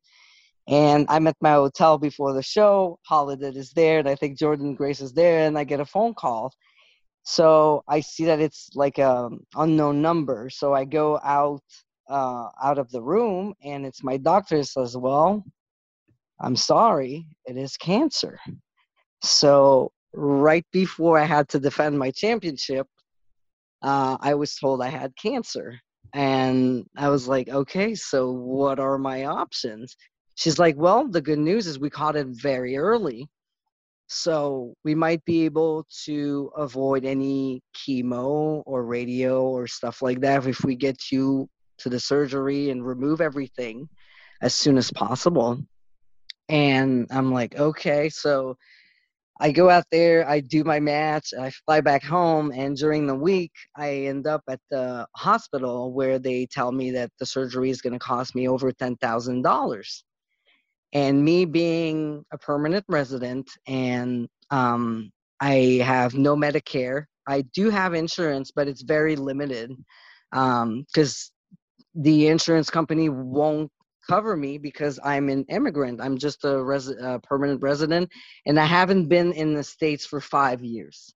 [0.67, 2.99] And I'm at my hotel before the show.
[3.03, 6.13] Holiday is there, and I think Jordynne Grace is there, and I get a phone
[6.15, 6.51] call.
[7.23, 10.49] So I see that it's like a unknown number.
[10.49, 11.63] So I go out
[12.09, 15.43] uh, out of the room, and it's my doctor says, "Well,
[16.41, 18.39] I'm sorry, it is cancer."
[19.21, 22.87] So right before I had to defend my championship,
[23.81, 25.79] uh, I was told I had cancer.
[26.13, 29.95] And I was like, okay, so what are my options?
[30.35, 33.27] She's like, well, the good news is we caught it very early.
[34.07, 40.47] So we might be able to avoid any chemo or radio or stuff like that
[40.47, 41.47] if we get you
[41.79, 43.89] to the surgery and remove everything
[44.41, 45.59] as soon as possible.
[46.47, 48.57] And I'm like, okay, so
[49.41, 53.15] I go out there, I do my match, I fly back home, and during the
[53.15, 57.81] week, I end up at the hospital where they tell me that the surgery is
[57.81, 60.03] going to cost me over $10,000.
[60.91, 67.93] And me being a permanent resident and um, I have no Medicare, I do have
[67.93, 69.71] insurance, but it's very limited
[70.31, 70.85] because um,
[71.95, 73.71] the insurance company won't
[74.07, 76.01] cover me because I'm an immigrant.
[76.01, 78.09] I'm just a, res- a permanent resident,
[78.45, 81.13] and I haven't been in the states for five years.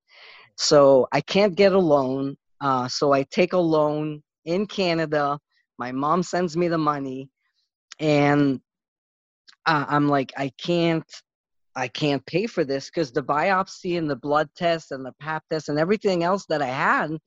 [0.58, 2.38] So I can't get a loan.
[2.62, 5.40] Uh, so I take a loan in Canada.
[5.78, 7.30] My mom sends me the money,
[8.00, 8.60] and
[9.66, 11.10] uh, I'm like, I can't,
[11.76, 15.44] I can't pay for this because the biopsy and the blood test and the pap
[15.50, 17.18] test and everything else that I had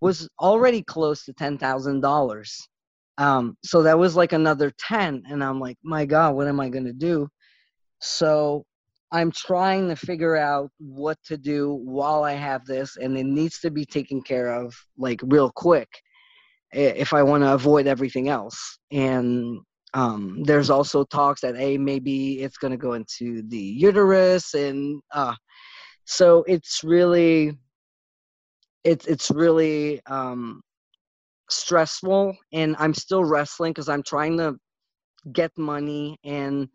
[0.00, 2.66] was already close to ten thousand dollars.
[3.18, 5.24] Um, so that was like another 10.
[5.28, 7.28] And I'm like, my God, what am I going to do?
[8.00, 8.64] So
[9.14, 13.60] I'm trying to figure out what to do while I have this, and it needs
[13.60, 15.88] to be taken care of like real quick
[16.72, 18.78] if I want to avoid everything else.
[18.90, 19.60] And
[19.94, 25.00] um, there's also talks that hey, maybe it's going to go into the uterus, and
[25.12, 25.34] uh,
[26.04, 27.56] so it's really,
[28.82, 30.60] it's it's really um,
[31.50, 34.56] stressful and i'm still wrestling because i'm trying to
[35.32, 36.68] get money and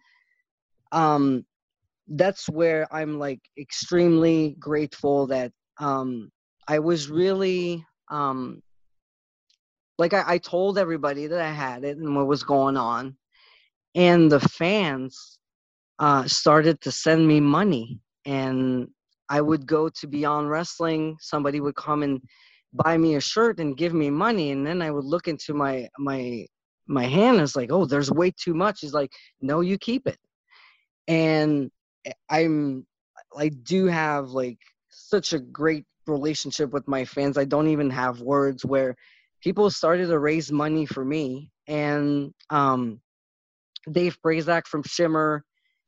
[0.91, 1.43] um
[2.09, 6.31] that's where i'm like extremely grateful that um
[6.67, 8.61] i was really um
[9.97, 13.15] like I, I told everybody that i had it and what was going on
[13.95, 15.39] and the fans
[15.99, 18.87] uh started to send me money and
[19.29, 22.21] i would go to beyond wrestling somebody would come and
[22.73, 25.87] buy me a shirt and give me money and then i would look into my
[25.97, 26.45] my
[26.89, 28.79] my hand and it's like oh there's way too much.
[28.81, 29.11] He's like
[29.41, 30.17] no you keep it.
[31.07, 31.71] And
[32.05, 32.85] eh, i'm
[33.37, 34.57] i do have like
[34.89, 37.37] such a great relationship with my fans.
[37.37, 38.95] I don't even have words where
[39.41, 42.99] people started to raise money for me and um
[43.89, 45.43] dave prazak from shimmer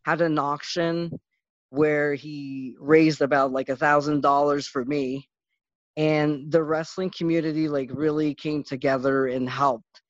[0.05, 1.11] had an auction
[1.69, 5.27] where he raised about like a thousand dollars for me
[5.97, 10.01] and the wrestling community like really came together and helped.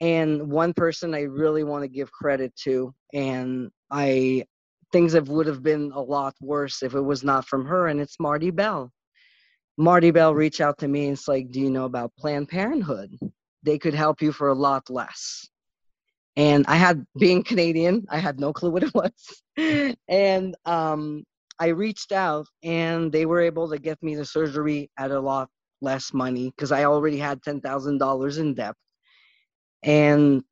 [0.00, 4.44] And one person i really want to give credit to and i
[4.92, 8.00] things that would have been a lot worse if it was not from her and
[8.00, 8.92] it's Marti Belle.
[9.76, 13.16] Marti Belle reached out to me and it's like do you know about planned parenthood?
[13.62, 15.48] They could help you for a lot less.
[16.36, 19.42] And i had being canadian i had no clue what it was.
[20.08, 21.24] And um
[21.58, 25.48] I reached out and they were able to get me the surgery at a lot
[25.80, 28.74] less money because I already had $10,000 in debt.
[29.82, 30.42] And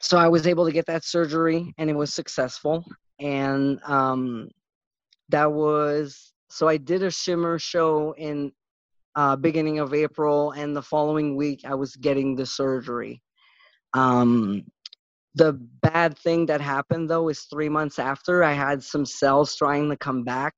[0.00, 2.84] so I was able to get that surgery and it was successful.
[3.20, 4.48] And um,
[5.28, 8.52] that was so I did a shimmer show in
[9.16, 13.22] uh, beginning of April, and the following week I was getting the surgery.
[13.92, 14.64] Um,
[15.34, 19.90] the bad thing that happened though is three months after I had some cells trying
[19.90, 20.54] to come back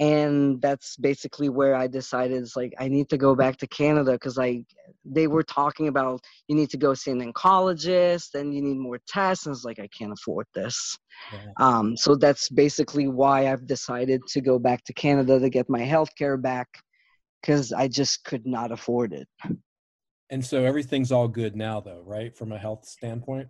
[0.00, 4.12] and that's basically where I decided it's like I need to go back to Canada
[4.12, 4.64] because I
[5.04, 9.00] they were talking about you need to go see an oncologist and you need more
[9.08, 10.96] tests and it's like I can't afford this.
[11.32, 11.38] Yeah.
[11.58, 15.82] Um, so that's basically why I've decided to go back to Canada to get my
[15.82, 16.68] health care back
[17.40, 19.28] because I just could not afford it.
[20.30, 22.36] And so everything's all good now though, right?
[22.36, 23.48] From a health standpoint?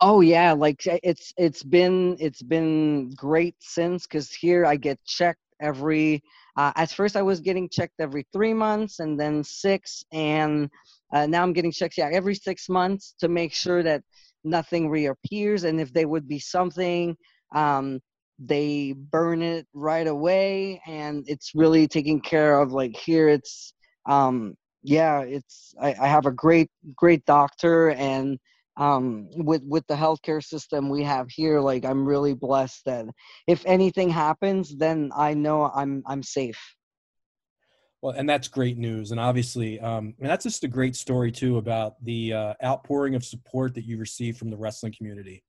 [0.00, 5.40] Oh yeah, like it's it's been it's been great since because here I get checked
[5.60, 6.22] every.
[6.56, 10.68] Uh, at first, I was getting checked every three months, and then six, and
[11.14, 14.02] uh, now I'm getting checked yeah every six months to make sure that
[14.44, 17.16] nothing reappears, and if there would be something,
[17.54, 18.00] um,
[18.38, 22.72] they burn it right away, and it's really taken care of.
[22.72, 23.72] Like here, it's
[24.06, 28.38] um, yeah, it's I, I have a great great doctor and
[28.76, 33.06] um, with with the healthcare system we have here like i'm really blessed that
[33.46, 36.76] if anything happens then i know i'm i'm safe
[38.02, 41.58] well and that's great news and obviously um, and that's just a great story too
[41.58, 45.42] about the uh, outpouring of support that you received from the wrestling community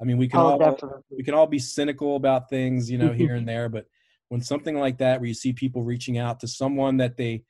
[0.00, 1.02] i mean we can oh, all definitely.
[1.16, 3.86] we can all be cynical about things you know here and there but
[4.28, 7.44] when something like that where you see people reaching out to someone that they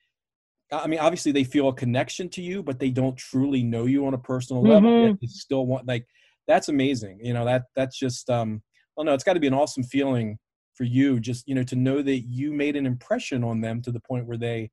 [0.82, 4.06] I mean, obviously they feel a connection to you, but they don't truly know you
[4.06, 4.90] on a personal level.
[4.90, 5.14] Mm-hmm.
[5.20, 6.06] They still want like
[6.46, 7.20] that's amazing.
[7.22, 8.62] You know that that's just um.
[8.96, 9.14] Don't know.
[9.14, 10.38] It's got to be an awesome feeling
[10.74, 13.90] for you, just you know, to know that you made an impression on them to
[13.90, 14.70] the point where they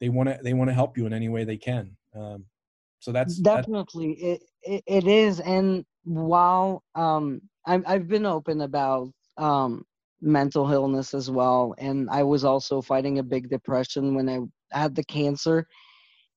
[0.00, 1.96] they want to they want to help you in any way they can.
[2.14, 2.46] Um,
[3.00, 5.40] so that's definitely it, it, it is.
[5.40, 9.84] And while um, I've I've been open about um
[10.20, 14.38] mental illness as well, and I was also fighting a big depression when I
[14.72, 15.66] had the cancer.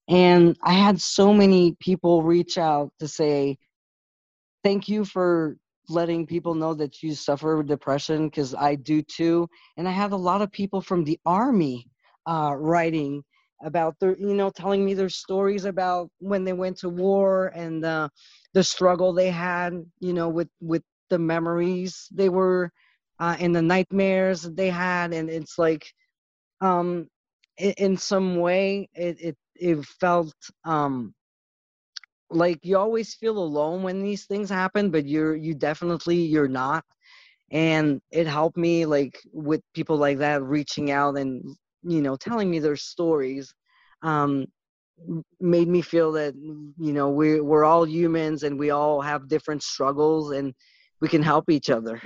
[0.07, 3.57] And i had so many people reach out to say
[4.63, 5.57] thank you for
[5.89, 9.47] letting people know that you suffer depression because i do too.
[9.77, 11.87] And i had a lot of people from the army
[12.25, 13.23] uh, writing
[13.63, 17.83] about their you know telling me their stories about when they went to war and
[17.85, 18.09] uh,
[18.53, 22.71] the struggle they had you know with with the memories they were
[23.19, 25.13] uh, and the nightmares they had.
[25.13, 25.85] And it's like
[26.61, 27.07] um
[27.57, 30.35] in some way it it, it felt
[30.65, 31.13] um
[32.29, 36.83] like you always feel alone when these things happen but you're you definitely you're not.
[37.51, 41.43] And it helped me like with people like that reaching out and
[41.83, 43.53] you know telling me their stories
[44.01, 44.45] um
[45.39, 49.61] made me feel that you know we're we're all humans and we all have different
[49.61, 50.53] struggles and
[51.01, 52.01] we can help each other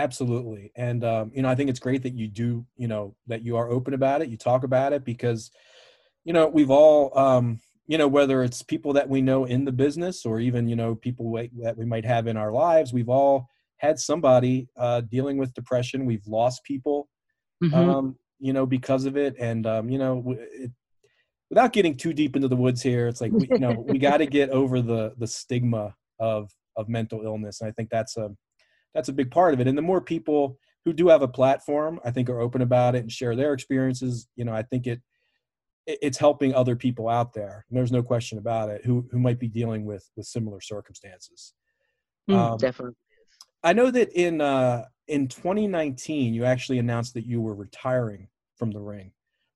[0.00, 0.72] Absolutely.
[0.76, 3.56] And, um, you know, I think it's great that you do, you know, that you
[3.56, 5.50] are open about it, you talk about it because,
[6.24, 9.72] you know, we've all, um, you know, whether it's people that we know in the
[9.72, 11.30] business or even, you know, people
[11.62, 13.46] that we might have in our lives, we've all
[13.76, 16.06] had somebody uh, dealing with depression.
[16.06, 17.10] We've lost people,
[17.62, 17.74] mm-hmm.
[17.74, 19.36] um, you know, because of it.
[19.38, 20.70] And, um, you know, it,
[21.50, 24.18] without getting too deep into the woods here, it's like, we, you know, we got
[24.18, 27.60] to get over the, the stigma of, of mental illness.
[27.60, 28.30] And I think that's a,
[28.94, 29.68] that's a big part of it.
[29.68, 33.00] And the more people who do have a platform, I think are open about it
[33.00, 35.00] and share their experiences, you know, I think it
[35.86, 37.64] it's helping other people out there.
[37.70, 41.54] There's no question about it who who might be dealing with with similar circumstances.
[42.28, 42.96] Mm, um, definitely.
[43.62, 48.70] I know that in uh, in 2019 you actually announced that you were retiring from
[48.70, 49.12] the ring.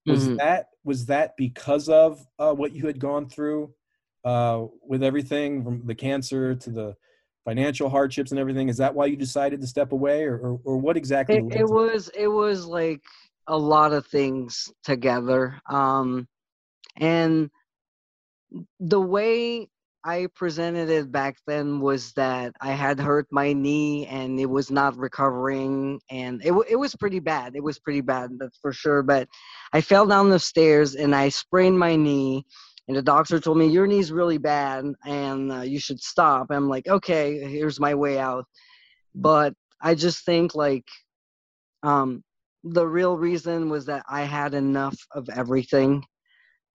[0.07, 0.37] Was mm-hmm.
[0.37, 3.73] that was that because of uh, what you had gone through
[4.25, 6.97] uh, with everything from the cancer to the
[7.45, 10.77] financial hardships and everything is that why you decided to step away or or, or
[10.79, 13.03] what exactly it, it was it was like
[13.49, 16.27] a lot of things together um
[16.99, 17.51] and
[18.81, 19.69] the way
[20.07, 24.71] I presented it back then was that I had hurt my knee and it was
[24.71, 27.57] not recovering and it it was pretty bad.
[27.57, 29.03] It was pretty bad, that's for sure.
[29.03, 29.29] But
[29.73, 32.45] I fell down the stairs and I sprained my knee
[32.89, 36.49] and the doctor told me your knee's really bad and uh, you should stop.
[36.51, 38.45] I'm like okay here's my way out.
[39.15, 40.87] But i just think like
[41.83, 42.23] um
[42.65, 46.03] the real reason was that i had enough of everything.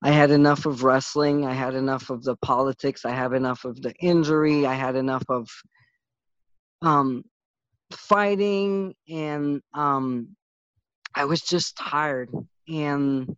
[0.03, 3.81] I had enough of wrestling i had enough of the politics i have enough of
[3.81, 5.47] the injury i had enough of
[6.81, 7.23] um
[7.91, 10.35] fighting and um
[11.15, 12.29] i was just tired.
[12.67, 13.35] And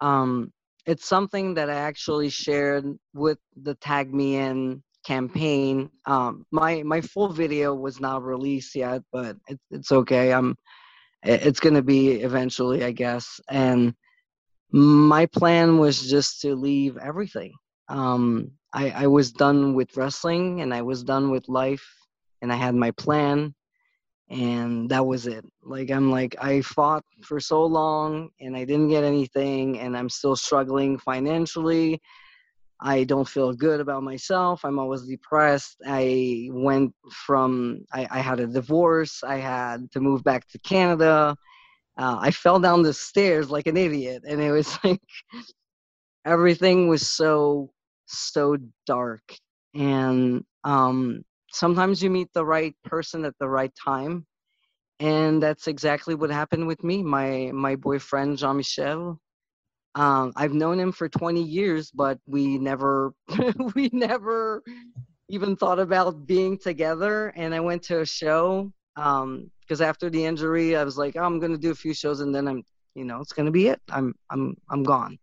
[0.00, 0.52] um
[0.86, 5.90] it's something that I actually shared with the Tag Me In campaign.
[6.06, 10.32] Um, my my full video was not released yet, but it, it's okay.
[10.32, 10.56] I'm
[11.24, 13.40] it's going to be eventually, I guess.
[13.48, 13.94] And
[14.72, 17.52] my plan was just to leave everything.
[17.88, 21.86] Um, I, I was done with wrestling and I was done with life,
[22.40, 23.54] and I had my plan.
[24.32, 25.44] And that was it.
[25.62, 30.08] Like i'm like i fought for so long and i didn't get anything and i'm
[30.08, 32.00] still struggling financially.
[32.84, 34.64] I don't feel good about myself.
[34.64, 35.76] I'm always depressed.
[35.86, 39.22] I went from i, I had a divorce.
[39.22, 41.36] I had to move back to canada.
[41.98, 45.00] Uh, i fell down the stairs like an idiot and it was like
[46.24, 47.70] everything was so
[48.06, 48.56] so
[48.86, 49.22] dark.
[49.74, 54.26] And um sometimes you meet the right person at the right time
[55.00, 59.20] and that's exactly what happened with me my my boyfriend jean-michel.
[59.94, 63.12] Um, i've known him for 20 years but we never
[63.74, 64.62] we never
[65.28, 70.24] even thought about being together and i went to a show because um, after the
[70.24, 72.62] injury i was like oh, i'm going to do a few shows and then i'm
[72.94, 73.80] you know it's going to be it.
[73.90, 75.18] I'm i'm i'm gone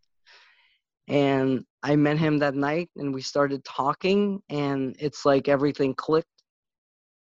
[1.10, 6.28] and I met him that night and we started talking and it's like everything clicked.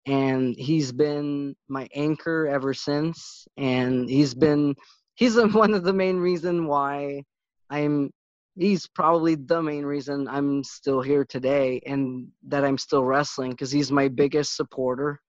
[0.06, 3.46] And he's been my anchor ever since.
[3.56, 4.74] And he's been,
[5.14, 7.22] he's one of the main reason why
[7.70, 8.10] I'm,
[8.54, 13.70] he's probably the main reason I'm still here today and that I'm still wrestling because
[13.70, 15.20] he's my biggest supporter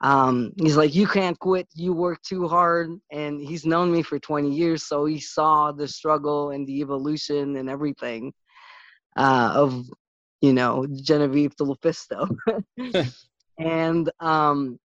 [0.00, 1.68] um, he's like, you can't quit.
[1.74, 2.90] You work too hard.
[3.10, 4.84] And he's known me for 20 years.
[4.84, 8.32] So he saw the struggle and the evolution and everything
[9.16, 9.86] uh, of,
[10.40, 12.28] you know, Genevieve de LuFisto.
[13.58, 14.78] and, um,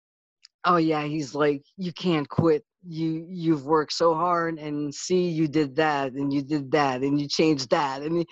[0.65, 2.65] oh yeah, he's like, you can't quit.
[2.87, 7.21] You, you've worked so hard and see, you did that and you did that and
[7.21, 8.03] you changed that.
[8.03, 8.25] And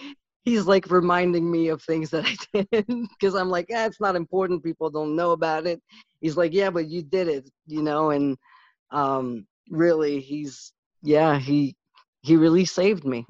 [0.45, 2.37] he's like reminding me of things that I
[2.73, 4.65] did because I'm like, eh, it's not important.
[4.65, 5.81] People don't know about it.
[6.21, 8.37] He's like, yeah, but you did it, you know, and
[8.91, 10.73] um, really, he's
[11.03, 11.77] yeah, he
[12.23, 13.25] he really saved me.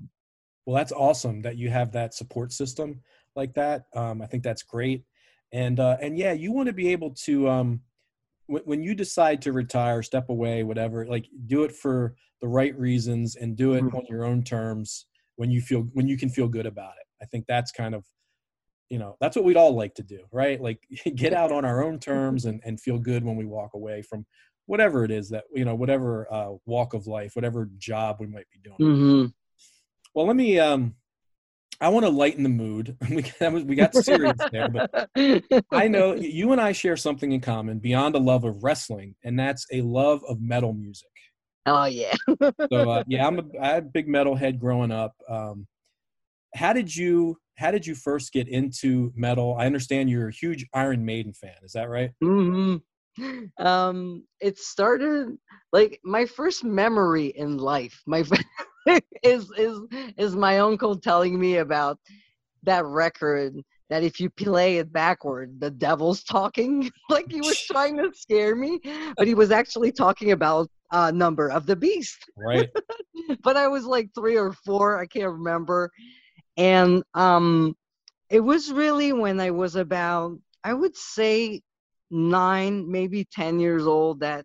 [0.64, 3.00] Well, that's awesome that you have that support system
[3.34, 3.84] like that.
[3.94, 5.04] Um, I think that's great,
[5.52, 7.80] and uh, and yeah, you want to be able to um,
[8.46, 12.78] when, when you decide to retire, step away, whatever, like do it for the right
[12.78, 13.96] reasons and do it mm-hmm.
[13.96, 15.06] on your own terms
[15.38, 17.06] when you feel when you can feel good about it.
[17.22, 18.04] I think that's kind of
[18.90, 20.80] you know that's what we'd all like to do right like
[21.14, 24.26] get out on our own terms and, and feel good when we walk away from
[24.66, 28.46] whatever it is that you know whatever uh, walk of life whatever job we might
[28.50, 29.26] be doing mm-hmm.
[30.14, 30.94] well let me um
[31.80, 35.10] i want to lighten the mood we got, we got serious there but
[35.70, 39.38] i know you and i share something in common beyond a love of wrestling and
[39.38, 41.08] that's a love of metal music
[41.66, 42.14] oh yeah
[42.72, 45.66] so uh, yeah i'm a, I had a big metal head growing up um
[46.54, 49.56] how did you how did you first get into metal?
[49.58, 51.56] I understand you're a huge Iron Maiden fan.
[51.64, 52.12] Is that right?
[52.22, 52.76] Mm-hmm.
[53.58, 55.36] Um, it started
[55.72, 58.00] like my first memory in life.
[58.06, 58.24] My
[59.24, 59.80] is is
[60.16, 61.98] is my uncle telling me about
[62.62, 63.54] that record
[63.90, 66.90] that if you play it backward, the devil's talking.
[67.10, 68.80] like he was trying to scare me,
[69.16, 72.18] but he was actually talking about uh, number of the beast.
[72.36, 72.68] Right.
[73.42, 74.98] but I was like three or four.
[74.98, 75.90] I can't remember
[76.58, 77.76] and um,
[78.28, 81.62] it was really when I was about, I would say,
[82.10, 84.44] nine, maybe 10 years old that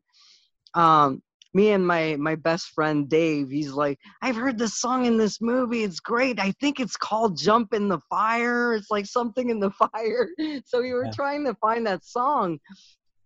[0.76, 1.24] um,
[1.54, 5.42] me and my my best friend Dave, he's like, I've heard this song in this
[5.42, 5.84] movie.
[5.84, 6.40] It's great.
[6.40, 8.74] I think it's called Jump in the Fire.
[8.74, 10.30] It's like something in the fire.
[10.66, 11.12] So we were yeah.
[11.12, 12.60] trying to find that song.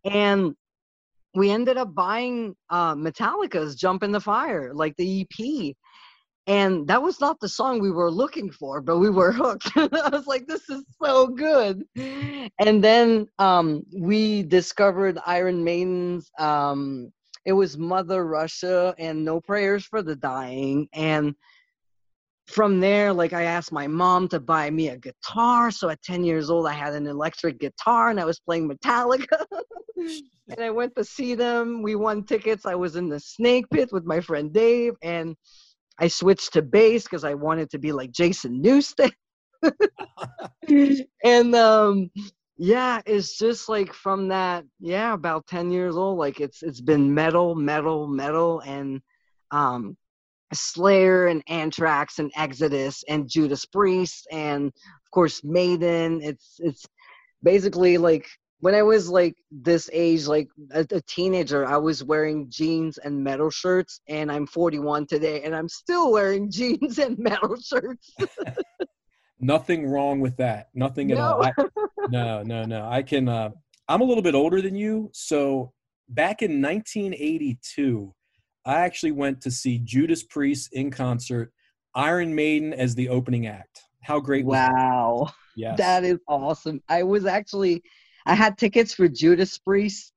[0.04, 0.54] And
[1.36, 5.76] we ended up buying uh, Metallica's Jump in the Fire, like the EP
[6.48, 10.10] and that was not the song we were looking for but we were hooked i
[10.12, 11.84] was like this is so good
[12.60, 17.12] and then um, we discovered iron maiden's um,
[17.46, 21.36] it was mother russia and no prayers for the dying and
[22.48, 26.24] from there like i asked my mom to buy me a guitar so at 10
[26.24, 29.46] years old i had an electric guitar and i was playing metallica
[29.98, 33.90] and i went to see them we won tickets i was in the snake pit
[33.92, 35.36] with my friend dave and
[36.00, 39.12] I switched to bass because I wanted to be like Jason Newsted.
[41.24, 42.12] and um,
[42.58, 47.14] yeah, it's just like from that, yeah, about 10 years old, like it's it's been
[47.14, 49.02] metal, metal, metal, and
[49.52, 49.96] um
[50.54, 56.22] Slayer and Anthrax and Exodus and Judas Priest and of course Maiden.
[56.24, 56.86] It's it's
[57.44, 58.28] basically like
[58.60, 63.24] when I was like this age, like a, a, teenager, I was wearing jeans and
[63.24, 68.14] metal shirts, and I'm 41 today, and I'm still wearing jeans and metal shirts.
[69.40, 70.70] Nothing wrong with that.
[70.74, 71.24] Nothing at no.
[71.24, 71.46] all.
[71.46, 71.54] I,
[72.10, 72.88] no, no, no.
[72.90, 73.30] I can.
[73.30, 73.52] Uh,
[73.88, 75.72] I'm a little bit older than you, so
[76.10, 78.14] back in 1982,
[78.66, 81.54] I actually went to see Judas Priest in concert,
[81.96, 83.82] Iron Maiden as the opening act.
[84.02, 84.46] How great!
[84.46, 85.34] wow, that?
[85.56, 86.82] yes, that is awesome.
[86.90, 87.84] I was actually
[88.26, 90.12] I had tickets for Judas Priest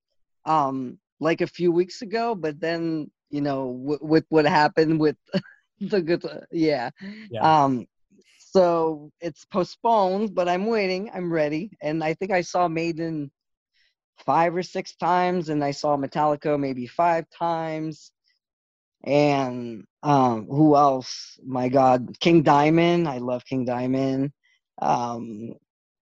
[0.44, 5.16] um, like a few weeks ago, but then you know w- with what happened with
[5.80, 6.90] the good, yeah.
[7.30, 7.64] Yeah.
[7.64, 7.86] Um,
[8.52, 11.10] so it's postponed, but I'm waiting.
[11.14, 13.30] I'm ready, and I think I saw Maiden
[14.26, 18.10] five or six times, and I saw Metallica maybe five times.
[19.04, 21.38] And um, who else?
[21.44, 23.08] My God, King Diamond.
[23.08, 24.32] I love King Diamond.
[24.82, 25.54] Um,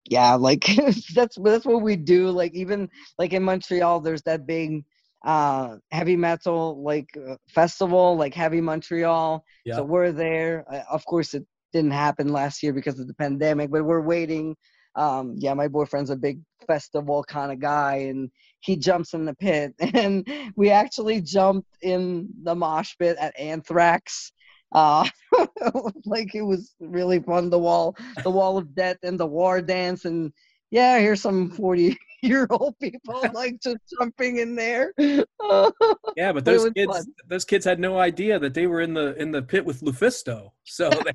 [0.10, 0.66] yeah, like
[1.16, 2.30] that's that's what we do.
[2.30, 4.86] Like even like in Montreal, there's that big
[5.26, 9.44] uh heavy metal like uh, festival, like Heavy Montreal.
[9.66, 9.78] Yeah.
[9.78, 10.66] So we're there.
[10.72, 14.56] Uh, of course, it didn't happen last year because of the pandemic, but we're waiting.
[14.96, 18.32] Um, yeah, my boyfriend's a big festival kind of guy, and
[18.62, 24.32] he jumps in the pit, and we actually jumped in the mosh pit at Anthrax.
[24.74, 25.08] Uh,
[26.06, 27.50] like it was really fun.
[27.50, 30.34] The wall, the wall of death, and the war dance, and
[30.72, 34.94] yeah, here's some forty-year-old people like just jumping in there.
[34.98, 37.06] Yeah, but those kids, fun.
[37.28, 40.50] those kids had no idea that they were in the in the pit with LuFisto.
[40.66, 41.14] So they,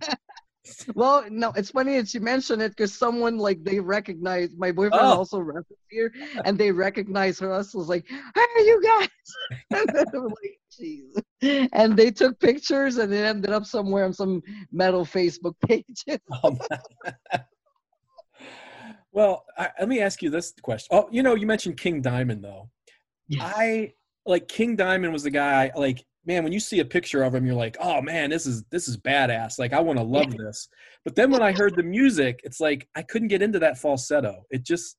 [0.95, 5.03] Well, no, it's funny that you mention it because someone like they recognize my boyfriend
[5.05, 5.19] Oh.
[5.19, 6.13] also wrestles here,
[6.45, 9.09] and they recognize us as like, "Hey, you guys!"
[9.73, 9.91] and
[10.31, 14.41] like, And they took pictures, and it ended up somewhere on some
[14.71, 16.05] metal Facebook page.
[16.45, 16.59] um,
[19.13, 20.89] well, I, let me ask you this question.
[20.97, 22.71] Oh, you know, you mentioned King Diamond though.
[23.41, 23.95] I
[24.27, 25.73] like King Diamond was the guy.
[25.75, 28.65] Like, man, when you see a picture of him, you're like, oh man, this is
[28.71, 29.59] this is badass.
[29.59, 30.69] Like, I want to love this.
[31.05, 34.45] But then when I heard the music, it's like I couldn't get into that falsetto.
[34.51, 34.97] It just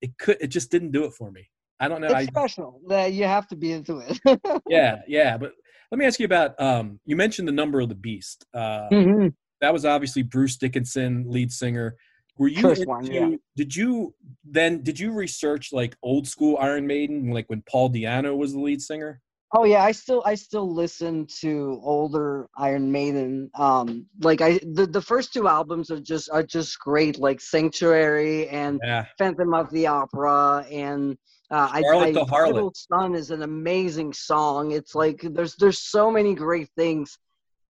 [0.00, 1.48] it could it just didn't do it for me.
[1.80, 2.06] I don't know.
[2.08, 4.20] It's I, special that you have to be into it.
[4.68, 5.36] yeah, yeah.
[5.36, 5.52] But
[5.90, 6.60] let me ask you about.
[6.60, 8.46] Um, you mentioned the number of the beast.
[8.54, 9.34] Uh, Mhm.
[9.60, 11.96] that was obviously Bruce Dickinson, lead singer.
[12.38, 13.30] Were you First into, one, yeah.
[13.56, 14.14] did you
[14.44, 18.60] then did you research like old school Iron Maiden, like when Paul Di'Anno was the
[18.60, 19.20] lead singer?
[19.54, 23.50] Oh yeah, I still I still listen to older Iron Maiden.
[23.54, 28.48] Um, like I the, the first two albums are just are just great, like Sanctuary
[28.48, 29.04] and Yeah.
[29.18, 31.18] Phantom of the Opera and
[31.50, 32.48] uh, I, I the Harlot.
[32.56, 34.70] Idle Sun is an amazing song.
[34.72, 37.18] It's like there's there's so many great things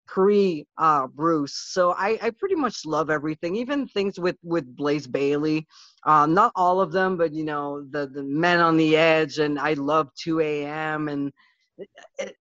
[0.06, 1.54] pre uh Bruce.
[1.54, 5.66] So I I pretty much love everything, even things with with Blaze Bayley.
[6.04, 9.58] Um, not all of them, but you know the the Man on the Edge and
[9.58, 11.08] I love 2 a.m.
[11.08, 11.32] and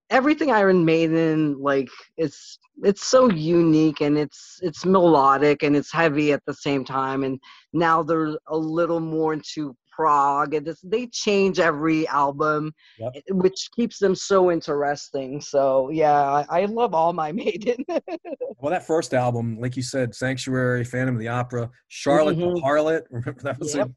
[0.10, 6.32] everything Iron Maiden like it's it's so unique and it's it's melodic and it's heavy
[6.32, 7.40] at the same time and
[7.74, 13.12] now they're a little more into prog and it's, they change every album Yep.
[13.16, 17.84] eh, which keeps them so interesting so yeah I, I love all my Maiden
[18.62, 22.62] Well, that first album, like you said, Sanctuary, Phantom of the Opera, Charlotte the Mhm.
[22.62, 23.04] Harlot.
[23.10, 23.88] Remember that was Yep.
[23.88, 23.92] a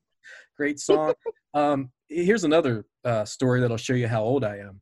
[0.56, 1.14] great song.
[1.54, 4.80] um, here's another uh, story that'll show you how old I am.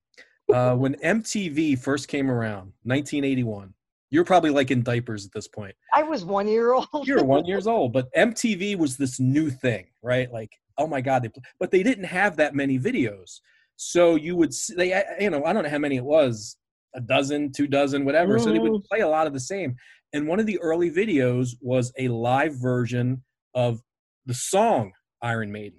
[0.54, 3.72] Uh, when MTV first came around, 1981,
[4.10, 5.74] you're probably like in diapers at this point.
[5.94, 9.86] I was one year old You're one years old, but MTV was this new thing,
[10.02, 10.30] right?
[10.32, 13.40] Like, oh my God, they, but they didn't have that many videos.
[13.76, 16.56] So you would, they, you know, I don't know how many it was,
[16.94, 18.38] a dozen, two dozen, whatever.
[18.38, 19.76] So they would play a lot of the same.
[20.12, 23.22] And one of the early videos was a live version
[23.54, 23.80] of
[24.26, 25.78] the song Iron Maiden.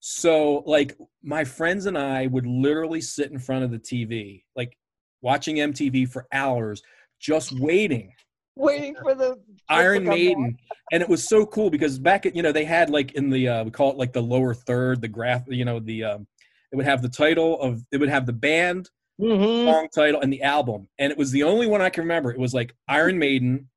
[0.00, 4.76] So, like, my friends and I would literally sit in front of the TV, like
[5.20, 6.82] watching MTV for hours,
[7.20, 8.12] just waiting
[8.56, 10.14] waiting for the Iron back.
[10.14, 10.58] Maiden,
[10.90, 13.48] and it was so cool because back at you know they had like in the
[13.48, 16.26] uh, we call it like the lower third, the graph, you know the um,
[16.72, 18.88] it would have the title of it would have the band
[19.20, 19.64] Mhm.
[19.64, 22.30] song title and the album, and it was the only one I can remember.
[22.32, 23.68] It was like Iron Maiden,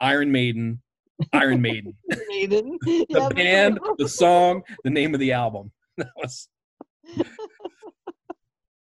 [0.00, 0.82] Iron Maiden,
[1.32, 1.94] Iron Maiden,
[2.28, 2.78] Maiden.
[2.82, 5.70] the Yeah, band, the song, the name of the album.
[5.98, 6.48] That was.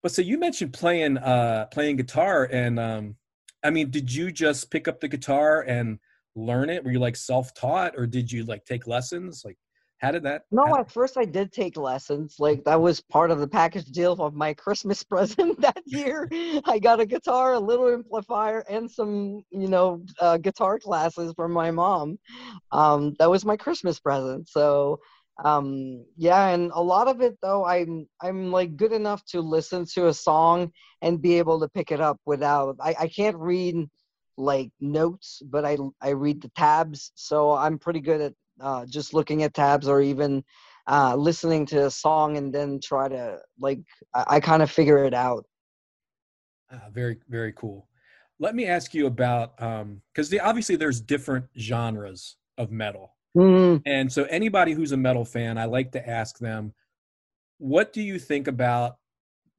[0.02, 3.16] But so you mentioned playing uh playing guitar and um
[3.64, 5.98] I mean did you just pick up the guitar and
[6.36, 6.84] learn it?
[6.84, 9.44] Were you like self-taught or did you like take lessons?
[9.45, 9.58] Like
[10.04, 12.36] how did that No, at first I did take lessons.
[12.38, 16.28] Like that was part of the package deal of my Christmas present that year.
[16.66, 21.54] I got a guitar, a little amplifier, and some, you know, uh, guitar classes from
[21.54, 22.20] my mom.
[22.72, 24.50] Um, that was my Christmas present.
[24.50, 25.00] So,
[25.44, 29.86] um, yeah, and a lot of it though, I'm I'm like good enough to listen
[29.94, 30.72] to a song
[31.02, 32.76] and be able to pick it up without.
[32.82, 33.90] I I can't read
[34.38, 39.14] like notes, but I I read the tabs, so I'm pretty good at uh, just
[39.14, 40.44] looking at tabs or even
[40.88, 43.80] uh, listening to a song and then try to like
[44.14, 45.46] I, I kind of figure it out.
[46.72, 47.88] Ah, very very cool.
[48.40, 53.16] Let me ask you about um because the, obviously there's different genres of metal.
[53.36, 56.74] Mm, And so anybody who's a metal fan, I like to ask them,
[57.58, 58.98] what do you think about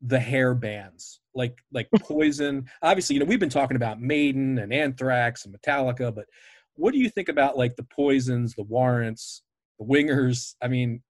[0.07, 2.67] the hair bands like like Poison.
[2.83, 6.27] Obviously, you know we've been talking about Maiden and Anthrax and Metallica, but
[6.77, 9.43] what do you think about like the Poisons, the Warrants,
[9.79, 10.55] the Wingers?
[10.63, 11.03] I mean,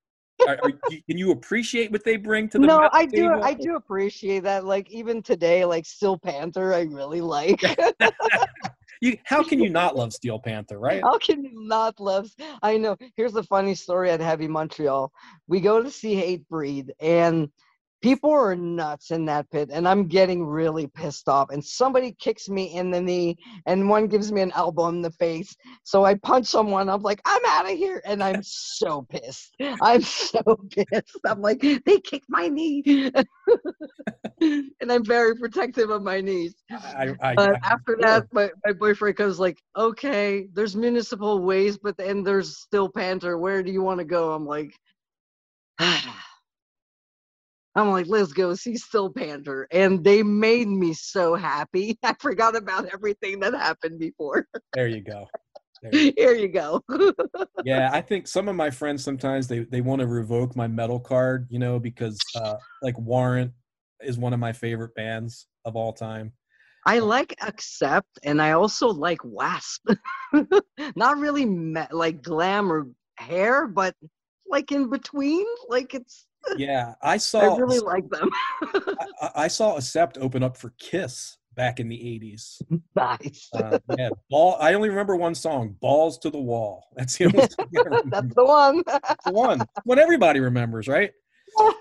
[0.46, 2.66] are, are can you appreciate what they bring to the?
[2.66, 3.28] no, I do.
[3.28, 3.44] table?
[3.44, 4.64] I do appreciate that.
[4.64, 7.62] Like even today, like Steel Panther, I really like.
[9.04, 11.02] You, how can you not love Steel Panther, right?
[11.02, 12.30] How can you not love?
[12.62, 12.96] I know.
[13.16, 15.12] Here's a funny story at Heavy Montreal.
[15.46, 17.50] We go to see Hatebreed, and
[18.04, 21.48] people are nuts in that pit, and I'm getting really pissed off.
[21.48, 25.10] And somebody kicks me in the knee, and one gives me an elbow in the
[25.12, 25.56] face.
[25.84, 26.90] So I punch someone.
[26.90, 29.56] I'm like, I'm out of here, and I'm so pissed.
[29.80, 31.18] I'm so pissed.
[31.24, 33.10] I'm like, they kicked my knee,
[34.42, 36.54] and I'm very protective of my knees.
[36.70, 41.80] I, I, But I- after that, my, my boyfriend goes like, "Okay, there's Municipal Waste
[41.82, 43.38] but then there's Steel Panther.
[43.38, 44.74] Where do you want to go?" I'm like,
[47.76, 49.66] I'm like, let's go see Steel Panther.
[49.70, 51.98] and they made me so happy.
[52.02, 54.46] I forgot about everything that happened before.
[54.74, 55.26] there you go.
[55.82, 56.82] There you Here you go.
[57.64, 61.00] yeah i think some of my friends sometimes they, they want to revoke my metal
[61.00, 63.52] card you know because uh like warrant
[64.02, 66.32] is one of my favorite bands of all time
[66.86, 69.88] I like Accept, and I also like Wasp.
[70.96, 73.94] Not really me- like glam or hair, but
[74.46, 75.46] like in between.
[75.68, 76.26] Like it's.
[76.56, 77.54] Yeah i saw.
[77.54, 78.30] I really like them.
[79.20, 82.60] I, I saw Accept open up for kiss back in the 80s
[82.96, 83.48] nice.
[83.54, 87.38] uh, yeah ball i only remember one song balls to the wall that's the only
[87.48, 88.10] song I remember.
[88.10, 88.82] That's the one.
[89.24, 91.12] the one what everybody remembers right
[91.56, 91.74] all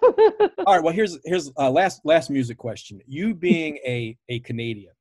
[0.67, 4.93] right well here's here's uh, last last music question you being a a canadian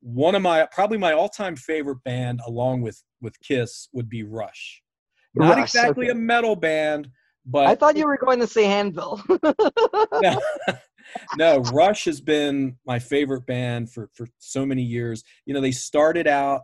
[0.00, 4.82] one of my probably my all-time favorite band along with with kiss would be rush
[5.34, 6.12] not Rush, exactly okay.
[6.12, 7.08] a metal band
[7.44, 9.20] but I thought you were going to say Anvil.
[10.20, 10.40] no,
[11.36, 15.22] no, Rush has been my favorite band for for so many years.
[15.46, 16.62] You know, they started out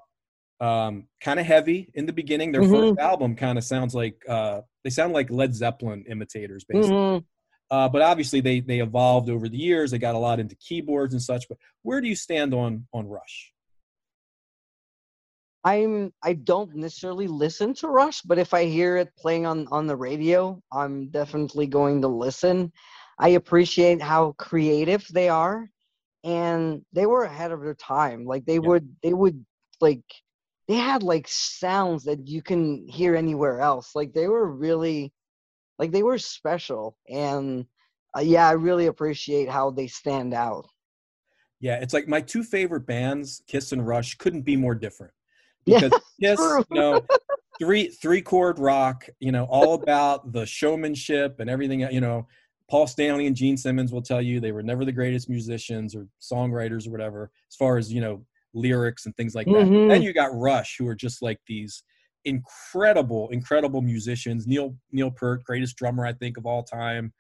[0.61, 2.53] um, kind of heavy in the beginning.
[2.53, 2.89] Their Mhm.
[2.91, 6.97] first album kind of sounds like uh, they sound like Led Zeppelin imitators, basically.
[6.97, 7.25] Mhm.
[7.71, 9.91] Uh, but obviously, they they evolved over the years.
[9.91, 11.49] They got a lot into keyboards and such.
[11.49, 13.53] But where do you stand on on Rush?
[15.65, 19.87] I'm I don't necessarily listen to Rush, but if I hear it playing on on
[19.87, 22.73] the radio, I'm definitely going to listen.
[23.19, 25.69] I appreciate how creative they are
[26.25, 28.25] and they were ahead of their time.
[28.25, 29.45] Like they would they would
[29.81, 30.03] like
[30.69, 33.95] they had like sounds that you can hear anywhere else.
[33.95, 35.13] Like they were really
[35.79, 37.67] like they were special and
[38.17, 40.67] uh, yeah, I really appreciate how they stand out.
[41.61, 45.13] Yeah, it's like my two favorite bands, Kiss and Rush, couldn't be more different.
[45.69, 46.65] Yeah, Because Kiss, true.
[46.71, 47.07] you know,
[47.59, 51.81] three three chord rock, you know, all about the showmanship and everything.
[51.81, 52.27] You know,
[52.71, 56.07] Paul Stanley and Gene Simmons will tell you they were never the greatest musicians or
[56.21, 58.25] songwriters or whatever, as far as you know,
[58.55, 59.67] lyrics and things like that.
[59.67, 59.89] Mhm.
[59.89, 61.83] Then you got Rush, who are just like these
[62.25, 64.47] incredible, incredible musicians.
[64.47, 67.13] Neil Neil Peart, greatest drummer I think of all time.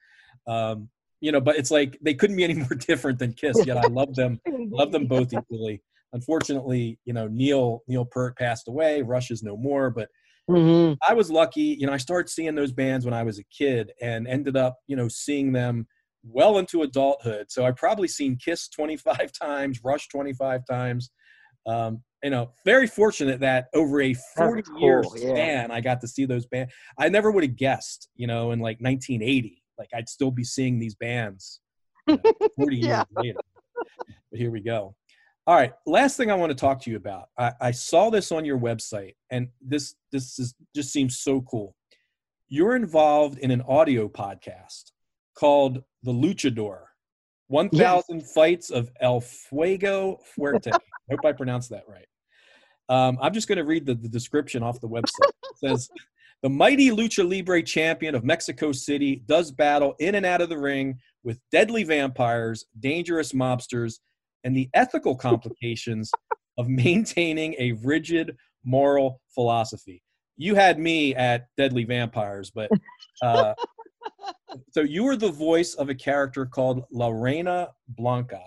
[0.46, 0.88] Um,
[1.20, 3.64] you know, but it's like they couldn't be any more different than Kiss.
[3.66, 5.82] Yet I love them love them both equally.
[6.12, 9.02] Unfortunately, you know, Neil Neil Peart passed away.
[9.02, 10.08] Rush is no more, but
[10.50, 10.96] Mhm.
[11.06, 11.76] I was lucky.
[11.78, 14.78] You know, I started seeing those bands when I was a kid and ended up,
[14.86, 15.86] you know, seeing them
[16.24, 17.50] well into adulthood.
[17.50, 21.10] So I probably seen Kiss 25 times, Rush 25 times.
[21.66, 25.28] Um, you know, very fortunate that over a 40 year cool, yeah.
[25.34, 26.72] span, I got to see those bands.
[26.98, 30.78] I never would have guessed, you know, in like 1980, like I'd still be seeing
[30.78, 31.60] these bands
[32.06, 32.22] you know,
[32.56, 33.38] 40 years later.
[34.30, 34.96] But here we go.
[35.48, 37.30] All right, last thing I want to talk to you about.
[37.38, 41.74] I, I saw this on your website, and this this is just seems so cool.
[42.48, 44.92] You're involved in an audio podcast
[45.34, 46.80] called The Luchador.
[47.46, 50.70] 1,000 Fights of El Fuego Fuerte.
[50.70, 50.78] I
[51.10, 52.06] hope I pronounced that right.
[52.90, 55.30] Um, I'm just going to read the, the description off the website.
[55.44, 55.88] It says,
[56.42, 60.58] The mighty Lucha Libre champion of Mexico City does battle in and out of the
[60.58, 64.00] ring with deadly vampires, dangerous mobsters,
[64.44, 66.10] and the ethical complications
[66.58, 70.02] of maintaining a rigid moral philosophy.
[70.36, 72.70] You had me at deadly vampires, but
[73.22, 73.54] uh,
[74.70, 78.42] so you were the voice of a character called La Reina Blanca.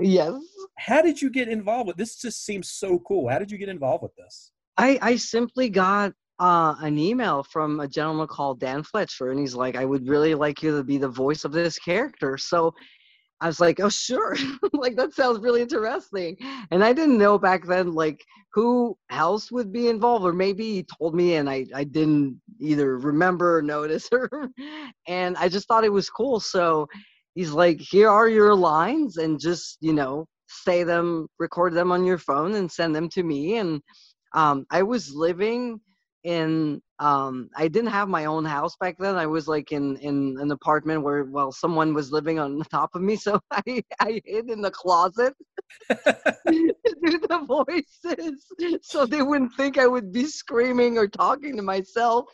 [0.00, 0.34] Yes.
[0.78, 2.16] How did you get involved with this?
[2.16, 3.28] Just seems so cool.
[3.28, 4.52] How did you get involved with this?
[4.76, 9.54] I, I simply got uh, an email from a gentleman called Dan Fletcher, and he's
[9.54, 12.36] like, I would really like you to be the voice of this character.
[12.36, 12.74] So
[13.40, 14.36] I was like, oh, sure.
[14.72, 16.36] like, that sounds really interesting.
[16.70, 18.24] And I didn't know back then, like,
[18.54, 22.98] who else would be involved, or maybe he told me and I, I didn't either
[22.98, 24.08] remember or notice.
[24.12, 24.48] Or,
[25.08, 26.38] and I just thought it was cool.
[26.40, 26.86] So
[27.34, 32.04] he's like, here are your lines, and just you know say them, record them on
[32.04, 33.56] your phone, and send them to me.
[33.56, 33.80] And
[34.34, 35.80] um, I was living
[36.24, 39.16] in um i didn't have my own house back then.
[39.16, 43.02] I was like in in an apartment where well someone was living on top of
[43.02, 45.34] me so i i hid in the closet
[45.90, 46.74] to
[47.04, 48.46] do the voices
[48.82, 52.26] so they wouldn't think i would be screaming or talking to myself.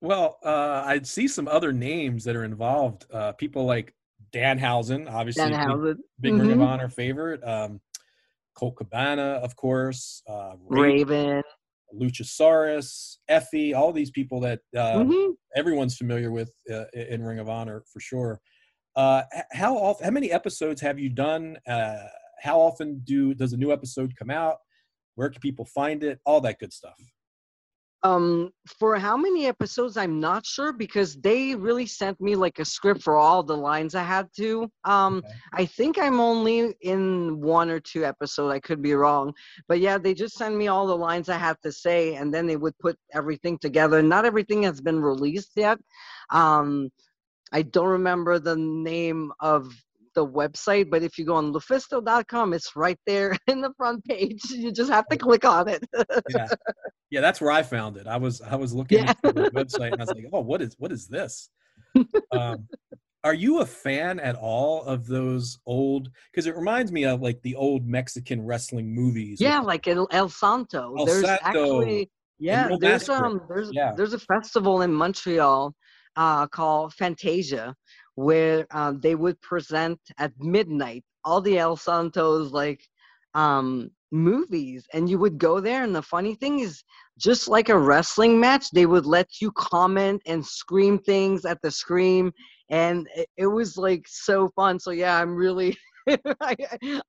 [0.00, 3.94] Well uh i'd see some other names that are involved uh people like
[4.32, 6.66] danhausen obviously big, big ring of Mhm.
[6.66, 7.80] honor favorite um
[8.54, 11.42] colt cabana of course uh raven.
[11.94, 15.34] Luchasaurus Effy all these people that uh Mhm.
[15.54, 18.40] everyone's familiar with uh, in ring of honor for sure.
[18.96, 19.22] Uh
[19.52, 21.58] how often how many episodes have you done?
[21.66, 22.06] Uh
[22.40, 24.58] how often do does a new episode come out?
[25.14, 26.20] Where can people find it?
[26.24, 26.98] All that good stuff
[28.04, 32.64] um for how many episodes i'm not sure because they really sent me like a
[32.64, 34.68] script for all the lines i had to.
[34.84, 35.34] Um Okay.
[35.52, 39.32] i think i'm only in one or two episodes i could be wrong.
[39.68, 42.46] But yeah they just sent me all the lines i had to say and then
[42.46, 44.02] they would put everything together.
[44.02, 45.78] Not everything has been released yet.
[46.30, 46.90] Um
[47.52, 49.72] i don't remember the name of
[50.14, 54.40] the website but if you go on lufisto.com it's right there in the front page
[54.50, 55.84] you just have to click on it
[56.28, 56.48] yeah
[57.10, 59.10] yeah that's where i found it i was i was looking Yeah.
[59.10, 61.50] at the website and i was like oh what is what is this
[62.30, 62.66] um
[63.24, 67.40] are you a fan at all of those old because it reminds me of like
[67.42, 70.94] the old mexican wrestling movies with Yeah, like El, El Santo.
[70.98, 73.26] El there's Santo actually yeah, there's Massacre.
[73.26, 73.92] um there's Yeah.
[73.96, 75.72] there's a festival in Montreal
[76.16, 77.74] uh called Fantasia
[78.14, 82.82] where um they would present at midnight all the El Santos like
[83.34, 84.86] um movies.
[84.92, 86.82] And you would go there and the funny thing is
[87.18, 91.70] just like a wrestling match they would let you comment and scream things at the
[91.70, 92.30] screen
[92.68, 94.78] and it, it was like so fun.
[94.78, 95.76] So yeah i'm really
[96.40, 96.56] I,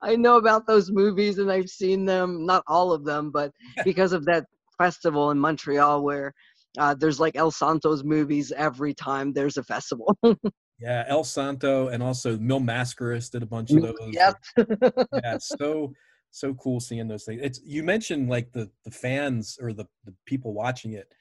[0.02, 3.52] I know about those movies and I've seen them, not all of them, but
[3.86, 4.46] because of that
[4.78, 6.34] festival in Montreal where
[6.78, 10.16] uh, there's like El Santos movies every time there's a festival.
[10.84, 14.36] yeah el santo and also mil mascaras did a bunch of those yep.
[15.24, 15.94] yeah so
[16.32, 20.14] so cool seeing those things it's you mentioned like the the fans or the the
[20.26, 21.14] people watching it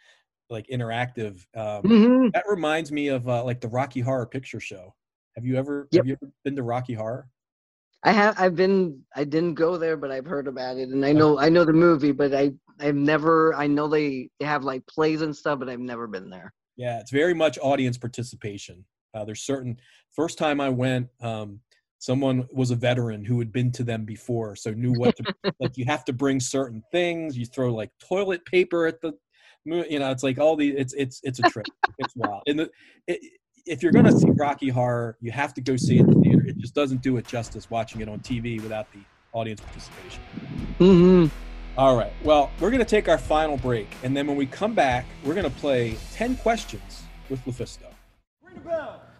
[0.50, 2.32] like interactive um Mhm.
[2.32, 4.94] that reminds me of uh, like the rocky horror picture show
[5.36, 6.00] have you ever Yep.
[6.00, 7.28] have you ever been to rocky horror
[8.04, 11.12] I have I've been I didn't go there but I've heard about it and I
[11.12, 14.84] know I know the movie but I I've never I know they they have like
[14.86, 16.52] plays and stuff but I've never been there.
[16.76, 18.84] Yeah, it's very much audience participation.
[19.14, 19.78] Uh, there's certain
[20.10, 21.60] first time I went, um,
[21.98, 25.24] someone was a veteran who had been to them before, so knew what to
[25.60, 25.76] like.
[25.76, 27.36] You have to bring certain things.
[27.36, 29.12] You throw like toilet paper at the,
[29.64, 31.66] you know, it's like all the it's it's it's a trip.
[31.98, 32.42] it's wild.
[32.46, 32.70] And the,
[33.06, 33.20] it,
[33.64, 36.44] if you're gonna see Rocky Horror, you have to go see it in the theater.
[36.46, 39.00] It just doesn't do it justice watching it on TV without the
[39.32, 40.22] audience participation.
[40.78, 41.30] Mhm.
[41.78, 42.12] All right.
[42.22, 43.88] Well, we're going to take our final break.
[44.02, 47.86] And then when we come back, we're going to play 10 questions with LuFisto.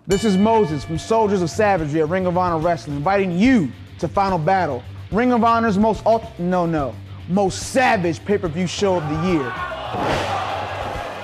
[0.04, 3.70] This is Moses from Soldiers of Savagery at Ring of Honor Wrestling, inviting you
[4.00, 6.94] to Final Battle, Ring of Honor's most ult- no no
[7.28, 9.54] most savage pay-per-view show of the year.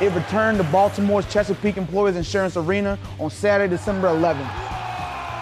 [0.00, 4.48] It returned to Baltimore's Chesapeake Employers Insurance Arena on Saturday, December 11th.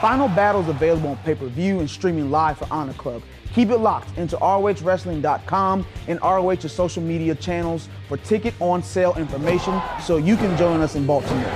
[0.01, 3.21] Final Battle is available on pay-per-view and streaming live for Honor Club.
[3.53, 9.79] Keep it locked into ROHWrestling.com and ROH's social media channels for ticket on sale information
[10.03, 11.53] so you can join us in Baltimore.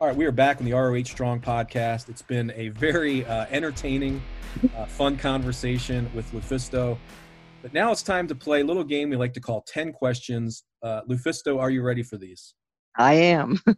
[0.00, 0.16] All right.
[0.16, 2.08] We are back on the ROH Strong podcast.
[2.08, 4.22] It's been a very uh, entertaining,
[4.76, 6.96] uh, fun conversation with LuFisto.
[7.62, 10.62] But now it's time to play a little game we like to call 10 questions.
[10.84, 12.54] Uh, LuFisto, are you ready for these?
[12.96, 13.60] I am.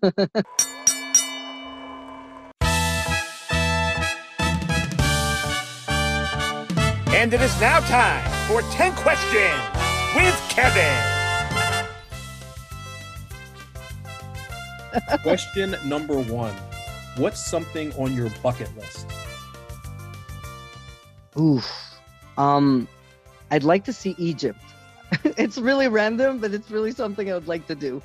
[7.12, 9.60] And it is now time for 10 questions
[10.16, 11.19] with Kevin.
[15.22, 16.54] Question number one
[17.16, 19.06] What's something on your bucket list?
[21.38, 21.68] Oof.
[22.38, 22.88] Um
[23.50, 24.60] I'd like to see Egypt.
[25.24, 28.00] it's really random, but it's really something I would like to do.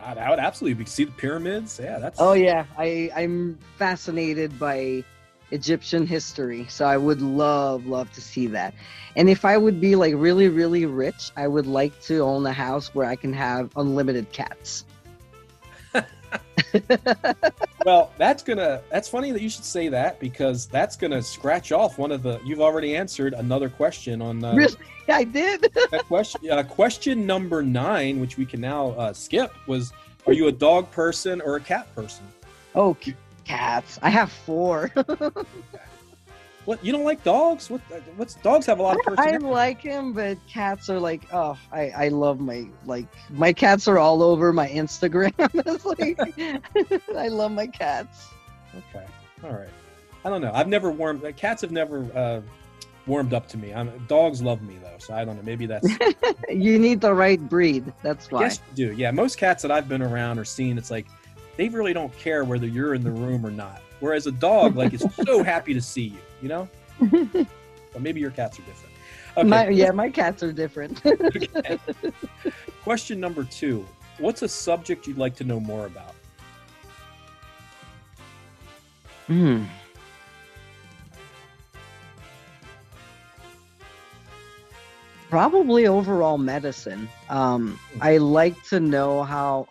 [0.00, 0.88] God, I would absolutely be.
[0.88, 1.78] See the pyramids?
[1.82, 2.20] Yeah, that's.
[2.20, 5.04] Oh yeah, I I'm fascinated by
[5.50, 8.74] Egyptian history, so I would love love to see that.
[9.16, 12.52] And if I would be like really really rich, I would like to own a
[12.52, 14.84] house where I can have unlimited cats.
[17.84, 18.82] well, that's gonna.
[18.90, 22.40] That's funny that you should say that because that's gonna scratch off one of the.
[22.44, 24.44] You've already answered another question on.
[24.44, 24.76] Uh, really,
[25.08, 25.62] I did.
[25.90, 26.50] that question.
[26.50, 29.92] Uh, question number nine, which we can now uh, skip, was:
[30.26, 32.24] Are you a dog person or a cat person?
[32.74, 32.96] Oh,
[33.44, 33.98] cats.
[34.02, 34.92] I have four.
[36.70, 37.68] What you don't like dogs?
[37.68, 37.80] What
[38.14, 39.44] what's dogs have a lot of personality.
[39.44, 43.88] I like him, but cats are like oh I I love my like my cats
[43.88, 45.34] are all over my Instagram.
[45.84, 48.28] like I love my cats.
[48.76, 49.04] Okay,
[49.42, 49.68] all right.
[50.24, 50.52] I don't know.
[50.54, 51.24] I've never warmed.
[51.36, 52.40] Cats have never uh,
[53.04, 53.74] warmed up to me.
[53.74, 55.42] I'm, dogs love me though, so I don't know.
[55.42, 55.88] Maybe that's.
[56.48, 57.92] you need the right breed.
[58.04, 58.42] That's why.
[58.42, 58.94] Yes, you do.
[58.94, 61.06] Yeah, most cats that I've been around or seen, it's like
[61.56, 63.82] they really don't care whether you're in the room or not.
[64.00, 66.18] Whereas a dog, like, is so happy to see you.
[66.42, 66.68] You know.
[67.92, 68.94] but maybe your cats are different.
[69.36, 69.48] Okay.
[69.48, 71.04] My, yeah, my cats are different.
[71.06, 71.78] okay.
[72.82, 73.86] Question number two:
[74.18, 76.14] What's a subject you'd like to know more about?
[79.26, 79.64] Hmm.
[85.28, 87.08] Probably overall medicine.
[87.28, 87.78] Um.
[88.00, 89.68] I like to know how.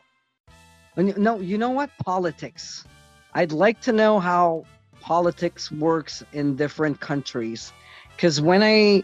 [0.95, 1.89] No, you know what?
[2.05, 2.85] Politics.
[3.33, 4.65] I'd like to know how
[5.01, 7.71] politics works in different countries.
[8.15, 9.03] Because when I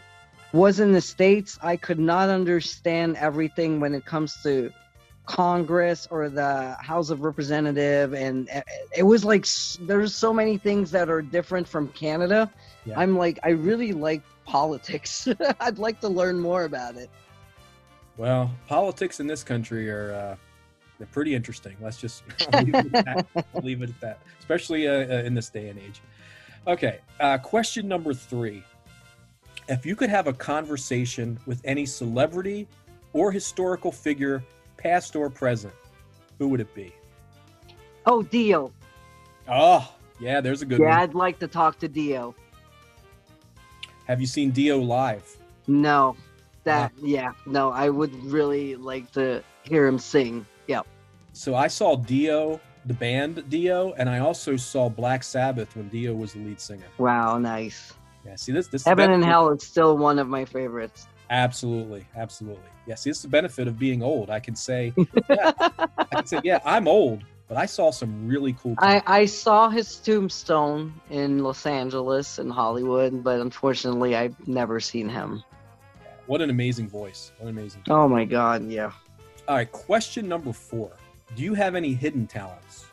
[0.54, 4.72] was in the States, I could not understand everything when it comes to
[5.26, 8.50] Congress or the House of Representative, and
[8.96, 9.46] it was like
[9.82, 12.52] there's so many things that are different from Canada.
[12.86, 13.00] Yeah.
[13.00, 15.28] I'm like, I really like politics.
[15.60, 17.10] I'd like to learn more about it.
[18.18, 20.36] Well, politics in this country are uh,
[20.98, 21.76] they're pretty interesting.
[21.82, 22.24] Let's just
[22.54, 25.80] leave it at that, leave it at that especially uh, uh, in this day and
[25.80, 26.02] age.
[26.68, 28.64] Okay, uh, question number three.
[29.68, 32.68] If you could have a conversation with any celebrity
[33.14, 34.44] or historical figure,
[34.78, 35.74] past or present,
[36.38, 36.94] who would it be?
[38.06, 38.72] Oh, Dio.
[39.48, 41.00] Oh, yeah, there's a good yeah, one.
[41.00, 42.36] I'd like to talk to Dio.
[44.08, 45.26] Have you seen Dio live?
[45.66, 46.16] No.
[46.66, 50.46] That, yeah, no, I would really like to hear him sing.
[50.68, 50.88] Yep.
[51.34, 56.14] So I saw Dio, the band Dio, and I also saw Black Sabbath when Dio
[56.14, 56.86] was the lead singer.
[56.98, 57.94] Wow, nice.
[58.26, 61.08] Yeah, see this this Heaven and Hell is still one of my favorites.
[61.30, 62.64] Absolutely, absolutely.
[62.88, 64.30] Yeah, see, is the benefit of being old.
[64.30, 64.94] I can say,
[65.30, 68.76] yeah, I can say, yeah, I'm old, but I saw some really cool.
[68.78, 75.10] I, I saw his tombstone in Los Angeles and Hollywood, but unfortunately, I've never seen
[75.10, 75.44] him.
[76.28, 77.32] What an amazing voice!
[77.38, 77.84] What an amazing.
[77.90, 78.68] Oh my God!
[78.70, 78.92] Yeah.
[79.48, 80.92] All right, question number four
[81.36, 82.86] do you have any hidden talents?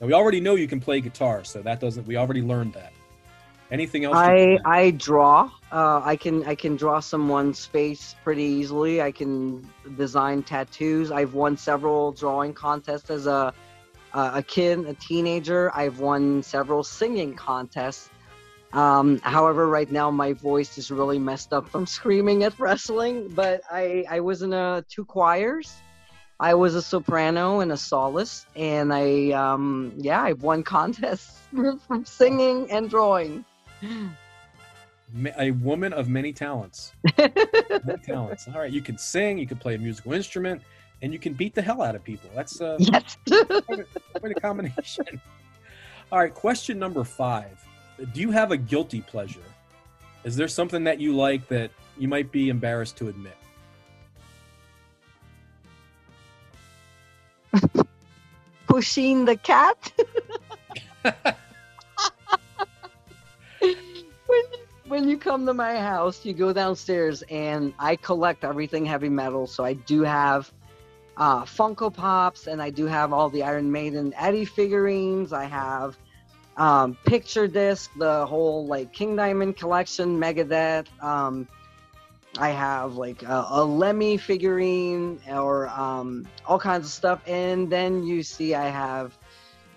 [0.00, 2.06] Now we already know you can play guitar, so that doesn't.
[2.06, 2.92] We already learned that.
[3.70, 4.16] Anything else?
[4.16, 5.50] I I draw.
[5.70, 9.00] Uh, I can I can draw someone's face pretty easily.
[9.00, 9.66] I can
[9.96, 11.10] design tattoos.
[11.10, 13.54] I've won several drawing contests as a
[14.14, 15.74] a kid, a teenager.
[15.74, 18.10] I've won several singing contests.
[18.72, 23.28] Um, however, right now my voice is really messed up from screaming at wrestling.
[23.28, 25.74] But I I was in a two choirs.
[26.42, 32.04] I was a soprano and a soloist, and I, um, yeah, I've won contests from
[32.04, 33.44] singing and drawing.
[35.38, 36.94] A woman of many talents.
[37.16, 37.32] many
[38.02, 38.48] talents.
[38.48, 40.62] All right, you can sing, you can play a musical instrument,
[41.00, 42.28] and you can beat the hell out of people.
[42.34, 43.16] That's uh, yes.
[43.28, 43.86] quite, a,
[44.18, 45.20] quite a combination.
[46.10, 47.64] All right, question number five.
[48.12, 49.40] Do you have a guilty pleasure?
[50.24, 53.36] Is there something that you like that you might be embarrassed to admit?
[58.72, 59.92] pushing the cat.
[64.26, 64.42] when,
[64.88, 69.46] when you come to my house, you go downstairs and I collect everything heavy metal.
[69.46, 70.50] So I do have
[71.18, 75.34] uh, Funko Pops and I do have all the Iron Maiden Eddie figurines.
[75.34, 75.98] I have
[76.56, 80.86] um, Picture Disc, the whole like King Diamond collection, Megadeth.
[81.02, 81.48] Um,
[82.38, 88.04] I have like a, a Lemmy figurine or um, all kinds of stuff, and then
[88.04, 89.16] you see I have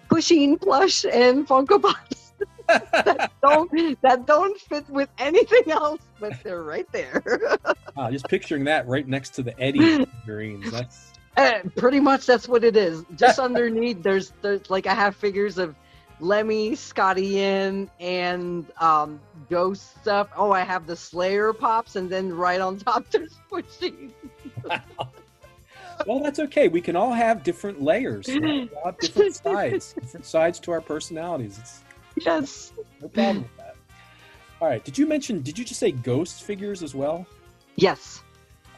[0.10, 2.34] Pusheen plush and Funko Pops
[2.68, 7.22] that don't that don't fit with anything else, but they're right there.
[7.96, 10.72] wow, just picturing that right next to the Eddie figurines.
[10.72, 13.04] That's uh, pretty much that's what it is.
[13.16, 15.76] Just underneath, there's there's like I have figures of
[16.20, 19.20] Lemmy, Scotty Ian, and um,
[19.50, 20.30] Ghost stuff.
[20.36, 24.12] Oh, I have the Slayer pops, and then right on top there's Pusheen.
[24.64, 25.10] wow.
[26.06, 26.68] Well, that's okay.
[26.68, 28.70] We can all have different layers, right?
[28.84, 31.58] have different sides, different sides to our personalities.
[31.58, 31.84] It's,
[32.18, 32.74] yes.
[33.02, 33.76] No problem with that.
[34.62, 34.84] All right.
[34.84, 35.42] Did you mention?
[35.42, 37.26] Did you just say ghost figures as well?
[37.76, 38.22] Yes.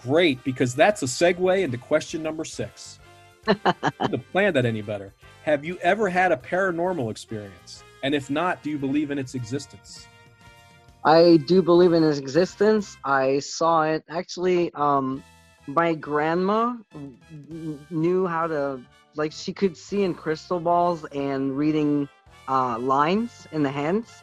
[0.04, 3.00] Great, because that's a segue into question number six.
[3.48, 5.14] to plan that any better.
[5.48, 7.82] Have you ever had a paranormal experience?
[8.04, 10.06] And if not, do you believe in its existence?
[11.06, 12.98] I do believe in its existence.
[13.06, 14.74] I saw it actually.
[14.74, 15.24] Um,
[15.66, 16.76] my grandma
[17.90, 18.82] knew how to
[19.16, 22.10] like she could see in crystal balls and reading
[22.50, 24.22] uh, lines in the hands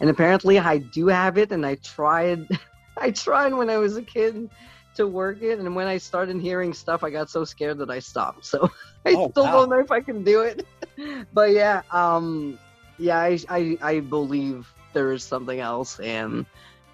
[0.00, 2.46] and apparently i do have it and i tried
[2.98, 4.48] i tried when i was a kid
[4.94, 7.98] to work it and when i started hearing stuff i got so scared that i
[7.98, 8.68] stopped so
[9.06, 9.52] i Oh, still wow.
[9.52, 10.66] don't know if i can do it
[11.32, 12.58] but yeah um
[12.98, 16.46] yeah I, I i believe there is something else and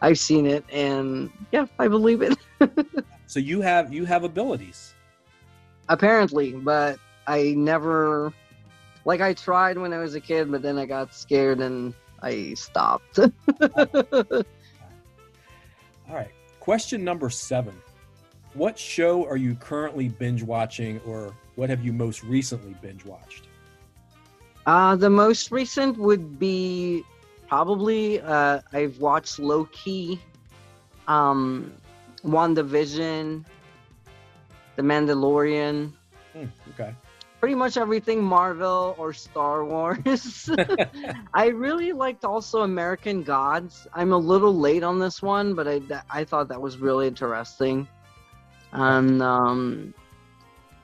[0.02, 2.36] i've seen it and yeah i believe it
[3.27, 4.94] So you have you have abilities.
[5.89, 8.32] apparently but i never
[9.05, 12.55] like i tried when i was a kid but then i got scared and i
[12.55, 13.18] stopped
[16.09, 16.32] All right.
[16.59, 17.74] Question number seven.
[18.55, 23.47] What show are you currently binge watching or what have you most recently binge watched?
[24.66, 27.02] uh the most recent would be
[27.48, 30.20] probably uh i've watched low key
[31.09, 31.72] um
[32.24, 33.43] WandaVision,
[34.77, 35.93] the mandalorian
[36.35, 36.94] Hmm, okay.
[37.40, 40.48] pretty much everything Marvel or Star Wars.
[41.35, 43.89] I really liked also American Gods.
[43.94, 47.89] I'm a little late on this one, but I I thought that was really interesting.
[48.73, 49.95] And um,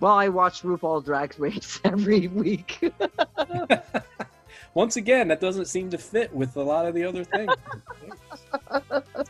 [0.00, 2.92] well, I watch RuPaul Drag Race every week.
[4.74, 7.52] Once again, that doesn't seem to fit with a lot of the other things.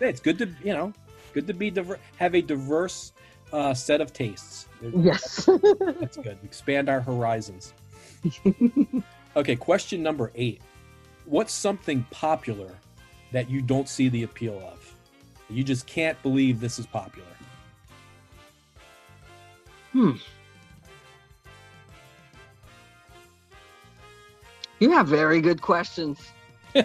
[0.00, 0.92] It's good to you know,
[1.32, 3.12] good to be diver- have a diverse
[3.52, 4.66] uh, set of tastes.
[4.82, 5.48] yes.
[6.00, 6.38] That's good.
[6.42, 7.72] Expand our horizons.
[9.36, 10.60] Okay, question number eight.
[11.26, 12.70] What's something popular
[13.32, 14.94] that you don't see the appeal of?
[15.50, 17.28] You just can't believe this is popular.
[24.80, 26.20] You have very good questions.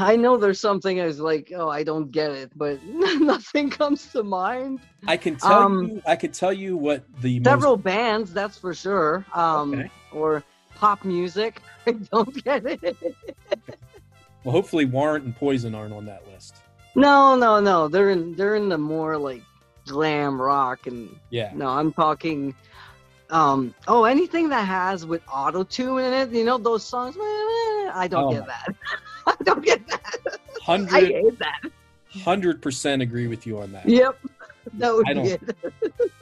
[0.00, 4.06] I know there's something I was like, oh, I don't get it, but nothing comes
[4.12, 4.80] to mind.
[5.08, 6.02] I can tell Um, you.
[6.06, 7.84] I can tell you what the Several most.
[7.84, 9.26] bands, that's for sure.
[9.34, 9.90] Um, Okay.
[10.12, 10.42] Or
[10.76, 11.60] pop music.
[11.86, 12.96] I don't get it.
[14.44, 16.54] Well, hopefully, Warrant and Poison aren't on that list.
[16.94, 17.88] No, no, no.
[17.88, 19.42] They're in they're in the more like
[19.88, 21.50] glam rock and Yeah.
[21.54, 22.54] no, I'm talking
[23.30, 28.06] um oh anything that has with auto tune in it, you know, those songs I
[28.10, 28.74] don't Oh get that.
[29.26, 30.16] I don't get that.
[30.26, 31.60] I Hundred hate that.
[32.22, 33.88] hundred percent agree with you on that.
[33.88, 34.18] Yep.
[34.74, 35.40] That would I don't- it.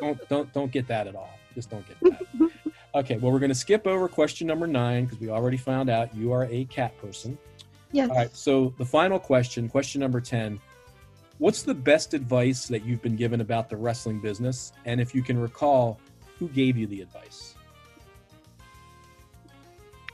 [0.00, 1.36] Don't don't don't get that at all.
[1.56, 2.50] Just don't get that.
[2.94, 3.16] okay.
[3.16, 6.30] Well, we're going to skip over question number nine because we already found out you
[6.32, 7.36] are a cat person.
[7.90, 8.08] Yes.
[8.08, 8.36] All right.
[8.36, 10.60] So the final question, question number 10.
[11.38, 14.72] What's the best advice that you've been given about the wrestling business?
[14.86, 16.00] And if you can recall,
[16.38, 17.54] who gave you the advice?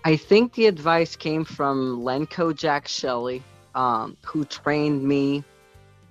[0.05, 3.40] I think the advice came from Lenko Jack Shelley,
[3.77, 5.44] um, who trained me.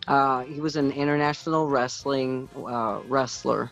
[0.07, 3.69] Uh, he was an international wrestling uh, wrestler.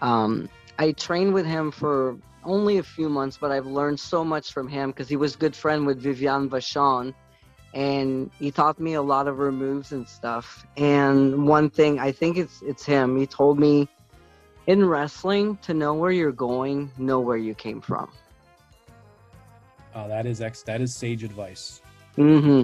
[0.00, 4.52] Um, I trained with him for only a few months, but I've learned so much
[4.52, 7.14] from him because he was a good friend with Viviane Vachon,
[7.74, 10.66] and he taught me a lot of her moves and stuff.
[10.76, 13.16] And one thing, I think it's it's him.
[13.16, 13.88] He told me,
[14.66, 18.10] in wrestling, to know where you're going, know where you came from.
[19.94, 20.62] Uh, that is ex.
[20.62, 21.80] That is sage advice.
[22.16, 22.62] Mm-hmm.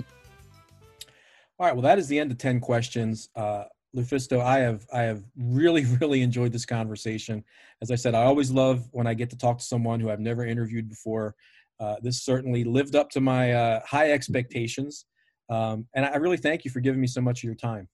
[1.58, 1.74] All right.
[1.74, 3.28] Well, that is the end of ten questions.
[3.34, 3.64] Uh,
[3.94, 7.44] Lufisto, I have I have really really enjoyed this conversation.
[7.80, 10.20] As I said, I always love when I get to talk to someone who I've
[10.20, 11.34] never interviewed before.
[11.78, 15.06] Uh, this certainly lived up to my uh, high expectations,
[15.50, 17.88] um, and I really thank you for giving me so much of your time.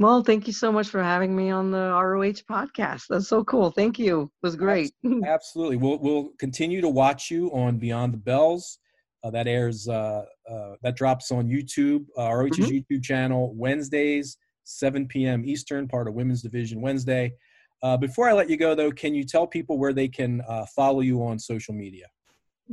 [0.00, 3.04] Well, thank you so much for having me on the ROH podcast.
[3.08, 3.72] That's so cool.
[3.72, 4.22] Thank you.
[4.22, 4.92] It was great.
[5.26, 5.76] Absolutely.
[5.76, 8.78] We'll we'll continue to watch you on Beyond the Belles.
[9.24, 12.84] Uh, that airs uh, uh, that drops on YouTube, uh, ROH's Mhm.
[12.88, 15.44] YouTube channel Wednesdays, 7 p.m.
[15.44, 17.32] Eastern, part of Women's Division Wednesday.
[17.82, 20.66] Uh, before I let you go, though, can you tell people where they can uh,
[20.76, 22.06] follow you on social media?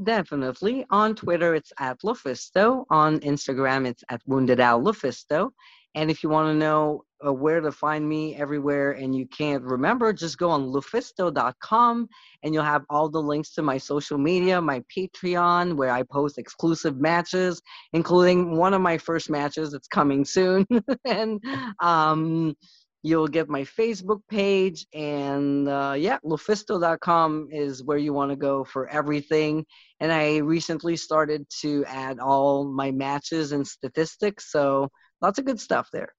[0.04, 0.86] Definitely.
[0.90, 2.86] On Twitter, it's at Lufisto.
[2.90, 5.52] On Instagram, it's at Wounded Owl Lufisto.
[5.96, 9.64] And if you want to know uh, where to find me everywhere and you can't
[9.64, 12.10] remember, just go on lufisto.com
[12.44, 16.38] and you'll have all the links to my social media, my Patreon, where I post
[16.38, 17.62] exclusive matches,
[17.94, 20.68] including one of my first matches that's coming soon.
[21.06, 21.42] and
[21.80, 22.58] um,
[23.06, 24.88] you'll get my Facebook page.
[24.94, 29.64] And uh, yeah, lufisto.com is where you want to go for everything
[30.00, 34.52] and I recently started to add all my matches and statistics.
[34.52, 34.90] So
[35.22, 36.10] lots of good stuff there.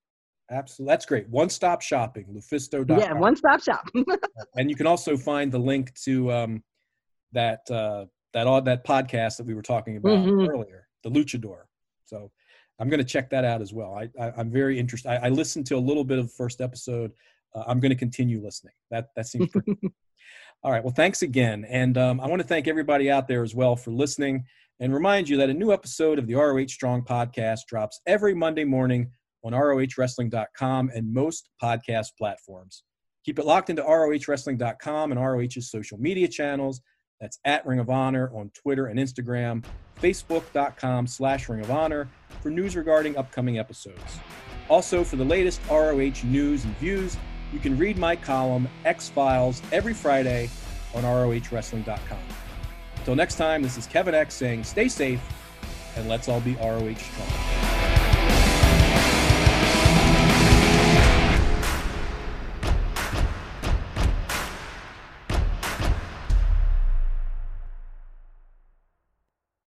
[0.51, 0.93] Absolutely.
[0.93, 1.29] That's great.
[1.29, 2.99] One stop shopping, Lufisto.com.
[3.01, 3.89] Yeah, one stop shop.
[4.55, 6.63] and you can also find the link to um,
[7.33, 10.49] that uh, that all that podcast that we were talking about Mhm.
[10.49, 11.63] earlier, the Luchador.
[12.05, 12.31] So
[12.79, 13.95] I'm going to check that out as well.
[13.95, 15.11] I, I I'm very interested.
[15.11, 17.13] I, I listened to a little bit of the first episode.
[17.55, 18.75] Uh, I'm going to continue listening.
[18.91, 19.77] That that seems pretty.
[20.63, 20.85] all right.
[20.85, 23.93] Well, thanks again, and um, I want to thank everybody out there as well for
[23.93, 24.45] listening,
[24.81, 28.65] and remind you that a new episode of the ROH Strong podcast drops every Monday
[28.65, 29.11] morning
[29.45, 32.83] on ROHWrestling.com and most podcast platforms.
[33.25, 36.81] Keep it locked into ROHWrestling.com and ROH's social media channels.
[37.21, 39.65] That's at Ring of Honor on Twitter and Instagram,
[40.01, 42.09] Facebook.com slash Ring of Honor
[42.41, 44.19] for news regarding upcoming episodes.
[44.69, 47.17] Also, for the latest ROH news and views,
[47.53, 50.51] you can read my column, Eck's Files, every Friday
[50.95, 52.19] on ROHWrestling.com.
[52.97, 55.23] Until next time, this is Kevin Eck saying stay safe
[55.97, 57.76] and let's all be ROH strong.